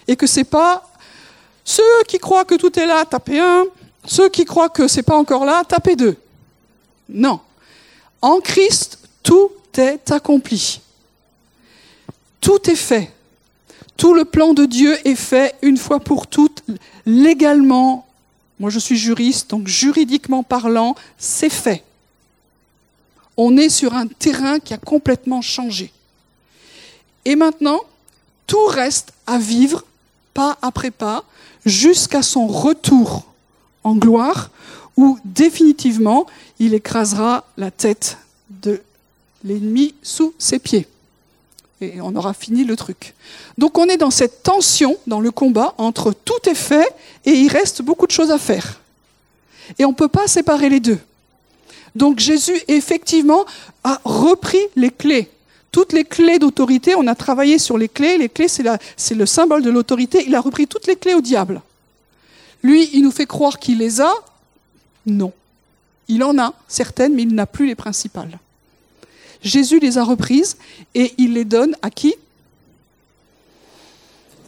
Et 0.08 0.16
que 0.16 0.26
c'est 0.26 0.46
pas 0.46 0.90
ceux 1.64 1.84
qui 2.08 2.18
croient 2.18 2.44
que 2.44 2.56
tout 2.56 2.80
est 2.80 2.88
là, 2.88 3.06
tapez 3.06 3.39
un, 3.39 3.66
ceux 4.04 4.30
qui 4.30 4.45
croient 4.45 4.70
que 4.70 4.88
c'est 4.88 5.04
pas 5.04 5.16
encore 5.16 5.45
là, 5.45 5.64
tapez 5.64 5.95
deux. 5.95 6.16
Non. 7.08 7.39
En 8.20 8.39
Christ, 8.39 8.97
tout 9.22 9.52
est 9.78 10.10
accompli. 10.12 10.82
Tout 12.41 12.68
est 12.68 12.76
fait. 12.76 13.12
Tout 13.95 14.16
le 14.16 14.26
plan 14.26 14.56
de 14.56 14.66
Dieu 14.66 14.97
est 15.08 15.16
fait 15.16 15.54
une 15.62 15.78
fois 15.78 16.00
pour 16.00 16.26
toutes, 16.26 16.64
légalement. 17.06 18.08
Moi, 18.64 18.70
je 18.70 18.80
suis 18.80 18.95
juriste, 18.95 19.49
donc 19.49 19.68
juridiquement 19.68 20.41
parlant, 20.41 20.95
c'est 21.18 21.49
fait 21.49 21.84
on 23.36 23.57
est 23.57 23.68
sur 23.68 23.93
un 23.93 24.07
terrain 24.07 24.59
qui 24.59 24.74
a 24.74 24.78
complètement 24.78 25.41
changé. 25.41 25.91
Et 27.26 27.36
maintenant, 27.36 27.82
tout 28.47 28.66
reste 28.68 29.11
à 29.28 29.38
vivre 29.38 29.84
pas 30.34 30.57
après 30.61 30.91
pas, 30.91 31.26
jusqu'à 31.66 32.22
son 32.22 32.47
retour 32.47 33.26
en 33.84 33.97
gloire, 33.97 34.49
où 34.95 35.20
définitivement 35.26 36.26
il 36.59 36.74
écrasera 36.74 37.43
la 37.57 37.70
tête 37.70 38.18
de 38.49 38.82
l'ennemi 39.43 39.93
sous 40.03 40.34
ses 40.38 40.59
pieds. 40.59 40.88
On 42.02 42.16
aura 42.16 42.34
fini 42.34 42.64
le 42.64 42.76
truc. 42.76 43.14
Donc 43.58 43.78
on 43.78 43.86
est 43.86 43.98
dans 43.98 44.12
cette 44.12 44.44
tension 44.44 44.98
dans 45.08 45.20
le 45.20 45.32
combat 45.32 45.74
entre 45.78 46.14
tout 46.14 46.50
est 46.50 46.56
fait 46.56 46.88
et 47.26 47.32
il 47.32 47.50
reste 47.50 47.82
beaucoup 47.82 48.08
de 48.08 48.12
choses 48.12 48.32
à 48.32 48.38
faire. 48.38 48.80
Et 49.80 49.86
on 49.86 49.90
ne 49.90 49.96
peut 49.96 50.08
pas 50.08 50.28
séparer 50.28 50.70
les 50.70 50.80
deux. 50.80 51.00
Donc 51.96 52.20
Jésus, 52.20 52.60
effectivement, 52.68 53.46
a 53.84 54.00
repris 54.04 54.62
les 54.76 54.90
clés. 54.90 55.30
Toutes 55.72 55.94
les 55.94 56.04
clés 56.04 56.40
d'autorité, 56.40 56.96
on 56.96 57.08
a 57.08 57.16
travaillé 57.16 57.58
sur 57.58 57.78
les 57.78 57.90
clés. 57.90 58.18
Les 58.18 58.30
clés, 58.30 58.48
c'est 58.48 59.16
le 59.16 59.26
symbole 59.26 59.64
de 59.64 59.70
l'autorité. 59.70 60.24
Il 60.26 60.36
a 60.36 60.42
repris 60.42 60.68
toutes 60.68 60.88
les 60.88 60.96
clés 60.96 61.16
au 61.16 61.22
diable. 61.22 61.62
Lui, 62.62 62.90
il 62.94 63.04
nous 63.04 63.12
fait 63.12 63.26
croire 63.26 63.60
qu'il 63.60 63.80
les 63.80 64.00
a? 64.00 64.14
Non. 65.06 65.34
Il 66.08 66.24
en 66.24 66.38
a 66.38 66.54
certaines, 66.68 67.14
mais 67.14 67.24
il 67.24 67.34
n'a 67.34 67.46
plus 67.46 67.68
les 67.68 67.76
principales. 67.76 68.40
Jésus 69.44 69.80
les 69.80 69.98
a 69.98 70.04
reprises 70.04 70.58
et 70.96 71.14
il 71.18 71.34
les 71.34 71.46
donne 71.46 71.76
à 71.82 71.89
qui? 71.89 72.16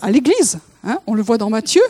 À 0.01 0.11
l'Église. 0.11 0.59
Hein. 0.83 0.99
on 1.07 1.13
le 1.13 1.21
voit 1.21 1.37
dans 1.37 1.49
Matthieu. 1.49 1.81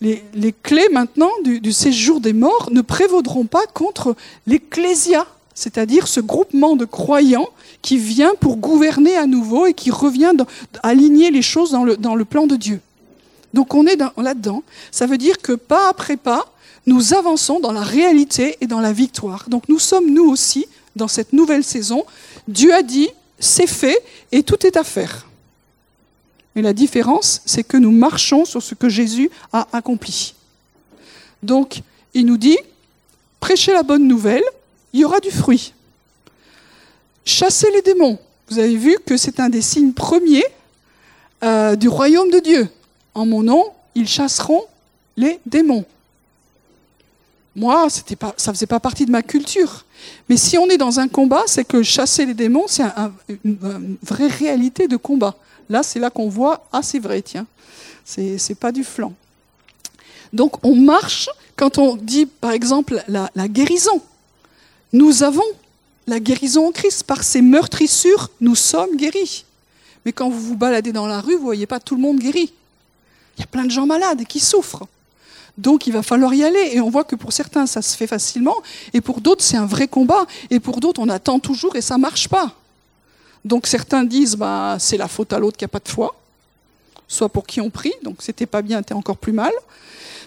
Les, 0.00 0.54
clés 0.62 0.88
maintenant 0.90 1.30
du, 1.44 1.72
séjour 1.72 2.20
des 2.20 2.32
morts 2.32 2.70
ne 2.72 2.80
prévaudront 2.80 3.44
pas 3.44 3.66
contre 3.66 4.16
l'Ecclésia, 4.46 5.26
c'est-à-dire 5.54 6.08
ce 6.08 6.20
groupement 6.20 6.74
de 6.74 6.86
croyants 6.86 7.48
qui 7.82 7.98
vient 7.98 8.32
pour 8.40 8.56
gouverner 8.56 9.16
à 9.16 9.26
nouveau 9.26 9.66
et 9.66 9.74
qui 9.74 9.90
revient 9.90 10.32
dans, 10.34 10.46
aligner 10.82 11.30
les 11.30 11.42
choses 11.42 11.72
dans 11.72 12.14
le 12.14 12.24
plan 12.24 12.46
de 12.46 12.56
Dieu. 12.56 12.80
Donc 13.52 13.74
on 13.74 13.86
est 13.86 13.98
là-dedans. 14.16 14.62
Ça 14.90 15.06
veut 15.06 15.18
dire 15.18 15.38
que 15.38 15.52
pas 15.52 15.88
après 15.88 16.16
pas, 16.16 16.52
nous 16.86 17.14
avançons 17.14 17.60
dans 17.60 17.72
la 17.72 17.82
réalité 17.82 18.56
et 18.60 18.66
dans 18.66 18.80
la 18.80 18.92
victoire. 18.92 19.44
Donc 19.48 19.68
nous 19.68 19.78
sommes 19.78 20.10
nous 20.10 20.24
aussi 20.24 20.66
dans 20.96 21.08
cette 21.08 21.32
nouvelle 21.32 21.64
saison. 21.64 22.04
Dieu 22.48 22.74
a 22.74 22.82
dit, 22.82 23.08
c'est 23.38 23.66
fait 23.66 23.98
et 24.32 24.42
tout 24.42 24.66
est 24.66 24.76
à 24.76 24.84
faire. 24.84 25.26
Mais 26.54 26.62
la 26.62 26.72
différence, 26.72 27.42
c'est 27.46 27.62
que 27.62 27.76
nous 27.76 27.92
marchons 27.92 28.44
sur 28.44 28.62
ce 28.62 28.74
que 28.74 28.88
Jésus 28.88 29.30
a 29.52 29.68
accompli. 29.72 30.34
Donc, 31.42 31.82
il 32.12 32.26
nous 32.26 32.36
dit, 32.36 32.58
prêchez 33.38 33.72
la 33.72 33.82
bonne 33.82 34.06
nouvelle, 34.06 34.44
il 34.92 35.00
y 35.00 35.04
aura 35.04 35.20
du 35.20 35.30
fruit. 35.30 35.72
Chassez 37.24 37.70
les 37.70 37.82
démons. 37.82 38.18
Vous 38.48 38.58
avez 38.58 38.76
vu 38.76 38.96
que 39.06 39.16
c'est 39.16 39.38
un 39.38 39.48
des 39.48 39.62
signes 39.62 39.92
premiers 39.92 40.44
euh, 41.44 41.76
du 41.76 41.88
royaume 41.88 42.30
de 42.30 42.40
Dieu. 42.40 42.68
En 43.14 43.26
mon 43.26 43.42
nom, 43.42 43.64
ils 43.94 44.08
chasseront 44.08 44.64
les 45.16 45.38
démons. 45.46 45.84
Moi, 47.54 47.88
ça 47.90 48.02
ne 48.50 48.54
faisait 48.54 48.66
pas 48.66 48.80
partie 48.80 49.06
de 49.06 49.10
ma 49.10 49.22
culture. 49.22 49.84
Mais 50.28 50.36
si 50.36 50.58
on 50.58 50.68
est 50.68 50.78
dans 50.78 51.00
un 51.00 51.08
combat, 51.08 51.42
c'est 51.46 51.64
que 51.64 51.82
chasser 51.82 52.26
les 52.26 52.34
démons, 52.34 52.66
c'est 52.68 52.84
une, 53.44 53.96
vraie 54.02 54.28
réalité 54.28 54.88
de 54.88 54.96
combat. 54.96 55.36
Là, 55.68 55.82
c'est 55.82 55.98
là 55.98 56.10
qu'on 56.10 56.28
voit, 56.28 56.66
ah 56.72 56.82
c'est 56.82 56.98
vrai, 56.98 57.22
tiens, 57.22 57.46
c'est, 58.04 58.54
pas 58.58 58.72
du 58.72 58.84
flanc. 58.84 59.12
Donc 60.32 60.64
on 60.64 60.74
marche, 60.74 61.28
quand 61.56 61.78
on 61.78 61.96
dit 61.96 62.26
par 62.26 62.52
exemple 62.52 63.02
la, 63.08 63.30
guérison, 63.48 64.00
nous 64.92 65.22
avons 65.22 65.42
la 66.06 66.20
guérison 66.20 66.68
en 66.68 66.72
Christ. 66.72 67.04
Par 67.04 67.22
ces 67.22 67.42
meurtrissures, 67.42 68.30
nous 68.40 68.54
sommes 68.54 68.96
guéris. 68.96 69.44
Mais 70.04 70.12
quand 70.12 70.30
vous 70.30 70.40
vous 70.40 70.56
baladez 70.56 70.92
dans 70.92 71.06
la 71.06 71.20
rue, 71.20 71.34
vous 71.34 71.40
ne 71.40 71.44
voyez 71.44 71.66
pas 71.66 71.80
tout 71.80 71.94
le 71.94 72.02
monde 72.02 72.18
guéri. 72.18 72.52
Il 73.36 73.40
y 73.40 73.44
a 73.44 73.46
plein 73.46 73.64
de 73.64 73.70
gens 73.70 73.86
malades 73.86 74.24
qui 74.24 74.40
souffrent. 74.40 74.86
Donc 75.60 75.86
il 75.86 75.92
va 75.92 76.02
falloir 76.02 76.32
y 76.32 76.42
aller. 76.42 76.70
Et 76.72 76.80
on 76.80 76.90
voit 76.90 77.04
que 77.04 77.16
pour 77.16 77.32
certains, 77.32 77.66
ça 77.66 77.82
se 77.82 77.96
fait 77.96 78.06
facilement, 78.06 78.56
et 78.94 79.00
pour 79.00 79.20
d'autres, 79.20 79.44
c'est 79.44 79.56
un 79.56 79.66
vrai 79.66 79.88
combat, 79.88 80.26
et 80.50 80.58
pour 80.58 80.80
d'autres, 80.80 81.00
on 81.00 81.08
attend 81.08 81.38
toujours 81.38 81.76
et 81.76 81.82
ça 81.82 81.96
ne 81.96 82.00
marche 82.00 82.28
pas. 82.28 82.54
Donc 83.44 83.66
certains 83.66 84.04
disent, 84.04 84.36
bah, 84.36 84.76
c'est 84.78 84.96
la 84.96 85.08
faute 85.08 85.32
à 85.32 85.38
l'autre 85.38 85.56
qui 85.56 85.64
n'a 85.64 85.68
pas 85.68 85.78
de 85.78 85.88
foi, 85.88 86.14
soit 87.08 87.28
pour 87.28 87.46
qui 87.46 87.60
on 87.60 87.70
prie, 87.70 87.92
donc 88.02 88.16
c'était 88.20 88.46
pas 88.46 88.62
bien, 88.62 88.82
t'es 88.82 88.94
encore 88.94 89.16
plus 89.16 89.32
mal, 89.32 89.52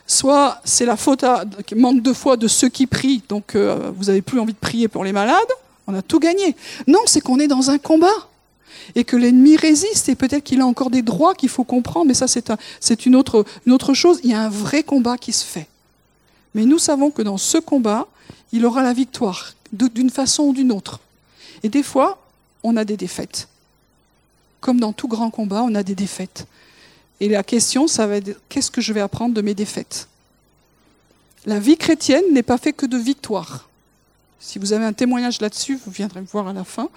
soit 0.07 0.59
c'est 0.63 0.85
la 0.85 0.97
faute 0.97 1.23
à 1.23 1.45
manque 1.75 2.01
de 2.01 2.13
foi 2.13 2.37
de 2.37 2.47
ceux 2.47 2.69
qui 2.69 2.87
prient, 2.87 3.21
donc 3.29 3.55
euh, 3.55 3.91
vous 3.95 4.05
n'avez 4.05 4.21
plus 4.21 4.39
envie 4.39 4.53
de 4.53 4.57
prier 4.57 4.87
pour 4.87 5.03
les 5.03 5.11
malades, 5.11 5.53
on 5.85 5.93
a 5.93 6.01
tout 6.01 6.19
gagné. 6.19 6.55
Non, 6.87 6.99
c'est 7.05 7.21
qu'on 7.21 7.39
est 7.39 7.47
dans 7.47 7.69
un 7.69 7.77
combat 7.77 8.29
et 8.95 9.03
que 9.03 9.15
l'ennemi 9.15 9.55
résiste, 9.55 10.09
et 10.09 10.15
peut-être 10.15 10.43
qu'il 10.43 10.61
a 10.61 10.65
encore 10.65 10.89
des 10.89 11.01
droits 11.01 11.35
qu'il 11.35 11.49
faut 11.49 11.63
comprendre, 11.63 12.07
mais 12.07 12.13
ça 12.13 12.27
c'est 12.27 13.05
une, 13.05 13.15
autre, 13.15 13.45
chose, 13.93 14.19
il 14.23 14.31
y 14.31 14.33
a 14.33 14.41
un 14.41 14.49
vrai 14.49 14.83
combat 14.83 15.17
qui 15.17 15.33
se 15.33 15.45
fait. 15.45 15.67
Mais 16.53 16.65
nous 16.65 16.79
savons 16.79 17.11
que 17.11 17.21
dans 17.21 17.37
ce 17.37 17.57
combat, 17.57 18.07
il 18.51 18.65
aura 18.65 18.83
la 18.83 18.93
victoire, 18.93 19.53
d'une 19.71 20.09
façon 20.09 20.43
ou 20.43 20.53
d'une 20.53 20.71
autre. 20.71 20.99
Et 21.63 21.69
des 21.69 21.83
fois, 21.83 22.19
on 22.61 22.77
a 22.77 22.85
des 22.85 22.97
défaites. 22.97 23.47
Comme 24.61 24.79
dans 24.79 24.93
tout 24.93 25.07
grand 25.07 25.29
combat, 25.29 25.63
on 25.63 25.75
a 25.75 25.83
des 25.83 25.95
défaites. 25.95 26.45
Et 27.19 27.29
la 27.29 27.43
question, 27.43 27.87
ça 27.87 28.07
va 28.07 28.17
être 28.17 28.39
qu'est-ce 28.49 28.71
que 28.71 28.81
je 28.81 28.93
vais 28.93 29.01
apprendre 29.01 29.33
de 29.33 29.41
mes 29.41 29.53
défaites? 29.53 30.07
La 31.45 31.59
vie 31.59 31.77
chrétienne 31.77 32.23
n'est 32.31 32.43
pas 32.43 32.57
faite 32.57 32.77
que 32.77 32.85
de 32.85 32.97
victoires. 32.97 33.67
Si 34.39 34.59
vous 34.59 34.73
avez 34.73 34.85
un 34.85 34.93
témoignage 34.93 35.41
là-dessus, 35.41 35.79
vous 35.85 35.91
viendrez 35.91 36.21
me 36.21 36.25
voir 36.25 36.47
à 36.47 36.53
la 36.53 36.63
fin. 36.63 36.89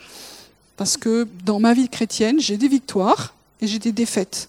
Parce 0.76 0.96
que 0.96 1.26
dans 1.44 1.58
ma 1.58 1.72
vie 1.74 1.88
chrétienne, 1.88 2.40
j'ai 2.40 2.56
des 2.56 2.68
victoires 2.68 3.34
et 3.60 3.66
j'ai 3.66 3.78
des 3.78 3.92
défaites. 3.92 4.48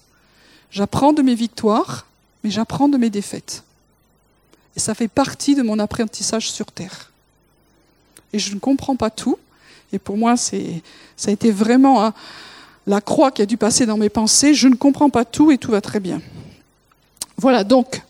J'apprends 0.70 1.12
de 1.12 1.22
mes 1.22 1.34
victoires, 1.34 2.06
mais 2.44 2.50
j'apprends 2.50 2.88
de 2.88 2.98
mes 2.98 3.10
défaites. 3.10 3.64
Et 4.76 4.80
ça 4.80 4.94
fait 4.94 5.08
partie 5.08 5.54
de 5.54 5.62
mon 5.62 5.78
apprentissage 5.78 6.50
sur 6.50 6.66
Terre. 6.66 7.10
Et 8.32 8.38
je 8.38 8.54
ne 8.54 8.58
comprends 8.60 8.96
pas 8.96 9.10
tout. 9.10 9.38
Et 9.92 9.98
pour 9.98 10.18
moi, 10.18 10.36
c'est, 10.36 10.82
ça 11.16 11.30
a 11.30 11.32
été 11.32 11.50
vraiment 11.50 12.12
la 12.86 13.00
croix 13.00 13.30
qui 13.30 13.40
a 13.40 13.46
dû 13.46 13.56
passer 13.56 13.86
dans 13.86 13.96
mes 13.96 14.10
pensées. 14.10 14.52
Je 14.52 14.68
ne 14.68 14.74
comprends 14.74 15.08
pas 15.08 15.24
tout 15.24 15.50
et 15.50 15.58
tout 15.58 15.70
va 15.70 15.80
très 15.80 16.00
bien. 16.00 16.20
Voilà, 17.38 17.64
donc, 17.64 18.02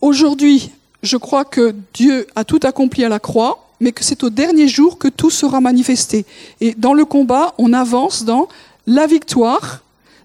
aujourd'hui, 0.00 0.70
je 1.02 1.16
crois 1.16 1.44
que 1.44 1.74
Dieu 1.94 2.26
a 2.36 2.44
tout 2.44 2.60
accompli 2.62 3.04
à 3.04 3.08
la 3.08 3.18
croix 3.18 3.71
mais 3.82 3.90
que 3.90 4.04
c'est 4.04 4.22
au 4.22 4.30
dernier 4.30 4.68
jour 4.68 4.96
que 4.96 5.08
tout 5.08 5.28
sera 5.28 5.60
manifesté. 5.60 6.24
Et 6.60 6.72
dans 6.74 6.94
le 6.94 7.04
combat, 7.04 7.52
on 7.58 7.72
avance 7.72 8.24
dans 8.24 8.48
la 8.86 9.08
victoire, 9.08 9.82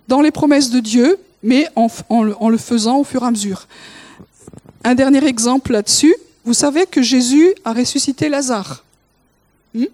dans 0.07 0.21
les 0.21 0.29
promesses 0.29 0.69
de 0.69 0.79
Dieu, 0.79 1.17
mais 1.41 1.67
en, 1.75 1.89
le 2.23 2.57
faisant 2.57 2.99
au 2.99 3.03
fur 3.03 3.23
et 3.23 3.25
à 3.25 3.31
mesure. 3.31 3.67
Un 4.83 4.93
dernier 4.93 5.25
exemple 5.25 5.71
là-dessus, 5.71 6.15
vous 6.45 6.53
savez 6.53 6.85
que 6.85 7.01
Jésus 7.01 7.53
a 7.65 7.73
ressuscité 7.73 8.29
Lazare. 8.29 8.83
Hmm 9.73 9.85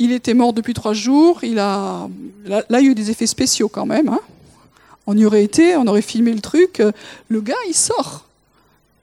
il 0.00 0.12
était 0.12 0.34
mort 0.34 0.52
depuis 0.52 0.74
trois 0.74 0.92
jours, 0.92 1.44
il 1.44 1.58
a, 1.58 2.08
là, 2.46 2.64
il 2.68 2.84
y 2.84 2.88
a 2.88 2.90
eu 2.90 2.94
des 2.94 3.10
effets 3.10 3.26
spéciaux 3.26 3.68
quand 3.68 3.86
même. 3.86 4.08
Hein. 4.08 4.20
on 5.06 5.16
y 5.16 5.24
aurait 5.24 5.44
été, 5.44 5.76
on 5.76 5.86
aurait 5.86 6.02
filmé 6.02 6.32
le 6.32 6.40
truc, 6.40 6.82
le 7.28 7.40
gars 7.40 7.54
il 7.68 7.74
sort. 7.74 8.26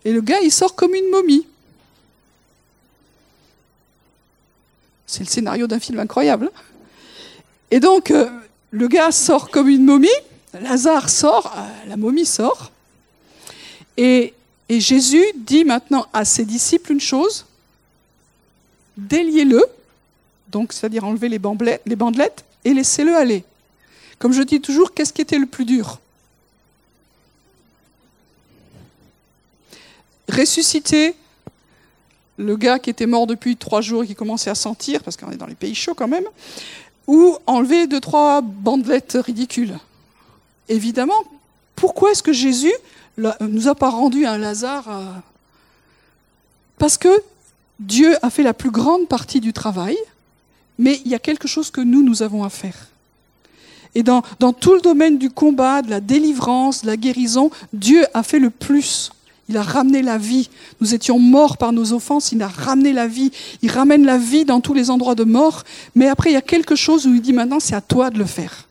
Et 0.03 0.11
le 0.11 0.21
gars 0.21 0.39
il 0.43 0.51
sort 0.51 0.75
comme 0.75 0.93
une 0.93 1.09
momie. 1.09 1.45
C'est 5.11 5.25
le 5.25 5.29
scénario 5.29 5.67
d'un 5.67 5.81
film 5.81 5.99
incroyable. 5.99 6.49
Et 7.69 7.81
donc, 7.81 8.11
euh, 8.11 8.29
le 8.71 8.87
gars 8.87 9.11
sort 9.11 9.49
comme 9.49 9.67
une 9.67 9.83
momie, 9.83 10.07
Lazare 10.53 11.09
sort, 11.09 11.53
euh, 11.53 11.89
la 11.89 11.97
momie 11.97 12.25
sort. 12.25 12.71
Et, 13.97 14.33
Jésus 14.69 15.25
dit 15.35 15.65
maintenant 15.65 16.07
à 16.13 16.23
ses 16.23 16.45
disciples 16.45 16.93
une 16.93 17.01
chose, 17.01 17.45
déliez-le, 18.95 19.61
donc 20.47 20.71
c'est-à-dire 20.71 21.03
enlever 21.03 21.27
les 21.27 21.39
bandelettes 21.39 22.45
et 22.63 22.73
laissez-le 22.73 23.13
aller. 23.13 23.43
Comme 24.17 24.31
je 24.31 24.43
dis 24.43 24.61
toujours, 24.61 24.93
qu'est-ce 24.93 25.11
qui 25.11 25.21
était 25.21 25.37
le 25.37 25.45
plus 25.45 25.65
dur? 25.65 25.99
Ressusciter 30.29 31.15
le 32.41 32.57
gars 32.57 32.79
qui 32.79 32.89
était 32.89 33.05
mort 33.05 33.27
depuis 33.27 33.55
trois 33.55 33.81
jours 33.81 34.03
et 34.03 34.07
qui 34.07 34.15
commençait 34.15 34.49
à 34.49 34.55
sentir, 34.55 35.03
parce 35.03 35.15
qu'on 35.15 35.31
est 35.31 35.37
dans 35.37 35.45
les 35.45 35.55
pays 35.55 35.75
chauds 35.75 35.93
quand 35.93 36.07
même, 36.07 36.25
ou 37.07 37.37
enlever 37.45 37.87
deux, 37.87 37.99
trois 37.99 38.41
bandelettes 38.41 39.17
ridicules. 39.23 39.77
Évidemment, 40.67 41.23
pourquoi 41.75 42.11
est-ce 42.11 42.23
que 42.23 42.33
Jésus 42.33 42.73
nous 43.17 43.67
a 43.67 43.75
pas 43.75 43.89
rendu 43.89 44.25
un 44.25 44.37
Lazare 44.37 44.89
euh, 44.89 45.05
Parce 46.77 46.97
que 46.97 47.09
Dieu 47.79 48.15
a 48.21 48.29
fait 48.29 48.43
la 48.43 48.53
plus 48.53 48.71
grande 48.71 49.07
partie 49.07 49.39
du 49.39 49.53
travail, 49.53 49.97
mais 50.77 51.01
il 51.05 51.11
y 51.11 51.15
a 51.15 51.19
quelque 51.19 51.47
chose 51.47 51.69
que 51.71 51.81
nous, 51.81 52.03
nous 52.03 52.23
avons 52.23 52.43
à 52.43 52.49
faire. 52.49 52.87
Et 53.93 54.03
dans 54.03 54.21
tout 54.57 54.73
le 54.73 54.81
domaine 54.81 55.17
du 55.17 55.29
combat, 55.29 55.81
de 55.81 55.89
la 55.89 55.99
délivrance, 55.99 56.83
de 56.83 56.87
la 56.87 56.95
guérison, 56.95 57.51
Dieu 57.73 58.05
a 58.13 58.23
fait 58.23 58.39
le 58.39 58.49
plus. 58.49 59.11
Il 59.51 59.57
a 59.57 59.63
ramené 59.63 60.01
la 60.01 60.17
vie. 60.17 60.49
Nous 60.79 60.95
étions 60.95 61.19
morts 61.19 61.57
par 61.57 61.73
nos 61.73 61.91
offenses. 61.91 62.31
Il 62.31 62.41
a 62.41 62.47
ramené 62.47 62.93
la 62.93 63.05
vie. 63.05 63.33
Il 63.61 63.69
ramène 63.69 64.05
la 64.05 64.17
vie 64.17 64.45
dans 64.45 64.61
tous 64.61 64.73
les 64.73 64.89
endroits 64.89 65.13
de 65.13 65.25
mort. 65.25 65.65
Mais 65.93 66.07
après, 66.07 66.29
il 66.29 66.33
y 66.33 66.37
a 66.37 66.41
quelque 66.41 66.77
chose 66.77 67.05
où 67.05 67.13
il 67.13 67.21
dit 67.21 67.33
maintenant, 67.33 67.59
c'est 67.59 67.75
à 67.75 67.81
toi 67.81 68.09
de 68.09 68.17
le 68.17 68.23
faire. 68.23 68.69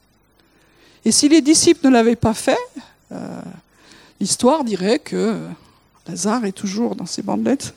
Et 1.04 1.12
si 1.12 1.28
les 1.28 1.42
disciples 1.42 1.86
ne 1.86 1.90
l'avaient 1.92 2.16
pas 2.16 2.32
fait, 2.32 2.56
euh, 3.12 3.42
l'histoire 4.18 4.64
dirait 4.64 5.00
que 5.00 5.36
Lazare 6.08 6.46
est 6.46 6.52
toujours 6.52 6.96
dans 6.96 7.04
ses 7.04 7.20
bandelettes. 7.20 7.74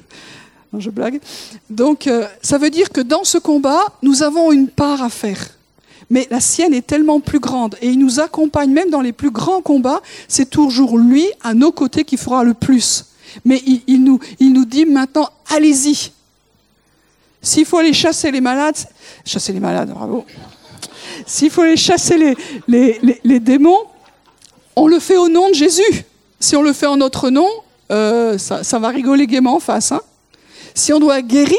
je 0.78 0.88
blague. 0.88 1.20
Donc, 1.68 2.06
euh, 2.06 2.26
ça 2.40 2.56
veut 2.56 2.70
dire 2.70 2.88
que 2.88 3.02
dans 3.02 3.24
ce 3.24 3.36
combat, 3.36 3.92
nous 4.02 4.22
avons 4.22 4.52
une 4.52 4.68
part 4.68 5.02
à 5.02 5.10
faire. 5.10 5.50
Mais 6.12 6.28
la 6.30 6.40
sienne 6.40 6.74
est 6.74 6.86
tellement 6.86 7.20
plus 7.20 7.38
grande 7.38 7.74
et 7.80 7.88
il 7.88 7.98
nous 7.98 8.20
accompagne 8.20 8.70
même 8.70 8.90
dans 8.90 9.00
les 9.00 9.14
plus 9.14 9.30
grands 9.30 9.62
combats. 9.62 10.02
C'est 10.28 10.50
toujours 10.50 10.98
lui, 10.98 11.26
à 11.42 11.54
nos 11.54 11.72
côtés, 11.72 12.04
qui 12.04 12.18
fera 12.18 12.44
le 12.44 12.52
plus. 12.52 13.06
Mais 13.46 13.62
il, 13.86 14.04
nous, 14.04 14.20
il 14.38 14.52
nous 14.52 14.66
dit 14.66 14.84
maintenant, 14.84 15.30
allez-y. 15.48 16.12
S'il 17.40 17.64
faut 17.64 17.78
aller 17.78 17.94
chasser 17.94 18.30
les 18.30 18.42
malades, 18.42 18.76
chasser 19.24 19.54
les 19.54 19.60
malades, 19.60 19.88
bravo. 19.88 20.26
S'il 21.24 21.48
faut 21.48 21.62
aller 21.62 21.78
chasser 21.78 22.36
les, 22.68 23.40
démons, 23.40 23.80
on 24.76 24.88
le 24.88 24.98
fait 24.98 25.16
au 25.16 25.30
nom 25.30 25.48
de 25.48 25.54
Jésus. 25.54 26.04
Si 26.38 26.56
on 26.56 26.62
le 26.62 26.74
fait 26.74 26.86
en 26.86 26.98
notre 26.98 27.30
nom, 27.30 27.48
euh, 27.90 28.36
ça, 28.36 28.62
ça, 28.62 28.78
va 28.78 28.88
rigoler 28.88 29.26
gaiement 29.26 29.56
en 29.56 29.60
face. 29.60 29.92
Hein. 29.92 30.02
si 30.74 30.92
on 30.92 31.00
doit 31.00 31.22
guérir, 31.22 31.56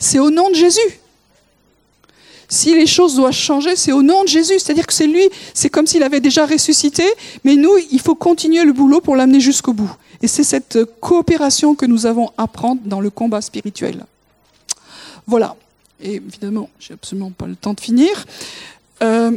c'est 0.00 0.18
au 0.18 0.30
nom 0.30 0.50
de 0.50 0.56
Jésus. 0.56 0.98
Si 2.48 2.74
les 2.74 2.86
choses 2.86 3.16
doivent 3.16 3.32
changer, 3.32 3.76
c'est 3.76 3.92
au 3.92 4.02
nom 4.02 4.22
de 4.22 4.28
Jésus. 4.28 4.58
C'est-à-dire 4.58 4.86
que 4.86 4.92
c'est 4.92 5.06
lui, 5.06 5.28
c'est 5.52 5.68
comme 5.68 5.86
s'il 5.86 6.02
avait 6.02 6.20
déjà 6.20 6.46
ressuscité, 6.46 7.04
mais 7.44 7.56
nous, 7.56 7.72
il 7.90 8.00
faut 8.00 8.14
continuer 8.14 8.64
le 8.64 8.72
boulot 8.72 9.00
pour 9.00 9.16
l'amener 9.16 9.40
jusqu'au 9.40 9.72
bout. 9.72 9.90
Et 10.22 10.26
c'est 10.26 10.44
cette 10.44 10.78
coopération 11.00 11.74
que 11.74 11.86
nous 11.86 12.06
avons 12.06 12.30
à 12.36 12.46
prendre 12.46 12.80
dans 12.84 13.00
le 13.00 13.10
combat 13.10 13.40
spirituel. 13.40 14.04
Voilà. 15.26 15.56
Et 16.00 16.14
évidemment, 16.14 16.68
j'ai 16.78 16.94
absolument 16.94 17.30
pas 17.30 17.46
le 17.46 17.56
temps 17.56 17.74
de 17.74 17.80
finir. 17.80 18.26
Euh, 19.02 19.32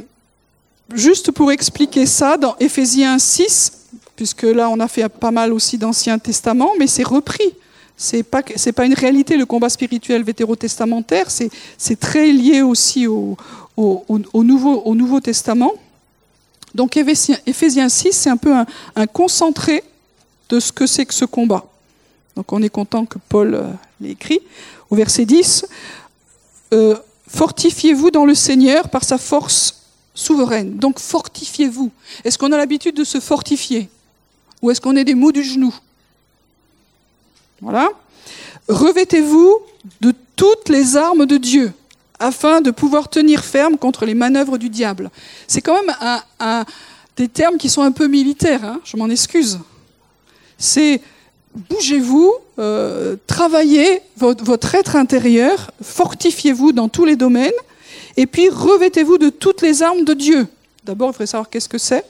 juste 0.93 1.32
pour 1.32 1.51
expliquer 1.51 2.05
ça, 2.05 2.38
dans 2.38 2.55
Éphésiens 2.60 3.20
6, 3.20 3.72
puisque 4.16 4.43
là 4.43 4.70
on 4.70 4.80
a 4.80 4.88
fait 4.88 5.08
pas 5.10 5.32
mal 5.32 5.53
aussi 5.53 5.78
d'Ancien 5.78 6.20
Testament, 6.20 6.72
mais 6.80 6.88
c'est 6.88 7.03
repris. 7.03 7.53
C'est 8.00 8.22
pas 8.22 8.43
pas 8.43 8.86
une 8.86 8.93
réalité 8.93 9.38
le 9.38 9.48
combat 9.48 9.70
spirituel 9.70 10.24
vétérotestamentaire, 10.24 11.32
c'est 11.32 12.00
très 12.00 12.32
lié 12.32 12.62
aussi 12.62 13.08
au, 13.08 13.36
au, 13.76 14.06
au, 14.08 14.43
nouveau 14.43 14.82
au 14.86 14.93
Nouveau 14.93 15.20
Testament. 15.20 15.74
Donc 16.76 16.95
Éphésiens 16.95 17.89
6, 17.89 18.12
c'est 18.12 18.30
un 18.30 18.38
peu 18.38 18.54
un, 18.95 19.08
concentré 19.08 19.84
de 20.50 20.60
ce 20.60 20.72
que 20.72 20.86
c'est 20.86 21.08
que 21.08 21.14
ce 21.14 21.26
combat. 21.26 21.66
Donc 22.36 22.54
on 22.54 22.62
est 22.62 22.70
content 22.70 23.06
que 23.06 23.18
Paul 23.30 23.56
euh, 23.56 23.64
l'ait 24.00 24.12
écrit 24.12 24.41
au 24.91 24.95
verset 24.95 25.26
10. 25.26 25.66
Euh, 26.74 26.95
fortifiez-vous 27.28 28.12
dans 28.12 28.26
le 28.26 28.36
Seigneur 28.36 28.89
par 28.89 29.04
sa 29.04 29.18
force 29.18 29.82
souveraine. 30.14 30.76
Donc 30.76 31.00
fortifiez-vous. 31.00 31.91
Est-ce 32.24 32.38
qu'on 32.38 32.52
a 32.52 32.58
l'habitude 32.58 32.95
de 32.95 33.04
se 33.04 33.20
fortifier? 33.20 33.89
Ou 34.62 34.70
est-ce 34.70 34.82
qu'on 34.82 34.95
est 34.95 35.04
des 35.04 35.16
mous 35.16 35.32
du 35.32 35.43
genou? 35.43 35.74
Voilà. 37.62 37.89
Revêtez-vous 38.68 39.60
de 40.01 40.14
toutes 40.36 40.70
les 40.70 40.97
armes 40.97 41.26
de 41.26 41.38
Dieu 41.38 41.74
afin 42.20 42.62
de 42.62 42.72
pouvoir 42.72 43.10
tenir 43.10 43.43
ferme 43.43 43.78
contre 43.78 44.05
les 44.05 44.16
manœuvres 44.16 44.58
du 44.58 44.70
diable. 44.70 45.12
C'est 45.47 45.62
quand 45.62 45.76
même 45.82 45.95
des 47.16 47.28
termes 47.28 47.58
qui 47.58 47.70
sont 47.70 47.82
un 47.82 47.91
peu 47.91 48.08
militaires, 48.08 48.64
hein, 48.64 48.82
je 48.84 48.97
m'en 48.97 49.10
excuse. 49.10 49.60
C'est 50.58 51.01
bougez-vous, 51.70 52.34
euh, 52.60 53.16
travaillez 53.26 54.01
votre, 54.18 54.76
être 54.76 54.95
intérieur, 54.95 55.72
fortifiez-vous 55.82 56.72
dans 56.72 56.89
tous 56.89 57.05
les 57.05 57.16
domaines, 57.16 57.51
et 58.16 58.28
puis 58.28 58.49
revêtez-vous 58.49 59.18
de 59.18 59.30
toutes 59.30 59.62
les 59.62 59.82
armes 59.82 60.03
de 60.03 60.14
Dieu. 60.14 60.47
D'abord, 60.84 61.10
il 61.10 61.14
faudrait 61.14 61.28
savoir 61.28 61.49
qu'est-ce 61.49 61.70
que 61.70 61.78
c'est. 61.78 62.05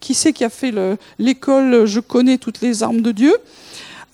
Qui 0.00 0.14
c'est 0.14 0.32
qui 0.32 0.44
a 0.44 0.50
fait 0.50 0.72
l'école 1.18 1.86
Je 1.86 2.00
connais 2.00 2.38
toutes 2.38 2.60
les 2.60 2.82
armes 2.82 3.00
de 3.00 3.12
Dieu 3.12 3.34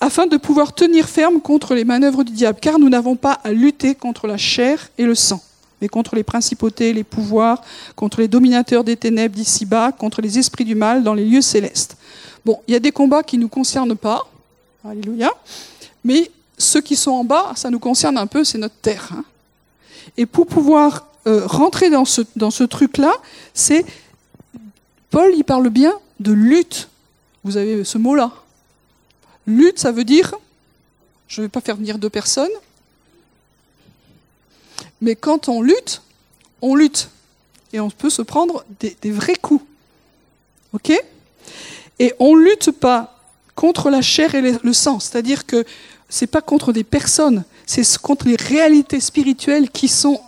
afin 0.00 0.26
de 0.26 0.36
pouvoir 0.36 0.72
tenir 0.72 1.08
ferme 1.08 1.40
contre 1.40 1.74
les 1.74 1.84
manœuvres 1.84 2.24
du 2.24 2.32
diable, 2.32 2.58
car 2.60 2.78
nous 2.78 2.88
n'avons 2.88 3.16
pas 3.16 3.32
à 3.44 3.52
lutter 3.52 3.94
contre 3.94 4.26
la 4.26 4.38
chair 4.38 4.88
et 4.96 5.04
le 5.04 5.14
sang, 5.14 5.42
mais 5.80 5.88
contre 5.88 6.14
les 6.14 6.22
principautés, 6.22 6.92
les 6.92 7.04
pouvoirs, 7.04 7.62
contre 7.96 8.20
les 8.20 8.28
dominateurs 8.28 8.82
des 8.82 8.96
ténèbres 8.96 9.34
d'ici-bas, 9.34 9.92
contre 9.92 10.22
les 10.22 10.38
esprits 10.38 10.64
du 10.64 10.74
mal 10.74 11.02
dans 11.02 11.14
les 11.14 11.24
lieux 11.24 11.42
célestes. 11.42 11.96
Bon, 12.44 12.60
il 12.66 12.72
y 12.72 12.76
a 12.76 12.80
des 12.80 12.92
combats 12.92 13.22
qui 13.22 13.36
ne 13.36 13.42
nous 13.42 13.48
concernent 13.48 13.96
pas, 13.96 14.26
alléluia, 14.84 15.30
mais 16.02 16.30
ceux 16.56 16.80
qui 16.80 16.96
sont 16.96 17.10
en 17.10 17.24
bas, 17.24 17.52
ça 17.54 17.70
nous 17.70 17.78
concerne 17.78 18.16
un 18.16 18.26
peu, 18.26 18.44
c'est 18.44 18.58
notre 18.58 18.76
terre. 18.76 19.10
Hein. 19.12 19.24
Et 20.16 20.24
pour 20.24 20.46
pouvoir 20.46 21.06
euh, 21.26 21.46
rentrer 21.46 21.90
dans 21.90 22.06
ce, 22.06 22.22
dans 22.36 22.50
ce 22.50 22.64
truc-là, 22.64 23.12
c'est 23.52 23.84
Paul, 25.10 25.32
il 25.36 25.44
parle 25.44 25.68
bien 25.68 25.92
de 26.20 26.32
lutte. 26.32 26.88
Vous 27.44 27.56
avez 27.56 27.84
ce 27.84 27.98
mot-là. 27.98 28.32
Lutte, 29.46 29.78
ça 29.78 29.92
veut 29.92 30.04
dire, 30.04 30.34
je 31.28 31.40
ne 31.40 31.46
vais 31.46 31.48
pas 31.48 31.60
faire 31.60 31.76
venir 31.76 31.98
deux 31.98 32.10
personnes, 32.10 32.50
mais 35.00 35.16
quand 35.16 35.48
on 35.48 35.62
lutte, 35.62 36.02
on 36.62 36.74
lutte. 36.74 37.08
Et 37.72 37.80
on 37.80 37.90
peut 37.90 38.10
se 38.10 38.22
prendre 38.22 38.64
des, 38.80 39.12
vrais 39.12 39.36
coups. 39.36 39.64
OK? 40.72 40.92
Et 41.98 42.14
on 42.18 42.36
ne 42.36 42.42
lutte 42.42 42.72
pas 42.72 43.18
contre 43.54 43.90
la 43.90 44.02
chair 44.02 44.34
et 44.34 44.42
le 44.62 44.72
sang, 44.72 45.00
c'est-à-dire 45.00 45.46
que 45.46 45.64
c'est 46.08 46.26
pas 46.26 46.40
contre 46.40 46.72
des 46.72 46.82
personnes, 46.82 47.44
c'est 47.66 47.98
contre 47.98 48.26
les 48.26 48.36
réalités 48.36 49.00
spirituelles 49.00 49.70
qui 49.70 49.86
sont 49.86 50.20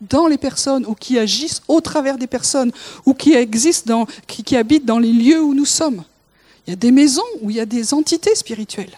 dans 0.00 0.26
les 0.26 0.36
personnes 0.36 0.84
ou 0.86 0.94
qui 0.94 1.18
agissent 1.18 1.62
au 1.68 1.80
travers 1.80 2.18
des 2.18 2.26
personnes 2.26 2.70
ou 3.06 3.14
qui 3.14 3.34
existent 3.34 3.86
dans, 3.86 4.06
qui 4.26 4.56
habitent 4.56 4.84
dans 4.84 4.98
les 4.98 5.12
lieux 5.12 5.40
où 5.40 5.54
nous 5.54 5.64
sommes. 5.64 6.04
Il 6.66 6.70
y 6.70 6.72
a 6.72 6.76
des 6.76 6.90
maisons 6.90 7.22
où 7.42 7.50
il 7.50 7.56
y 7.56 7.60
a 7.60 7.66
des 7.66 7.94
entités 7.94 8.34
spirituelles. 8.34 8.96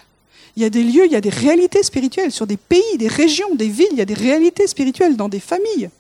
Il 0.57 0.63
y 0.63 0.65
a 0.65 0.71
des 0.71 0.83
lieux, 0.83 1.07
il 1.07 1.13
y 1.13 1.17
a 1.17 1.21
des 1.21 1.31
réalités 1.31 1.83
spirituelles 1.83 2.33
sur 2.33 2.47
des 2.47 2.57
pays, 2.57 2.99
des 2.99 3.09
régions, 3.09 3.55
des 3.55 3.69
villes. 3.69 3.89
Il 3.93 3.99
y 3.99 4.03
a 4.03 4.07
des 4.07 4.15
réalités 4.15 4.67
spirituelles 4.67 5.17
dans 5.17 5.29
des 5.29 5.41
familles. 5.41 5.91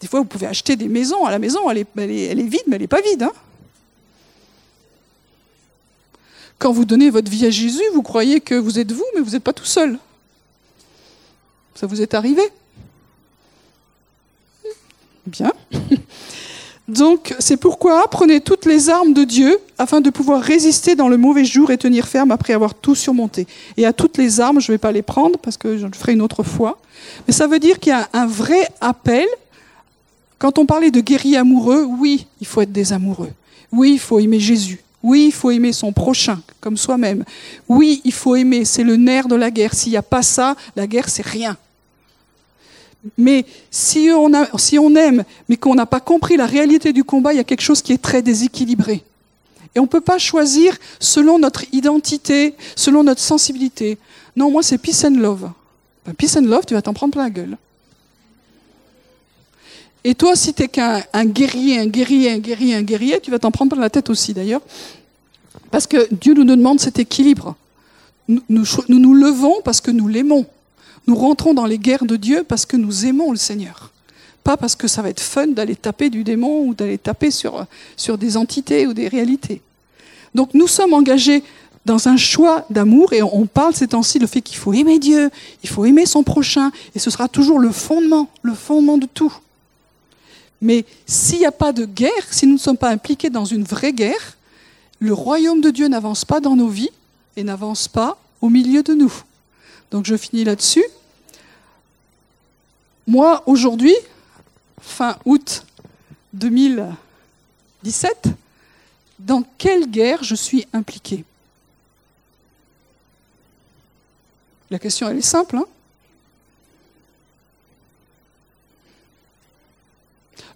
Des 0.00 0.06
fois, 0.08 0.20
vous 0.20 0.26
pouvez 0.26 0.46
acheter 0.46 0.76
des 0.76 0.88
maisons. 0.88 1.24
À 1.24 1.30
la 1.30 1.38
maison, 1.38 1.68
elle 1.70 1.78
est, 1.78 1.86
vide, 1.94 2.62
mais 2.66 2.76
elle 2.76 2.82
n'est 2.82 2.86
pas 2.86 3.00
vide. 3.00 3.24
Hein 3.24 3.32
Quand 6.58 6.72
vous 6.72 6.84
donnez 6.84 7.10
votre 7.10 7.30
vie 7.30 7.44
à 7.44 7.50
Jésus, 7.50 7.82
vous 7.92 8.02
croyez 8.02 8.40
que 8.40 8.54
vous 8.54 8.78
êtes 8.78 8.92
vous, 8.92 9.04
mais 9.14 9.20
vous 9.20 9.30
n'êtes 9.32 9.42
pas 9.42 9.52
tout 9.52 9.64
seul. 9.64 9.98
Ça 11.74 11.86
vous 11.86 12.00
est 12.00 12.14
arrivé? 12.14 12.42
Bien. 15.26 15.52
Donc, 16.88 17.34
c'est 17.40 17.56
pourquoi 17.56 18.08
prenez 18.08 18.40
toutes 18.40 18.64
les 18.64 18.88
armes 18.88 19.12
de 19.12 19.24
Dieu 19.24 19.58
afin 19.76 20.00
de 20.00 20.08
pouvoir 20.10 20.40
résister 20.40 20.94
dans 20.94 21.08
le 21.08 21.16
mauvais 21.16 21.44
jour 21.44 21.70
et 21.72 21.78
tenir 21.78 22.06
ferme 22.06 22.30
après 22.30 22.52
avoir 22.52 22.74
tout 22.74 22.94
surmonté. 22.94 23.46
Et 23.76 23.84
à 23.84 23.92
toutes 23.92 24.18
les 24.18 24.40
armes, 24.40 24.60
je 24.60 24.70
ne 24.70 24.74
vais 24.74 24.78
pas 24.78 24.92
les 24.92 25.02
prendre 25.02 25.38
parce 25.38 25.56
que 25.56 25.78
je 25.78 25.86
le 25.86 25.92
ferai 25.92 26.12
une 26.12 26.22
autre 26.22 26.44
fois. 26.44 26.78
Mais 27.26 27.32
ça 27.32 27.48
veut 27.48 27.58
dire 27.58 27.80
qu'il 27.80 27.90
y 27.90 27.94
a 27.94 28.08
un 28.12 28.26
vrai 28.26 28.68
appel. 28.80 29.26
Quand 30.38 30.58
on 30.58 30.66
parlait 30.66 30.92
de 30.92 31.00
guerrier 31.00 31.36
amoureux, 31.38 31.82
oui, 31.82 32.26
il 32.40 32.46
faut 32.46 32.60
être 32.60 32.72
des 32.72 32.92
amoureux. 32.92 33.32
Oui, 33.72 33.92
il 33.94 33.98
faut 33.98 34.20
aimer 34.20 34.38
Jésus. 34.38 34.80
Oui, 35.02 35.26
il 35.26 35.32
faut 35.32 35.50
aimer 35.50 35.72
son 35.72 35.92
prochain 35.92 36.40
comme 36.60 36.76
soi-même. 36.76 37.24
Oui, 37.68 38.00
il 38.04 38.12
faut 38.12 38.36
aimer, 38.36 38.64
c'est 38.64 38.84
le 38.84 38.96
nerf 38.96 39.28
de 39.28 39.36
la 39.36 39.50
guerre. 39.50 39.74
S'il 39.74 39.92
n'y 39.92 39.98
a 39.98 40.02
pas 40.02 40.22
ça, 40.22 40.56
la 40.76 40.86
guerre, 40.86 41.08
c'est 41.08 41.26
rien. 41.26 41.56
Mais 43.18 43.44
si 43.70 44.10
on, 44.10 44.32
aime, 44.96 45.24
mais 45.48 45.56
qu'on 45.56 45.74
n'a 45.74 45.86
pas 45.86 46.00
compris 46.00 46.36
la 46.36 46.46
réalité 46.46 46.92
du 46.92 47.04
combat, 47.04 47.32
il 47.32 47.36
y 47.36 47.40
a 47.40 47.44
quelque 47.44 47.62
chose 47.62 47.82
qui 47.82 47.92
est 47.92 48.02
très 48.02 48.22
déséquilibré. 48.22 49.04
Et 49.74 49.78
on 49.78 49.82
ne 49.82 49.88
peut 49.88 50.00
pas 50.00 50.18
choisir 50.18 50.76
selon 50.98 51.38
notre 51.38 51.64
identité, 51.72 52.54
selon 52.74 53.04
notre 53.04 53.20
sensibilité. 53.20 53.98
Non, 54.34 54.50
moi, 54.50 54.62
c'est 54.62 54.78
peace 54.78 55.04
and 55.04 55.16
love. 55.16 55.50
Ben, 56.06 56.14
peace 56.14 56.36
and 56.36 56.42
love, 56.46 56.64
tu 56.66 56.74
vas 56.74 56.82
t'en 56.82 56.94
prendre 56.94 57.12
plein 57.12 57.24
la 57.24 57.30
gueule. 57.30 57.56
Et 60.04 60.14
toi, 60.14 60.36
si 60.36 60.54
tu 60.54 60.62
n'es 60.62 60.68
qu'un 60.68 61.02
guerrier, 61.24 61.78
un 61.78 61.86
guerrier, 61.86 62.30
un 62.30 62.38
guerrier, 62.38 62.74
un 62.74 62.82
guerrier, 62.82 63.20
tu 63.20 63.30
vas 63.30 63.38
t'en 63.38 63.50
prendre 63.50 63.72
plein 63.72 63.82
la 63.82 63.90
tête 63.90 64.08
aussi 64.08 64.32
d'ailleurs. 64.32 64.62
Parce 65.70 65.86
que 65.86 66.08
Dieu 66.12 66.32
nous 66.34 66.44
demande 66.44 66.80
cet 66.80 66.98
équilibre. 66.98 67.56
Nous, 68.28 68.64
nous 68.88 69.14
levons 69.14 69.60
parce 69.64 69.80
que 69.80 69.90
nous 69.90 70.08
l'aimons. 70.08 70.46
Nous 71.06 71.14
rentrons 71.14 71.54
dans 71.54 71.66
les 71.66 71.78
guerres 71.78 72.04
de 72.04 72.16
Dieu 72.16 72.44
parce 72.46 72.66
que 72.66 72.76
nous 72.76 73.06
aimons 73.06 73.30
le 73.30 73.36
Seigneur. 73.36 73.92
Pas 74.42 74.56
parce 74.56 74.76
que 74.76 74.88
ça 74.88 75.02
va 75.02 75.10
être 75.10 75.20
fun 75.20 75.48
d'aller 75.48 75.76
taper 75.76 76.10
du 76.10 76.24
démon 76.24 76.66
ou 76.66 76.74
d'aller 76.74 76.98
taper 76.98 77.30
sur, 77.30 77.66
des 78.18 78.36
entités 78.36 78.86
ou 78.86 78.94
des 78.94 79.08
réalités. 79.08 79.60
Donc 80.34 80.54
nous 80.54 80.68
sommes 80.68 80.94
engagés 80.94 81.42
dans 81.84 82.08
un 82.08 82.16
choix 82.16 82.66
d'amour 82.68 83.12
et 83.12 83.22
on 83.22 83.46
parle 83.46 83.74
ces 83.74 83.88
temps-ci 83.88 84.18
le 84.18 84.26
fait 84.26 84.40
qu'il 84.42 84.56
faut 84.56 84.72
aimer 84.72 84.98
Dieu, 84.98 85.30
il 85.62 85.68
faut 85.68 85.84
aimer 85.84 86.04
son 86.04 86.24
prochain 86.24 86.72
et 86.94 86.98
ce 86.98 87.10
sera 87.10 87.28
toujours 87.28 87.60
le 87.60 87.70
fondement, 87.70 88.28
le 88.42 88.54
fondement 88.54 88.98
de 88.98 89.06
tout. 89.06 89.32
Mais 90.60 90.84
s'il 91.06 91.38
n'y 91.38 91.46
a 91.46 91.52
pas 91.52 91.72
de 91.72 91.84
guerre, 91.84 92.10
si 92.30 92.46
nous 92.46 92.54
ne 92.54 92.58
sommes 92.58 92.76
pas 92.76 92.90
impliqués 92.90 93.30
dans 93.30 93.44
une 93.44 93.62
vraie 93.62 93.92
guerre, 93.92 94.36
le 94.98 95.12
royaume 95.12 95.60
de 95.60 95.70
Dieu 95.70 95.88
n'avance 95.88 96.24
pas 96.24 96.40
dans 96.40 96.56
nos 96.56 96.68
vies 96.68 96.90
et 97.36 97.44
n'avance 97.44 97.86
pas 97.86 98.18
au 98.40 98.48
milieu 98.48 98.82
de 98.82 98.94
nous. 98.94 99.12
Donc 99.90 100.06
je 100.06 100.16
finis 100.16 100.44
là-dessus. 100.44 100.84
Moi, 103.06 103.42
aujourd'hui, 103.46 103.94
fin 104.80 105.16
août 105.24 105.64
2017, 106.32 108.28
dans 109.18 109.44
quelle 109.58 109.90
guerre 109.90 110.22
je 110.24 110.34
suis 110.34 110.66
impliqué? 110.72 111.24
La 114.70 114.78
question, 114.78 115.08
elle 115.08 115.18
est 115.18 115.22
simple. 115.22 115.56
Hein 115.56 115.66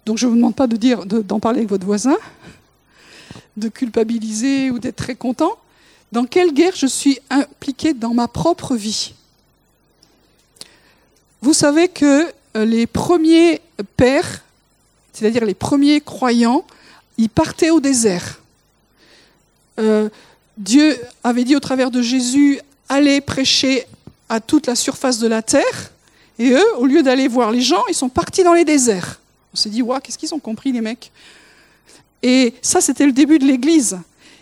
Donc 0.05 0.17
je 0.17 0.25
ne 0.25 0.31
vous 0.31 0.35
demande 0.35 0.55
pas 0.55 0.67
de 0.67 0.75
dire, 0.75 1.05
d'en 1.05 1.39
parler 1.39 1.59
avec 1.59 1.69
votre 1.69 1.85
voisin, 1.85 2.17
de 3.55 3.69
culpabiliser 3.69 4.71
ou 4.71 4.79
d'être 4.79 4.97
très 4.97 5.15
content. 5.15 5.57
Dans 6.11 6.25
quelle 6.25 6.53
guerre 6.53 6.75
je 6.75 6.87
suis 6.87 7.19
impliqué 7.29 7.93
dans 7.93 8.13
ma 8.13 8.27
propre 8.27 8.75
vie? 8.75 9.13
Vous 11.41 11.53
savez 11.53 11.87
que 11.87 12.31
euh, 12.55 12.65
les 12.65 12.85
premiers 12.85 13.61
pères, 13.97 14.43
c'est-à-dire 15.13 15.45
les 15.45 15.53
premiers 15.53 16.01
croyants, 16.01 16.63
ils 17.17 17.29
partaient 17.29 17.71
au 17.71 17.79
désert. 17.79 18.39
Euh, 19.79 20.09
Dieu 20.57 20.97
avait 21.23 21.43
dit 21.43 21.55
au 21.55 21.59
travers 21.59 21.89
de 21.89 22.01
Jésus, 22.01 22.59
allez 22.89 23.21
prêcher 23.21 23.85
à 24.29 24.39
toute 24.39 24.67
la 24.67 24.75
surface 24.75 25.19
de 25.19 25.27
la 25.27 25.41
terre. 25.41 25.91
Et 26.37 26.51
eux, 26.51 26.77
au 26.77 26.85
lieu 26.85 27.03
d'aller 27.03 27.27
voir 27.27 27.51
les 27.51 27.61
gens, 27.61 27.83
ils 27.89 27.95
sont 27.95 28.09
partis 28.09 28.43
dans 28.43 28.53
les 28.53 28.65
déserts. 28.65 29.19
On 29.53 29.57
s'est 29.57 29.69
dit, 29.69 29.81
waouh, 29.81 29.99
qu'est-ce 29.99 30.17
qu'ils 30.17 30.33
ont 30.33 30.39
compris, 30.39 30.71
les 30.71 30.81
mecs? 30.81 31.11
Et 32.23 32.53
ça, 32.61 32.81
c'était 32.81 33.05
le 33.05 33.11
début 33.11 33.39
de 33.39 33.45
l'Église. 33.45 33.97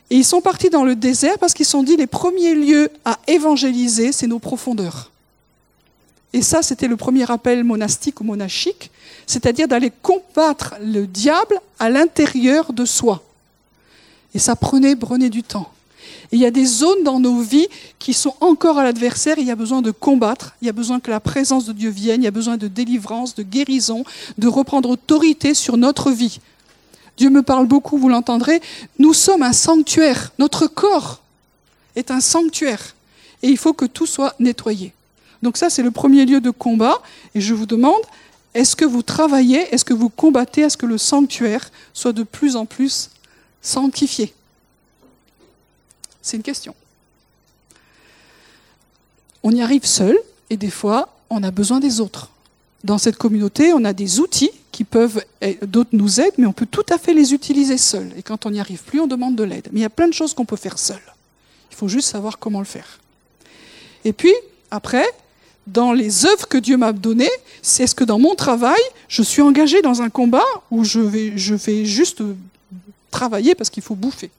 Et 0.10 0.16
ils 0.16 0.26
sont 0.26 0.41
partis 0.41 0.70
dans 0.70 0.84
le 0.84 0.95
désert 0.95 1.38
parce 1.39 1.54
qu'ils 1.54 1.66
se 1.66 1.72
sont 1.72 1.84
dit, 1.84 1.95
les 1.95 2.08
premiers 2.08 2.56
lieux 2.56 2.89
à 3.06 3.20
évangéliser, 3.28 4.12
c'est 4.12 4.28
nos 4.28 4.39
profondeurs. 4.39 5.12
Et 6.34 6.42
ça, 6.42 6.62
c'était 6.62 6.88
le 6.88 6.96
premier 6.96 7.30
appel 7.32 7.64
monastique 7.64 8.22
ou 8.22 8.24
monachique, 8.24 8.92
c'est-à-dire 9.26 9.68
d'aller 9.68 9.92
combattre 10.02 10.76
le 10.82 11.08
diable 11.08 11.60
à 11.80 11.90
l'intérieur 11.90 12.72
de 12.72 12.86
soi. 12.86 13.24
Et 14.36 14.40
ça 14.40 14.56
prenait, 14.56 14.96
prenait 14.96 15.30
du 15.30 15.42
temps. 15.42 15.72
Et 16.32 16.36
il 16.36 16.40
y 16.40 16.46
a 16.46 16.52
des 16.52 16.66
zones 16.66 17.04
dans 17.04 17.20
nos 17.20 17.40
vies 17.40 17.68
qui 17.98 18.14
sont 18.14 18.36
encore 18.40 18.78
à 18.78 18.84
l'adversaire, 18.84 19.40
il 19.40 19.48
y 19.48 19.52
a 19.52 19.56
besoin 19.56 19.82
de 19.82 19.90
combattre, 19.90 20.56
il 20.62 20.68
y 20.68 20.70
a 20.70 20.74
besoin 20.74 21.00
que 21.00 21.10
la 21.10 21.20
présence 21.20 21.66
de 21.66 21.74
Dieu 21.74 21.90
vienne, 21.90 22.22
il 22.22 22.26
y 22.26 22.28
a 22.28 22.32
besoin 22.32 22.58
de 22.58 22.68
délivrance, 22.68 23.34
de 23.34 23.42
guérison, 23.42 24.04
de 24.38 24.48
reprendre 24.48 24.90
autorité 24.90 25.56
sur 25.56 25.78
notre 25.78 26.12
vie. 26.12 26.40
Dieu 27.18 27.32
me 27.32 27.42
parle 27.42 27.66
beaucoup, 27.66 27.98
vous 27.98 28.10
l'entendrez, 28.10 28.62
nous 29.00 29.14
sommes 29.14 29.42
un 29.42 29.54
sanctuaire, 29.54 30.32
notre 30.38 30.68
corps 30.68 31.22
est 31.96 32.12
un 32.12 32.22
sanctuaire, 32.22 32.96
et 33.42 33.48
il 33.48 33.58
faut 33.58 33.74
que 33.74 33.86
tout 33.86 34.06
soit 34.06 34.36
nettoyé. 34.40 34.94
Donc 35.42 35.58
ça, 35.58 35.70
c'est 35.70 35.84
le 35.84 35.92
premier 35.92 36.26
lieu 36.26 36.42
de 36.42 36.50
combat, 36.50 37.02
et 37.36 37.42
je 37.42 37.54
vous 37.54 37.66
demande, 37.66 38.02
est-ce 38.54 38.76
que 38.76 38.86
vous 38.86 39.04
travaillez, 39.04 39.74
est-ce 39.74 39.86
que 39.86 39.94
vous 39.94 40.10
combattez 40.10 40.64
à 40.64 40.70
ce 40.70 40.78
que 40.78 40.86
le 40.86 40.98
sanctuaire 40.98 41.72
soit 41.94 42.14
de 42.14 42.24
plus 42.24 42.56
en 42.56 42.66
plus 42.66 43.12
sanctifié? 43.62 44.34
C'est 46.22 46.38
une 46.38 46.44
question. 46.44 46.76
On 49.44 49.52
y 49.52 49.62
arrive 49.62 49.86
seul 49.86 50.18
et 50.50 50.58
des 50.58 50.70
fois, 50.70 51.16
on 51.30 51.44
a 51.44 51.52
besoin 51.52 51.80
des 51.80 52.02
autres. 52.02 52.30
Dans 52.84 52.98
cette 52.98 53.18
communauté, 53.18 53.74
on 53.74 53.84
a 53.86 53.94
des 53.94 54.20
outils 54.20 54.52
qui 54.72 54.84
peuvent, 54.84 55.24
d'autres 55.62 55.90
nous 55.94 56.20
aident, 56.20 56.34
mais 56.38 56.46
on 56.46 56.54
peut 56.54 56.66
tout 56.66 56.86
à 56.90 56.98
fait 56.98 57.14
les 57.14 57.34
utiliser 57.34 57.78
seul. 57.78 58.12
Et 58.18 58.24
quand 58.24 58.46
on 58.46 58.52
n'y 58.52 58.60
arrive 58.60 58.84
plus, 58.84 59.00
on 59.00 59.08
demande 59.08 59.36
de 59.36 59.44
l'aide. 59.44 59.70
Mais 59.72 59.80
il 59.80 59.84
y 59.84 59.86
a 59.86 59.90
plein 59.90 60.08
de 60.08 60.14
choses 60.14 60.34
qu'on 60.34 60.46
peut 60.46 60.56
faire 60.56 60.80
seul. 60.80 61.02
Il 61.72 61.76
faut 61.76 61.88
juste 61.88 62.10
savoir 62.10 62.40
comment 62.40 62.60
le 62.60 62.66
faire. 62.66 63.00
Et 64.06 64.14
puis, 64.14 64.34
après, 64.72 65.06
dans 65.72 65.93
les 65.93 66.26
œuvres 66.26 66.47
que 66.47 66.57
Dieu 66.57 66.78
m'a 66.78 66.93
données, 66.93 67.32
c'est 67.61 67.88
ce 67.88 67.95
que 67.95 68.03
dans 68.03 68.20
mon 68.20 68.36
travail, 68.36 68.80
je 69.07 69.22
suis 69.22 69.41
engagé 69.41 69.82
dans 69.82 70.01
un 70.01 70.09
combat 70.09 70.45
où 70.72 70.84
je 70.84 70.99
vais, 70.99 71.86
juste 71.86 72.24
travailler 73.11 73.55
parce 73.55 73.70
qu'il 73.70 73.84
faut 73.84 73.95
bouffer. 73.95 74.30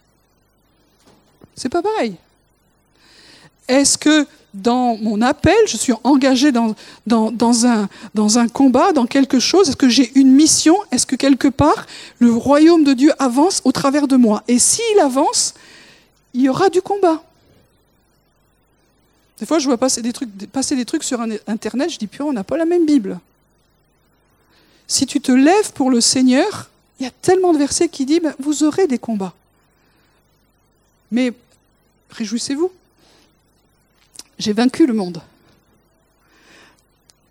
C'est 1.56 1.68
pas 1.68 1.82
pareil. 1.82 2.14
Est-ce 3.68 3.98
que 3.98 4.26
dans 4.52 4.96
mon 4.96 5.22
appel, 5.22 5.56
je 5.66 5.76
suis 5.76 5.92
engagé 6.02 6.50
dans, 6.50 6.74
dans, 7.06 7.66
un, 7.66 7.88
dans 8.14 8.38
un 8.38 8.48
combat, 8.48 8.92
dans 8.92 9.06
quelque 9.06 9.38
chose? 9.38 9.68
Est-ce 9.68 9.76
que 9.76 9.88
j'ai 9.88 10.10
une 10.18 10.32
mission? 10.32 10.76
Est-ce 10.90 11.06
que 11.06 11.16
quelque 11.16 11.48
part, 11.48 11.86
le 12.18 12.32
royaume 12.32 12.82
de 12.82 12.92
Dieu 12.92 13.12
avance 13.18 13.60
au 13.64 13.72
travers 13.72 14.08
de 14.08 14.16
moi? 14.16 14.42
Et 14.48 14.58
s'il 14.58 14.98
avance, 15.00 15.54
il 16.34 16.42
y 16.42 16.48
aura 16.48 16.68
du 16.68 16.82
combat. 16.82 17.22
Des 19.40 19.46
fois, 19.46 19.58
je 19.58 19.64
vois 19.64 19.78
passer 19.78 20.02
des 20.02 20.12
trucs, 20.12 21.02
sur 21.02 21.20
Internet, 21.46 21.90
je 21.90 21.98
dis, 21.98 22.06
puis 22.06 22.20
on 22.20 22.32
n'a 22.32 22.44
pas 22.44 22.58
la 22.58 22.66
même 22.66 22.84
Bible. 22.84 23.18
Si 24.86 25.06
tu 25.06 25.18
te 25.20 25.32
lèves 25.32 25.72
pour 25.72 25.90
le 25.90 26.02
Seigneur, 26.02 26.68
il 26.98 27.04
y 27.04 27.06
a 27.06 27.10
tellement 27.10 27.54
de 27.54 27.58
versets 27.58 27.88
qui 27.88 28.04
disent, 28.04 28.20
ben, 28.20 28.34
vous 28.38 28.64
aurez 28.64 28.86
des 28.86 28.98
combats. 28.98 29.32
Mais 31.10 31.32
réjouissez-vous. 32.10 32.70
J'ai 34.38 34.52
vaincu 34.52 34.86
le 34.86 34.92
monde. 34.92 35.22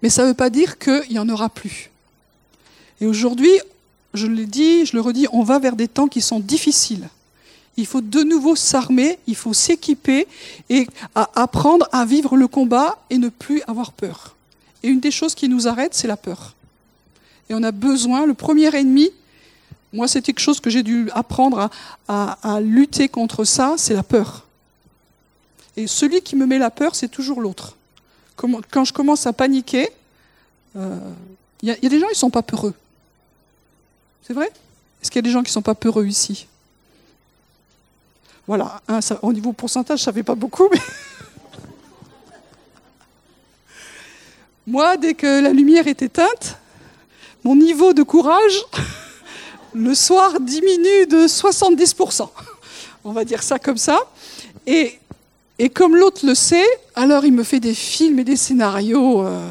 Mais 0.02 0.10
ça 0.10 0.24
ne 0.24 0.30
veut 0.30 0.34
pas 0.34 0.50
dire 0.50 0.80
qu'il 0.80 1.12
n'y 1.12 1.20
en 1.20 1.30
aura 1.30 1.50
plus. 1.50 1.92
Et 3.02 3.06
aujourd'hui, 3.06 3.52
je 4.16 4.26
l'ai 4.26 4.48
dit, 4.48 4.88
je 4.88 4.96
le 4.96 5.02
redis, 5.02 5.28
on 5.32 5.44
va 5.44 5.60
vers 5.60 5.76
des 5.76 5.88
temps 5.88 6.08
qui 6.08 6.22
sont 6.22 6.40
difficiles. 6.40 7.08
Il 7.80 7.86
faut 7.86 8.02
de 8.02 8.24
nouveau 8.24 8.56
s'armer, 8.56 9.20
il 9.26 9.36
faut 9.36 9.54
s'équiper 9.54 10.28
et 10.70 10.88
apprendre 11.16 11.88
à 11.92 12.06
vivre 12.06 12.36
le 12.36 12.48
combat 12.48 13.00
et 13.10 13.18
ne 13.18 13.30
plus 13.30 13.62
avoir 13.68 13.94
peur. 13.94 14.36
Et 14.84 14.90
une 14.90 15.00
des 15.00 15.12
choses 15.12 15.34
qui 15.34 15.48
nous 15.48 15.68
arrête, 15.68 15.94
c'est 15.94 16.08
la 16.08 16.18
peur. 16.18 16.56
Et 17.50 17.54
on 17.54 17.64
a 17.64 17.72
besoin, 17.72 18.26
le 18.26 18.34
premier 18.34 18.76
ennemi, 18.76 19.10
moi 19.94 20.08
c'est 20.08 20.22
quelque 20.22 20.42
chose 20.42 20.60
que 20.60 20.70
j'ai 20.70 20.84
dû 20.84 21.10
apprendre 21.14 21.70
à 22.08 22.60
lutter 22.62 23.08
contre 23.08 23.46
ça, 23.46 23.76
c'est 23.78 23.94
la 23.94 24.04
peur. 24.04 24.46
Et 25.78 25.88
celui 25.88 26.22
qui 26.22 26.36
me 26.36 26.46
met 26.46 26.58
la 26.58 26.72
peur, 26.72 26.96
c'est 26.96 27.08
toujours 27.08 27.40
l'autre. 27.40 27.78
Quand 28.36 28.84
je 28.84 28.92
commence 28.92 29.26
à 29.26 29.32
paniquer, 29.32 29.90
il 30.76 30.82
euh, 30.82 31.00
y, 31.64 31.72
a 31.72 31.76
des 31.90 32.00
gens 32.00 32.08
qui 32.08 32.14
ne 32.14 32.18
sont 32.18 32.30
pas 32.30 32.42
peureux. 32.42 32.74
C'est 34.24 34.34
vrai? 34.34 34.52
Est-ce 35.02 35.10
qu'il 35.10 35.20
y 35.20 35.24
a 35.24 35.28
des 35.28 35.32
gens 35.32 35.42
qui 35.42 35.50
ne 35.50 35.54
sont 35.54 35.62
pas 35.62 35.76
peureux 35.76 36.06
ici? 36.06 36.48
Voilà, 38.50 38.82
au 39.22 39.32
niveau 39.32 39.54
pourcentage, 39.54 40.00
ça 40.00 40.10
ne 40.10 40.16
fait 40.16 40.24
pas 40.24 40.34
beaucoup. 40.34 40.68
Moi, 44.66 44.98
dès 44.98 45.14
que 45.14 45.40
la 45.40 45.52
lumière 45.52 45.88
est 45.88 46.02
éteinte, 46.02 46.58
mon 47.44 47.56
niveau 47.56 47.94
de 47.94 48.02
courage, 48.02 48.66
le 49.76 49.94
soir, 49.94 50.40
diminue 50.40 51.06
de 51.06 51.28
70%. 51.28 52.28
On 53.04 53.12
va 53.12 53.24
dire 53.24 53.44
ça 53.44 53.60
comme 53.60 53.78
ça. 53.78 54.00
Et 54.66 54.98
et 55.60 55.70
comme 55.70 55.96
l'autre 55.96 56.26
le 56.26 56.34
sait, 56.34 56.66
alors 56.96 57.26
il 57.26 57.34
me 57.34 57.44
fait 57.44 57.60
des 57.60 57.76
films 57.76 58.18
et 58.18 58.24
des 58.24 58.36
scénarios 58.36 59.28
euh, 59.28 59.48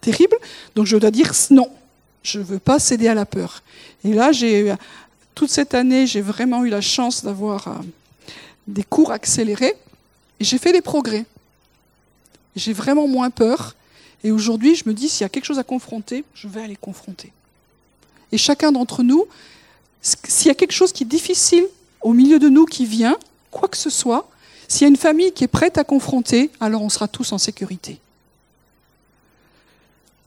terribles. 0.00 0.38
Donc 0.74 0.86
je 0.86 0.96
dois 0.96 1.10
dire 1.10 1.30
non, 1.50 1.68
je 2.22 2.38
ne 2.38 2.44
veux 2.44 2.58
pas 2.58 2.78
céder 2.78 3.08
à 3.08 3.14
la 3.14 3.26
peur. 3.26 3.62
Et 4.02 4.14
là, 4.14 4.32
j'ai 4.32 4.74
toute 5.36 5.50
cette 5.50 5.74
année, 5.74 6.06
j'ai 6.06 6.22
vraiment 6.22 6.64
eu 6.64 6.70
la 6.70 6.80
chance 6.80 7.22
d'avoir 7.22 7.68
euh, 7.68 7.74
des 8.66 8.82
cours 8.82 9.12
accélérés 9.12 9.74
et 10.40 10.44
j'ai 10.44 10.56
fait 10.56 10.72
des 10.72 10.80
progrès. 10.80 11.26
J'ai 12.56 12.72
vraiment 12.72 13.06
moins 13.06 13.28
peur. 13.28 13.76
Et 14.24 14.32
aujourd'hui, 14.32 14.74
je 14.74 14.88
me 14.88 14.94
dis, 14.94 15.10
s'il 15.10 15.20
y 15.20 15.26
a 15.26 15.28
quelque 15.28 15.44
chose 15.44 15.58
à 15.58 15.62
confronter, 15.62 16.24
je 16.34 16.48
vais 16.48 16.62
aller 16.62 16.74
confronter. 16.74 17.32
Et 18.32 18.38
chacun 18.38 18.72
d'entre 18.72 19.02
nous, 19.02 19.26
s'il 20.00 20.48
y 20.48 20.50
a 20.50 20.54
quelque 20.54 20.72
chose 20.72 20.90
qui 20.90 21.02
est 21.02 21.06
difficile 21.06 21.66
au 22.00 22.14
milieu 22.14 22.38
de 22.38 22.48
nous 22.48 22.64
qui 22.64 22.86
vient, 22.86 23.18
quoi 23.50 23.68
que 23.68 23.76
ce 23.76 23.90
soit, 23.90 24.30
s'il 24.68 24.82
y 24.82 24.84
a 24.86 24.88
une 24.88 24.96
famille 24.96 25.32
qui 25.32 25.44
est 25.44 25.48
prête 25.48 25.76
à 25.76 25.84
confronter, 25.84 26.50
alors 26.60 26.80
on 26.80 26.88
sera 26.88 27.08
tous 27.08 27.32
en 27.32 27.38
sécurité. 27.38 28.00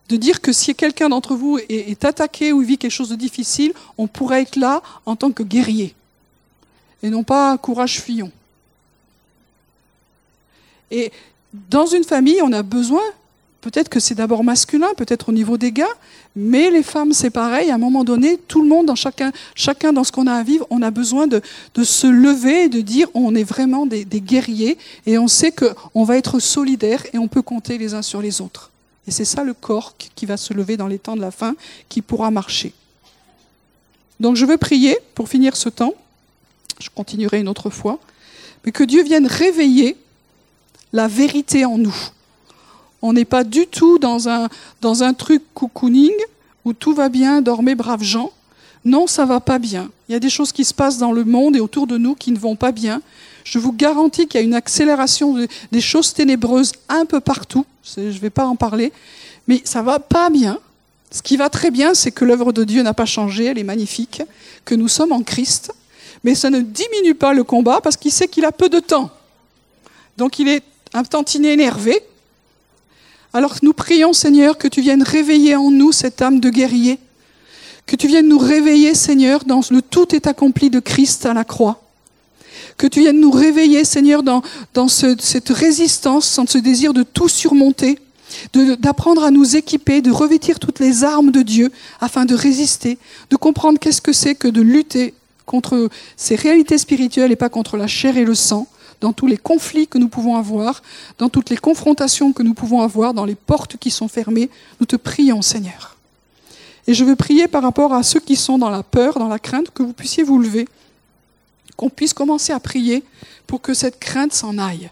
De 0.10 0.16
dire 0.16 0.42
que 0.42 0.52
si 0.52 0.76
quelqu'un 0.76 1.10
d'entre 1.10 1.36
vous 1.36 1.60
est, 1.70 2.04
attaqué 2.04 2.52
ou 2.52 2.62
vit 2.62 2.78
quelque 2.78 2.92
chose 2.92 3.10
de 3.10 3.16
difficile, 3.16 3.74
on 3.98 4.08
pourrait 4.08 4.42
être 4.42 4.56
là 4.56 4.82
en 5.06 5.16
tant 5.16 5.32
que 5.32 5.44
guerrier. 5.44 5.96
Et 7.04 7.10
non 7.10 7.24
pas 7.24 7.58
courage 7.58 8.02
fuyons. 8.02 8.32
Et 10.92 11.12
dans 11.70 11.86
une 11.86 12.04
famille, 12.04 12.42
on 12.42 12.52
a 12.52 12.64
besoin 12.64 13.02
Peut-être 13.62 13.90
que 13.90 14.00
c'est 14.00 14.16
d'abord 14.16 14.44
masculin, 14.44 14.88
peut-être 14.96 15.30
au 15.30 15.32
niveau 15.34 15.58
des 15.58 15.74
gars, 15.74 15.94
mais 16.34 16.70
les 16.70 16.84
femmes, 16.84 17.12
c'est 17.12 17.30
pareil. 17.30 17.72
À 17.72 17.76
un 17.76 17.78
moment 17.78 18.06
donné, 18.06 18.38
tout 18.48 18.62
le 18.62 18.70
monde, 18.70 18.86
dans 18.86 18.96
chacun, 18.96 19.34
chacun 19.54 19.92
dans 19.92 20.06
ce 20.06 20.14
qu'on 20.14 20.28
a 20.28 20.34
à 20.34 20.44
vivre, 20.44 20.66
on 20.70 20.82
a 20.82 20.92
besoin 20.92 21.28
de, 21.28 21.42
se 21.84 22.08
lever 22.08 22.64
et 22.64 22.70
de 22.70 22.80
dire 22.80 23.10
on 23.14 23.36
est 23.36 23.44
vraiment 23.44 23.86
des, 23.86 24.06
guerriers 24.06 24.78
et 25.06 25.18
on 25.18 25.28
sait 25.28 25.52
qu'on 25.52 26.04
va 26.06 26.18
être 26.18 26.40
solidaires 26.40 27.04
et 27.12 27.18
on 27.18 27.28
peut 27.28 27.42
compter 27.42 27.78
les 27.78 27.94
uns 27.94 28.02
sur 28.02 28.22
les 28.22 28.40
autres. 28.40 28.72
Et 29.10 29.12
c'est 29.12 29.26
ça 29.26 29.44
le 29.44 29.56
corps 29.56 29.96
qui 29.98 30.28
va 30.28 30.38
se 30.38 30.54
lever 30.54 30.78
dans 30.78 30.86
les 30.86 31.00
temps 31.00 31.16
de 31.16 31.22
la 31.22 31.32
fin, 31.32 31.56
qui 31.90 32.04
pourra 32.04 32.30
marcher. 32.30 32.74
Donc 34.20 34.36
je 34.36 34.46
veux 34.46 34.58
prier 34.58 34.96
pour 35.16 35.28
finir 35.28 35.56
ce 35.58 35.68
temps. 35.68 35.96
Je 36.80 36.90
continuerai 36.94 37.40
une 37.40 37.48
autre 37.48 37.72
fois. 37.72 38.00
Mais 38.64 38.72
que 38.72 38.84
Dieu 38.84 39.04
vienne 39.04 39.26
réveiller 39.26 39.98
la 40.94 41.08
vérité 41.08 41.66
en 41.66 41.78
nous 41.78 41.96
on 43.02 43.14
n'est 43.14 43.26
pas 43.26 43.44
du 43.44 43.68
tout 43.68 43.98
dans 44.00 44.28
un, 44.28 45.14
truc 45.14 45.44
cocooning 45.54 46.14
où 46.66 46.74
tout 46.74 46.94
va 46.94 47.10
bien, 47.10 47.42
dormez 47.42 47.76
braves 47.76 48.04
gens. 48.04 48.32
Non, 48.86 49.08
ça 49.08 49.26
va 49.26 49.40
pas 49.40 49.60
bien. 49.60 49.90
Il 50.08 50.14
y 50.14 50.16
a 50.16 50.20
des 50.20 50.30
choses 50.30 50.52
qui 50.52 50.64
se 50.64 50.74
passent 50.74 50.98
dans 50.98 51.12
le 51.12 51.26
monde 51.26 51.56
et 51.56 51.60
autour 51.60 51.88
de 51.88 51.98
nous 51.98 52.16
qui 52.16 52.32
ne 52.32 52.40
vont 52.40 52.56
pas 52.56 52.72
bien. 52.72 53.02
Je 53.44 53.60
vous 53.60 53.74
garantis 53.74 54.28
qu'il 54.28 54.40
y 54.40 54.44
a 54.44 54.46
une 54.46 54.54
accélération 54.54 55.36
des 55.72 55.82
choses 55.82 56.14
ténébreuses 56.14 56.72
un 56.88 57.06
peu 57.06 57.20
partout. 57.20 57.66
Je 57.96 58.02
ne 58.02 58.12
vais 58.12 58.30
pas 58.30 58.46
en 58.46 58.56
parler. 58.56 58.92
Mais 59.48 59.62
ça 59.64 59.82
va 59.82 60.00
pas 60.00 60.30
bien. 60.30 60.60
Ce 61.12 61.22
qui 61.22 61.38
va 61.38 61.50
très 61.50 61.72
bien, 61.72 61.94
c'est 61.94 62.12
que 62.12 62.26
l'œuvre 62.26 62.54
de 62.54 62.64
Dieu 62.64 62.84
n'a 62.84 62.94
pas 62.94 63.06
changé, 63.06 63.46
elle 63.46 63.58
est 63.58 63.64
magnifique, 63.64 64.22
que 64.66 64.76
nous 64.76 64.88
sommes 64.88 65.12
en 65.12 65.24
Christ. 65.24 65.74
Mais 66.24 66.36
ça 66.36 66.50
ne 66.50 66.62
diminue 66.62 67.16
pas 67.16 67.34
le 67.34 67.44
combat 67.44 67.82
parce 67.82 67.98
qu'il 67.98 68.12
sait 68.12 68.28
qu'il 68.28 68.46
a 68.46 68.52
peu 68.52 68.70
de 68.70 68.80
temps. 68.80 69.10
Donc 70.18 70.38
il 70.38 70.48
est 70.48 70.64
un 70.94 71.04
tantinet 71.04 71.54
énervé. 71.54 72.00
Alors 73.34 73.56
nous 73.64 73.74
prions, 73.74 74.14
Seigneur, 74.14 74.58
que 74.58 74.68
tu 74.68 74.82
viennes 74.82 75.04
réveiller 75.04 75.56
en 75.56 75.72
nous 75.72 75.92
cette 75.92 76.22
âme 76.22 76.40
de 76.40 76.50
guerrier 76.50 77.00
que 77.90 77.96
tu 77.96 78.08
viennes 78.08 78.28
nous 78.28 78.38
réveiller, 78.38 78.94
Seigneur, 78.94 79.44
dans 79.46 79.62
le 79.72 79.82
tout 79.82 80.14
est 80.14 80.28
accompli 80.28 80.70
de 80.70 80.80
Christ 80.80 81.26
à 81.26 81.34
la 81.34 81.44
croix. 81.44 81.89
Que 82.80 82.88
tu 82.88 83.02
viennes 83.02 83.20
nous 83.20 83.30
réveiller, 83.30 83.84
Seigneur, 83.84 84.24
dans, 84.24 84.42
cette 84.88 85.50
résistance, 85.50 86.38
dans 86.38 86.48
ce 86.48 86.58
désir 86.58 86.94
de 86.94 87.04
tout 87.04 87.28
surmonter, 87.28 88.00
d'apprendre 88.54 89.26
à 89.26 89.32
nous 89.32 89.58
équiper, 89.58 90.02
de 90.02 90.12
revêtir 90.12 90.60
toutes 90.60 90.80
les 90.80 91.04
armes 91.04 91.32
de 91.32 91.42
Dieu 91.42 91.74
afin 92.00 92.24
de 92.24 92.34
résister, 92.34 92.98
de 93.32 93.36
comprendre 93.36 93.80
qu'est-ce 93.80 94.02
que 94.02 94.14
c'est 94.14 94.34
que 94.34 94.48
de 94.48 94.62
lutter 94.62 95.14
contre 95.46 95.90
ces 96.16 96.36
réalités 96.36 96.78
spirituelles 96.78 97.34
et 97.34 97.36
pas 97.36 97.50
contre 97.50 97.76
la 97.76 97.88
chair 97.88 98.16
et 98.16 98.24
le 98.24 98.34
sang, 98.34 98.66
dans 99.02 99.12
tous 99.12 99.28
les 99.28 99.36
conflits 99.38 99.90
que 99.90 99.98
nous 99.98 100.08
pouvons 100.08 100.38
avoir, 100.38 100.82
dans 101.18 101.28
toutes 101.28 101.50
les 101.50 101.58
confrontations 101.58 102.32
que 102.32 102.44
nous 102.44 102.54
pouvons 102.54 102.82
avoir, 102.82 103.14
dans 103.14 103.26
les 103.26 103.36
portes 103.36 103.76
qui 103.76 103.92
sont 103.92 104.08
fermées. 104.08 104.50
Nous 104.80 104.86
te 104.86 104.96
prions, 104.96 105.42
Seigneur. 105.42 105.98
Et 106.88 106.94
je 106.94 107.04
veux 107.04 107.18
prier 107.18 107.50
par 107.50 107.62
rapport 107.62 107.94
à 107.94 108.04
ceux 108.04 108.22
qui 108.22 108.38
sont 108.38 108.58
dans 108.58 108.70
la 108.70 108.84
peur, 108.84 109.20
dans 109.20 109.28
la 109.28 109.38
crainte, 109.38 109.70
que 109.72 109.84
vous 109.84 109.92
puissiez 109.92 110.24
vous 110.24 110.40
lever, 110.40 110.66
qu'on 111.80 111.90
puisse 111.90 112.14
commencer 112.14 112.52
à 112.52 112.60
prier 112.60 113.06
pour 113.48 113.62
que 113.62 113.74
cette 113.74 114.02
crainte 114.02 114.34
s'en 114.34 114.58
aille. 114.58 114.92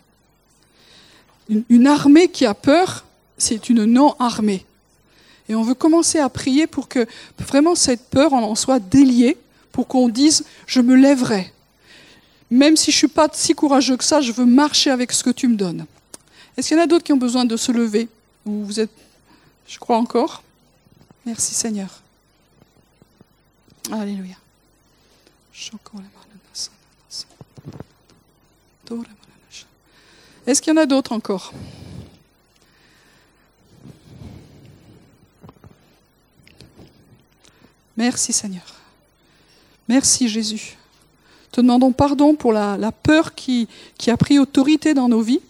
Une, 1.50 1.86
armée 1.86 2.30
qui 2.30 2.46
a 2.46 2.54
peur, 2.54 3.06
c'est 3.38 3.68
une 3.68 3.84
non-armée. 3.84 4.66
Et 5.50 5.56
on 5.56 5.64
veut 5.64 5.74
commencer 5.74 6.20
à 6.20 6.30
prier 6.30 6.66
pour 6.66 6.88
que 6.88 7.06
vraiment 7.38 7.76
cette 7.76 8.10
peur 8.10 8.34
en 8.34 8.56
soit 8.56 8.80
déliée, 8.80 9.38
pour 9.74 9.90
qu'on 9.90 10.08
dise 10.08 10.46
je 10.66 10.80
me 10.80 10.96
lèverai. 10.96 11.52
Même 12.50 12.78
si 12.78 12.92
je 12.92 12.96
ne 12.96 13.00
suis 13.00 13.08
pas 13.10 13.28
si 13.34 13.54
courageux 13.54 13.98
que 13.98 14.06
ça, 14.06 14.22
je 14.22 14.32
veux 14.32 14.46
marcher 14.46 14.90
avec 14.90 15.12
ce 15.12 15.26
que 15.26 15.32
tu 15.32 15.50
me 15.50 15.58
donnes. 15.58 15.86
Est-ce 16.56 16.70
qu'il 16.70 16.78
y 16.78 16.80
en 16.80 16.84
a 16.84 16.88
d'autres 16.88 17.04
qui 17.04 17.12
ont 17.12 17.18
besoin 17.18 17.44
de 17.44 17.58
se 17.58 17.74
lever? 17.74 18.08
Vous 18.46 18.80
êtes, 18.80 18.92
je 19.68 19.78
crois 19.78 19.98
encore. 19.98 20.42
Merci 21.26 21.54
Seigneur. 21.54 22.02
Alléluia. 23.92 24.38
Est-ce 30.46 30.62
qu'il 30.62 30.74
y 30.74 30.78
en 30.78 30.82
a 30.82 30.86
d'autres 30.86 31.12
encore? 31.12 31.54
Merci 37.98 38.32
Seigneur. 38.32 38.76
Merci 39.88 40.30
Jésus. 40.30 40.78
Te 41.52 41.62
demandons 41.62 41.92
pardon 41.92 42.36
pour 42.36 42.54
la, 42.54 42.92
peur 42.92 43.34
qui, 43.34 43.68
qui 43.98 44.12
a 44.12 44.18
pris 44.18 44.38
autorité 44.38 44.94
dans 44.94 45.10
nos 45.10 45.22
vies, 45.22 45.42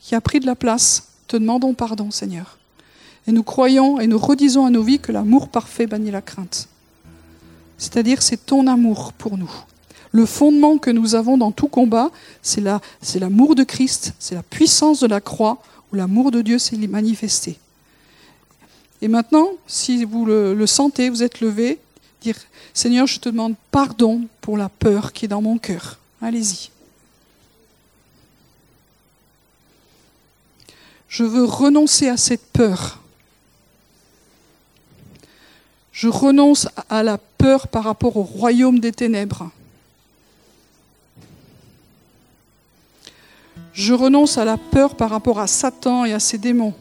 qui 0.00 0.14
a 0.14 0.20
pris 0.20 0.40
de 0.40 0.46
la 0.46 0.56
place. 0.56 1.08
Te 1.28 1.36
demandons 1.36 1.74
pardon 1.74 2.10
Seigneur. 2.10 2.58
Et 3.26 3.32
nous 3.32 3.42
croyons 3.42 4.00
et 4.00 4.06
nous 4.06 4.18
redisons 4.18 4.64
à 4.64 4.70
nos 4.70 4.82
vies 4.82 4.98
que 4.98 5.12
l'amour 5.12 5.48
parfait 5.48 5.86
bannit 5.86 6.10
la 6.10 6.22
crainte. 6.22 6.68
C'est-à-dire 7.76 8.22
c'est 8.22 8.46
ton 8.46 8.66
amour 8.66 9.12
pour 9.12 9.36
nous. 9.36 9.52
Le 10.12 10.26
fondement 10.26 10.78
que 10.78 10.90
nous 10.90 11.14
avons 11.14 11.38
dans 11.38 11.52
tout 11.52 11.68
combat, 11.68 12.10
c'est 12.42 12.60
l'amour 12.60 13.54
de 13.54 13.64
Christ, 13.64 14.14
c'est 14.18 14.34
la 14.34 14.42
puissance 14.42 15.00
de 15.00 15.06
la 15.06 15.20
croix 15.20 15.58
où 15.90 15.96
l'amour 15.96 16.30
de 16.30 16.42
Dieu 16.42 16.58
s'est 16.58 16.76
manifesté. 16.76 17.58
Et 19.00 19.08
maintenant, 19.08 19.48
si 19.66 20.04
vous 20.04 20.26
le, 20.26 20.66
sentez, 20.66 21.08
vous 21.08 21.22
êtes 21.22 21.40
levé, 21.40 21.78
dire 22.20 22.36
Seigneur, 22.74 23.06
je 23.06 23.18
te 23.18 23.28
demande 23.28 23.54
pardon 23.70 24.22
pour 24.40 24.56
la 24.56 24.68
peur 24.68 25.12
qui 25.12 25.24
est 25.24 25.28
dans 25.28 25.42
mon 25.42 25.58
cœur. 25.58 25.98
Allez-y. 26.20 26.70
Je 31.08 31.24
veux 31.24 31.44
renoncer 31.44 32.08
à 32.08 32.16
cette 32.16 32.46
peur 32.52 33.02
je 35.92 36.08
renonce 36.08 36.68
à 36.88 37.02
la 37.02 37.18
peur 37.18 37.68
par 37.68 37.84
rapport 37.84 38.16
au 38.16 38.22
royaume 38.22 38.80
des 38.80 38.92
ténèbres. 38.92 39.50
Je 43.72 43.94
renonce 43.94 44.38
à 44.38 44.44
la 44.44 44.56
peur 44.56 44.94
par 44.94 45.10
rapport 45.10 45.40
à 45.40 45.46
Satan 45.46 46.04
et 46.04 46.12
à 46.12 46.20
ses 46.20 46.38
démons. 46.38 46.74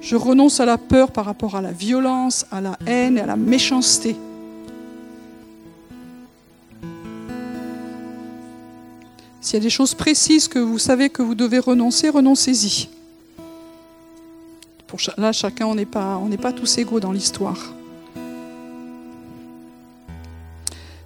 Je 0.00 0.16
renonce 0.16 0.60
à 0.60 0.64
la 0.66 0.78
peur 0.78 1.10
par 1.10 1.24
rapport 1.24 1.56
à 1.56 1.60
la 1.60 1.72
violence, 1.72 2.46
à 2.50 2.60
la 2.60 2.78
haine 2.86 3.18
et 3.18 3.20
à 3.20 3.26
la 3.26 3.36
méchanceté. 3.36 4.16
S'il 9.40 9.54
y 9.54 9.56
a 9.56 9.60
des 9.60 9.70
choses 9.70 9.94
précises 9.94 10.48
que 10.48 10.58
vous 10.58 10.78
savez 10.78 11.08
que 11.08 11.22
vous 11.22 11.34
devez 11.34 11.58
renoncer, 11.58 12.08
renoncez-y 12.08 12.88
là, 15.16 15.32
chacun, 15.32 15.66
on 15.66 15.74
n'est 15.74 15.86
pas, 15.86 16.20
pas 16.40 16.52
tous 16.52 16.78
égaux 16.78 17.00
dans 17.00 17.12
l'histoire. 17.12 17.72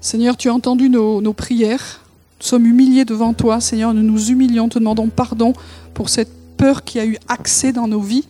Seigneur, 0.00 0.36
tu 0.36 0.48
as 0.48 0.54
entendu 0.54 0.88
nos, 0.88 1.32
prières. 1.32 2.00
Nous 2.40 2.46
sommes 2.46 2.66
humiliés 2.66 3.04
devant 3.04 3.34
toi, 3.34 3.60
Seigneur. 3.60 3.92
Nous 3.92 4.02
nous 4.02 4.30
humilions, 4.30 4.68
te 4.68 4.78
demandons 4.78 5.08
pardon 5.08 5.52
pour 5.94 6.08
cette 6.08 6.30
peur 6.56 6.84
qui 6.84 6.98
a 6.98 7.06
eu 7.06 7.18
accès 7.28 7.72
dans 7.72 7.88
nos 7.88 8.00
vies. 8.00 8.26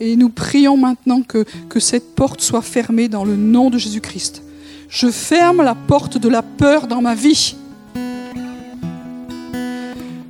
Et 0.00 0.16
nous 0.16 0.30
prions 0.30 0.76
maintenant 0.76 1.22
que, 1.22 1.44
que 1.68 1.80
cette 1.80 2.14
porte 2.14 2.40
soit 2.40 2.62
fermée 2.62 3.08
dans 3.08 3.24
le 3.24 3.36
nom 3.36 3.70
de 3.70 3.78
Jésus-Christ. 3.78 4.42
Je 4.88 5.10
ferme 5.10 5.62
la 5.62 5.74
porte 5.74 6.18
de 6.18 6.28
la 6.28 6.42
peur 6.42 6.86
dans 6.86 7.02
ma 7.02 7.14
vie. 7.14 7.56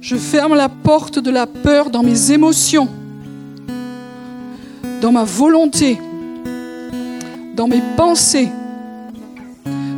Je 0.01 0.17
ferme 0.17 0.55
la 0.55 0.69
porte 0.69 1.19
de 1.19 1.31
la 1.31 1.47
peur 1.47 1.91
dans 1.91 2.03
mes 2.03 2.33
émotions 2.33 2.89
dans 5.03 5.11
ma 5.11 5.25
volonté, 5.25 5.99
dans 7.57 7.67
mes 7.67 7.83
pensées, 7.97 8.49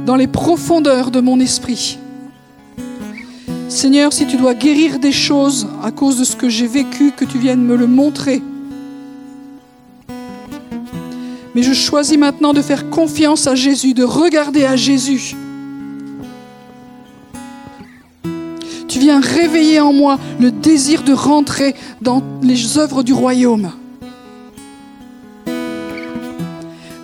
dans 0.05 0.16
les 0.16 0.26
profondeurs 0.26 1.11
de 1.11 1.20
mon 1.20 1.40
esprit. 1.40 1.98
Seigneur, 3.68 4.12
si 4.12 4.26
tu 4.26 4.36
dois 4.36 4.55
guérir 4.55 4.98
des 4.98 5.12
choses 5.12 5.66
à 5.82 5.90
cause 5.90 6.18
de 6.18 6.24
ce 6.24 6.36
que 6.36 6.48
j'ai 6.48 6.66
vécu, 6.66 7.12
que 7.12 7.24
tu 7.24 7.38
viennes 7.38 7.64
me 7.64 7.76
le 7.76 7.86
montrer. 7.86 8.42
Mais 11.55 11.62
je 11.62 11.72
choisis 11.72 12.18
maintenant 12.18 12.52
de 12.52 12.62
faire 12.62 12.90
confiance 12.90 13.46
à 13.46 13.55
Jésus, 13.55 13.94
de 13.94 14.05
regarder 14.05 14.64
à 14.64 14.76
Jésus. 14.76 15.34
Tu 18.88 18.98
viens 18.98 19.20
réveiller 19.20 19.80
en 19.80 19.92
moi 19.92 20.18
le 20.38 20.50
désir 20.50 21.02
de 21.02 21.12
rentrer 21.12 21.74
dans 22.00 22.22
les 22.42 22.78
œuvres 22.78 23.02
du 23.02 23.12
royaume. 23.12 23.72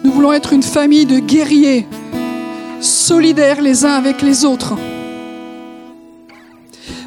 Nous 0.05 0.13
voulons 0.13 0.33
être 0.33 0.53
une 0.53 0.63
famille 0.63 1.07
de 1.07 1.19
guerriers, 1.19 1.87
solidaires 3.11 3.61
les 3.61 3.85
uns 3.85 3.95
avec 3.95 4.23
les 4.23 4.45
autres. 4.45 4.77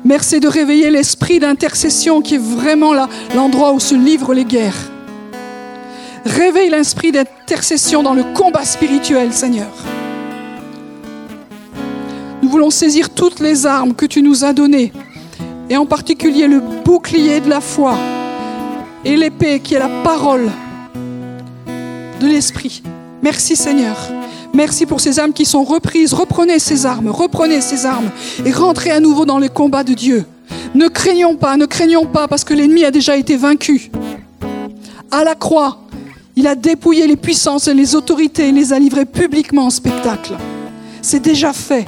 Merci 0.03 0.41
de 0.41 0.49
réveiller 0.49 0.91
l'esprit 0.91 1.39
d'intercession 1.39 2.21
qui 2.21 2.35
est 2.35 2.45
vraiment 2.57 2.93
l'endroit 3.33 3.71
où 3.71 3.79
se 3.79 3.95
livrent 3.95 4.33
les 4.33 4.43
guerres. 4.43 4.91
Réveille 6.25 6.69
l'esprit 6.69 7.13
d'intercession 7.13 8.03
dans 8.03 8.13
le 8.13 8.25
combat 8.33 8.65
spirituel, 8.65 9.31
Seigneur. 9.31 9.71
Nous 12.41 12.49
voulons 12.49 12.69
saisir 12.69 13.09
toutes 13.09 13.39
les 13.39 13.65
armes 13.65 13.93
que 13.93 14.05
tu 14.05 14.21
nous 14.21 14.43
as 14.43 14.51
données, 14.51 14.91
et 15.69 15.77
en 15.77 15.85
particulier 15.85 16.47
le 16.47 16.59
bouclier 16.83 17.39
de 17.39 17.47
la 17.47 17.61
foi 17.61 17.95
et 19.05 19.15
l'épée 19.15 19.61
qui 19.61 19.75
est 19.75 19.79
la 19.79 20.03
parole 20.03 20.51
de 22.19 22.27
l'esprit. 22.27 22.83
Merci 23.21 23.55
Seigneur. 23.55 24.11
Merci 24.53 24.85
pour 24.85 25.01
ces 25.01 25.19
âmes 25.19 25.33
qui 25.33 25.45
sont 25.45 25.63
reprises. 25.63 26.13
Reprenez 26.13 26.59
ces 26.59 26.85
armes, 26.85 27.09
reprenez 27.09 27.59
ces 27.59 27.87
armes 27.87 28.11
et 28.45 28.51
rentrez 28.51 28.91
à 28.91 28.99
nouveau 28.99 29.25
dans 29.25 29.39
les 29.39 29.49
combats 29.49 29.83
de 29.83 29.93
Dieu. 29.93 30.25
Ne 30.75 30.87
craignons 30.87 31.35
pas, 31.35 31.57
ne 31.57 31.65
craignons 31.65 32.05
pas 32.05 32.27
parce 32.27 32.43
que 32.43 32.53
l'ennemi 32.53 32.83
a 32.83 32.91
déjà 32.91 33.17
été 33.17 33.35
vaincu. 33.35 33.89
À 35.09 35.23
la 35.23 35.33
croix, 35.33 35.79
il 36.35 36.45
a 36.45 36.55
dépouillé 36.55 37.07
les 37.07 37.15
puissances 37.15 37.67
et 37.67 37.73
les 37.73 37.95
autorités 37.95 38.49
et 38.49 38.51
les 38.51 38.73
a 38.73 38.79
livrées 38.79 39.05
publiquement 39.05 39.65
en 39.65 39.69
spectacle. 39.71 40.33
C'est 41.01 41.19
déjà 41.19 41.51
fait. 41.51 41.85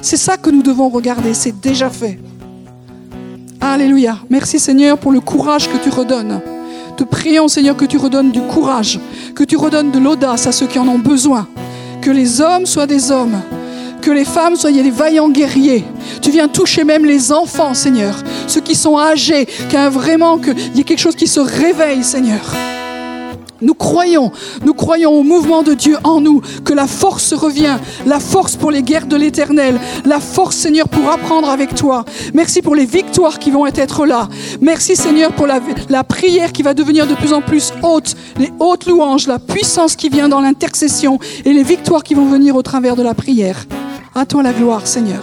C'est 0.00 0.16
ça 0.16 0.38
que 0.38 0.50
nous 0.50 0.62
devons 0.62 0.88
regarder, 0.88 1.34
c'est 1.34 1.60
déjà 1.60 1.90
fait. 1.90 2.18
Alléluia. 3.60 4.18
Merci 4.30 4.58
Seigneur 4.58 4.96
pour 4.96 5.12
le 5.12 5.20
courage 5.20 5.68
que 5.68 5.76
tu 5.76 5.90
redonnes 5.90 6.40
te 6.96 7.04
prions, 7.04 7.48
Seigneur, 7.48 7.76
que 7.76 7.84
tu 7.84 7.96
redonnes 7.96 8.30
du 8.30 8.40
courage, 8.42 9.00
que 9.34 9.44
tu 9.44 9.56
redonnes 9.56 9.90
de 9.90 9.98
l'audace 9.98 10.46
à 10.46 10.52
ceux 10.52 10.66
qui 10.66 10.78
en 10.78 10.86
ont 10.88 10.98
besoin. 10.98 11.48
Que 12.02 12.10
les 12.10 12.40
hommes 12.40 12.66
soient 12.66 12.88
des 12.88 13.12
hommes, 13.12 13.40
que 14.00 14.10
les 14.10 14.24
femmes 14.24 14.56
soient 14.56 14.72
des 14.72 14.90
vaillants 14.90 15.28
guerriers. 15.28 15.84
Tu 16.20 16.30
viens 16.30 16.48
toucher 16.48 16.82
même 16.82 17.04
les 17.04 17.30
enfants, 17.30 17.74
Seigneur, 17.74 18.16
ceux 18.48 18.60
qui 18.60 18.74
sont 18.74 18.98
âgés, 18.98 19.46
qu'il 19.46 19.78
vraiment 19.88 20.40
y 20.74 20.80
ait 20.80 20.84
quelque 20.84 20.98
chose 20.98 21.14
qui 21.14 21.28
se 21.28 21.38
réveille, 21.38 22.02
Seigneur. 22.02 22.56
Nous 23.62 23.74
croyons, 23.74 24.32
nous 24.64 24.74
croyons 24.74 25.12
au 25.12 25.22
mouvement 25.22 25.62
de 25.62 25.72
Dieu 25.74 25.96
en 26.04 26.20
nous, 26.20 26.42
que 26.64 26.72
la 26.72 26.86
force 26.86 27.32
revient, 27.32 27.78
la 28.06 28.18
force 28.18 28.56
pour 28.56 28.70
les 28.70 28.82
guerres 28.82 29.06
de 29.06 29.16
l'éternel, 29.16 29.80
la 30.04 30.18
force 30.20 30.56
Seigneur 30.56 30.88
pour 30.88 31.08
apprendre 31.08 31.48
avec 31.48 31.74
toi. 31.74 32.04
Merci 32.34 32.60
pour 32.60 32.74
les 32.74 32.84
victoires 32.84 33.38
qui 33.38 33.50
vont 33.50 33.66
être 33.66 34.04
là. 34.04 34.28
Merci 34.60 34.96
Seigneur 34.96 35.32
pour 35.32 35.46
la, 35.46 36.04
prière 36.04 36.52
qui 36.52 36.62
va 36.62 36.74
devenir 36.74 37.06
de 37.06 37.14
plus 37.14 37.32
en 37.32 37.40
plus 37.40 37.72
haute, 37.82 38.14
les 38.38 38.50
hautes 38.58 38.86
louanges, 38.86 39.26
la 39.26 39.38
puissance 39.38 39.96
qui 39.96 40.08
vient 40.08 40.28
dans 40.28 40.40
l'intercession 40.40 41.18
et 41.44 41.52
les 41.52 41.62
victoires 41.62 42.02
qui 42.02 42.14
vont 42.14 42.26
venir 42.26 42.56
au 42.56 42.62
travers 42.62 42.96
de 42.96 43.02
la 43.02 43.14
prière. 43.14 43.66
À 44.14 44.26
toi 44.26 44.42
la 44.42 44.52
gloire 44.52 44.86
Seigneur. 44.86 45.22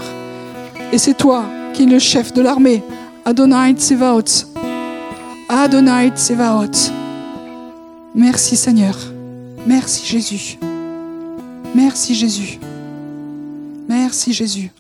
Et 0.92 0.98
c'est 0.98 1.14
toi 1.14 1.44
qui 1.74 1.84
es 1.84 1.86
le 1.86 2.00
chef 2.00 2.34
de 2.34 2.42
l'armée. 2.42 2.84
Adonai 3.26 3.74
Tsevaot. 3.74 4.48
Adonai 5.50 6.10
Tsevaot. 6.16 7.09
Merci 8.20 8.58
Seigneur. 8.58 8.98
Merci 9.66 10.06
Jésus. 10.06 10.58
Merci 11.74 12.14
Jésus. 12.14 12.60
Merci 13.88 14.34
Jésus. 14.34 14.72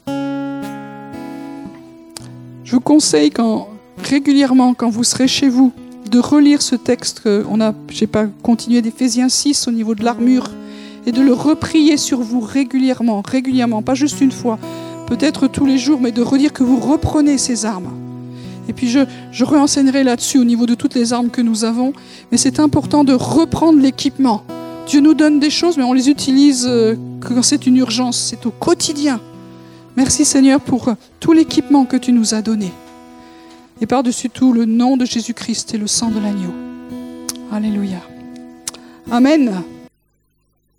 Je 2.65 2.71
vous 2.73 2.81
conseille 2.81 3.29
quand, 3.29 3.69
régulièrement, 4.03 4.73
quand 4.73 4.89
vous 4.89 5.05
serez 5.05 5.29
chez 5.29 5.47
vous, 5.47 5.71
de 6.11 6.19
relire 6.19 6.61
ce 6.61 6.75
texte 6.75 7.21
on 7.49 7.61
a, 7.61 7.73
j'ai 7.87 8.07
pas 8.07 8.25
continué 8.43 8.81
d'Éphésiens 8.81 9.29
6 9.29 9.69
au 9.69 9.71
niveau 9.71 9.95
de 9.95 10.03
l'armure, 10.03 10.49
et 11.05 11.13
de 11.13 11.21
le 11.21 11.31
reprier 11.31 11.95
sur 11.95 12.19
vous 12.19 12.41
régulièrement, 12.41 13.23
régulièrement, 13.25 13.81
pas 13.81 13.95
juste 13.95 14.19
une 14.19 14.33
fois, 14.33 14.59
peut-être 15.07 15.47
tous 15.47 15.65
les 15.65 15.77
jours, 15.77 16.01
mais 16.01 16.11
de 16.11 16.21
redire 16.21 16.51
que 16.51 16.63
vous 16.63 16.81
reprenez 16.81 17.37
ces 17.37 17.65
armes. 17.65 18.08
Et 18.69 18.73
puis 18.73 18.87
je, 18.87 18.99
je 19.31 19.43
réenseignerai 19.43 20.03
là-dessus 20.03 20.37
au 20.37 20.43
niveau 20.43 20.67
de 20.67 20.75
toutes 20.75 20.93
les 20.93 21.11
armes 21.11 21.31
que 21.31 21.41
nous 21.41 21.65
avons. 21.65 21.91
Mais 22.31 22.37
c'est 22.37 22.59
important 22.59 23.03
de 23.03 23.13
reprendre 23.13 23.79
l'équipement. 23.79 24.43
Dieu 24.87 25.01
nous 25.01 25.15
donne 25.15 25.39
des 25.39 25.49
choses, 25.49 25.75
mais 25.75 25.83
on 25.83 25.93
les 25.93 26.09
utilise 26.09 26.65
euh, 26.67 26.95
quand 27.19 27.41
c'est 27.41 27.65
une 27.65 27.77
urgence. 27.77 28.17
C'est 28.17 28.45
au 28.45 28.51
quotidien. 28.51 29.19
Merci 29.97 30.23
Seigneur 30.23 30.61
pour 30.61 30.93
tout 31.19 31.33
l'équipement 31.33 31.85
que 31.85 31.97
tu 31.97 32.13
nous 32.13 32.33
as 32.33 32.41
donné. 32.41 32.71
Et 33.81 33.87
par-dessus 33.87 34.29
tout, 34.29 34.53
le 34.53 34.65
nom 34.65 34.97
de 34.97 35.05
Jésus-Christ 35.05 35.73
et 35.73 35.77
le 35.77 35.87
sang 35.87 36.09
de 36.09 36.19
l'agneau. 36.19 36.53
Alléluia. 37.51 38.01
Amen. 39.11 39.63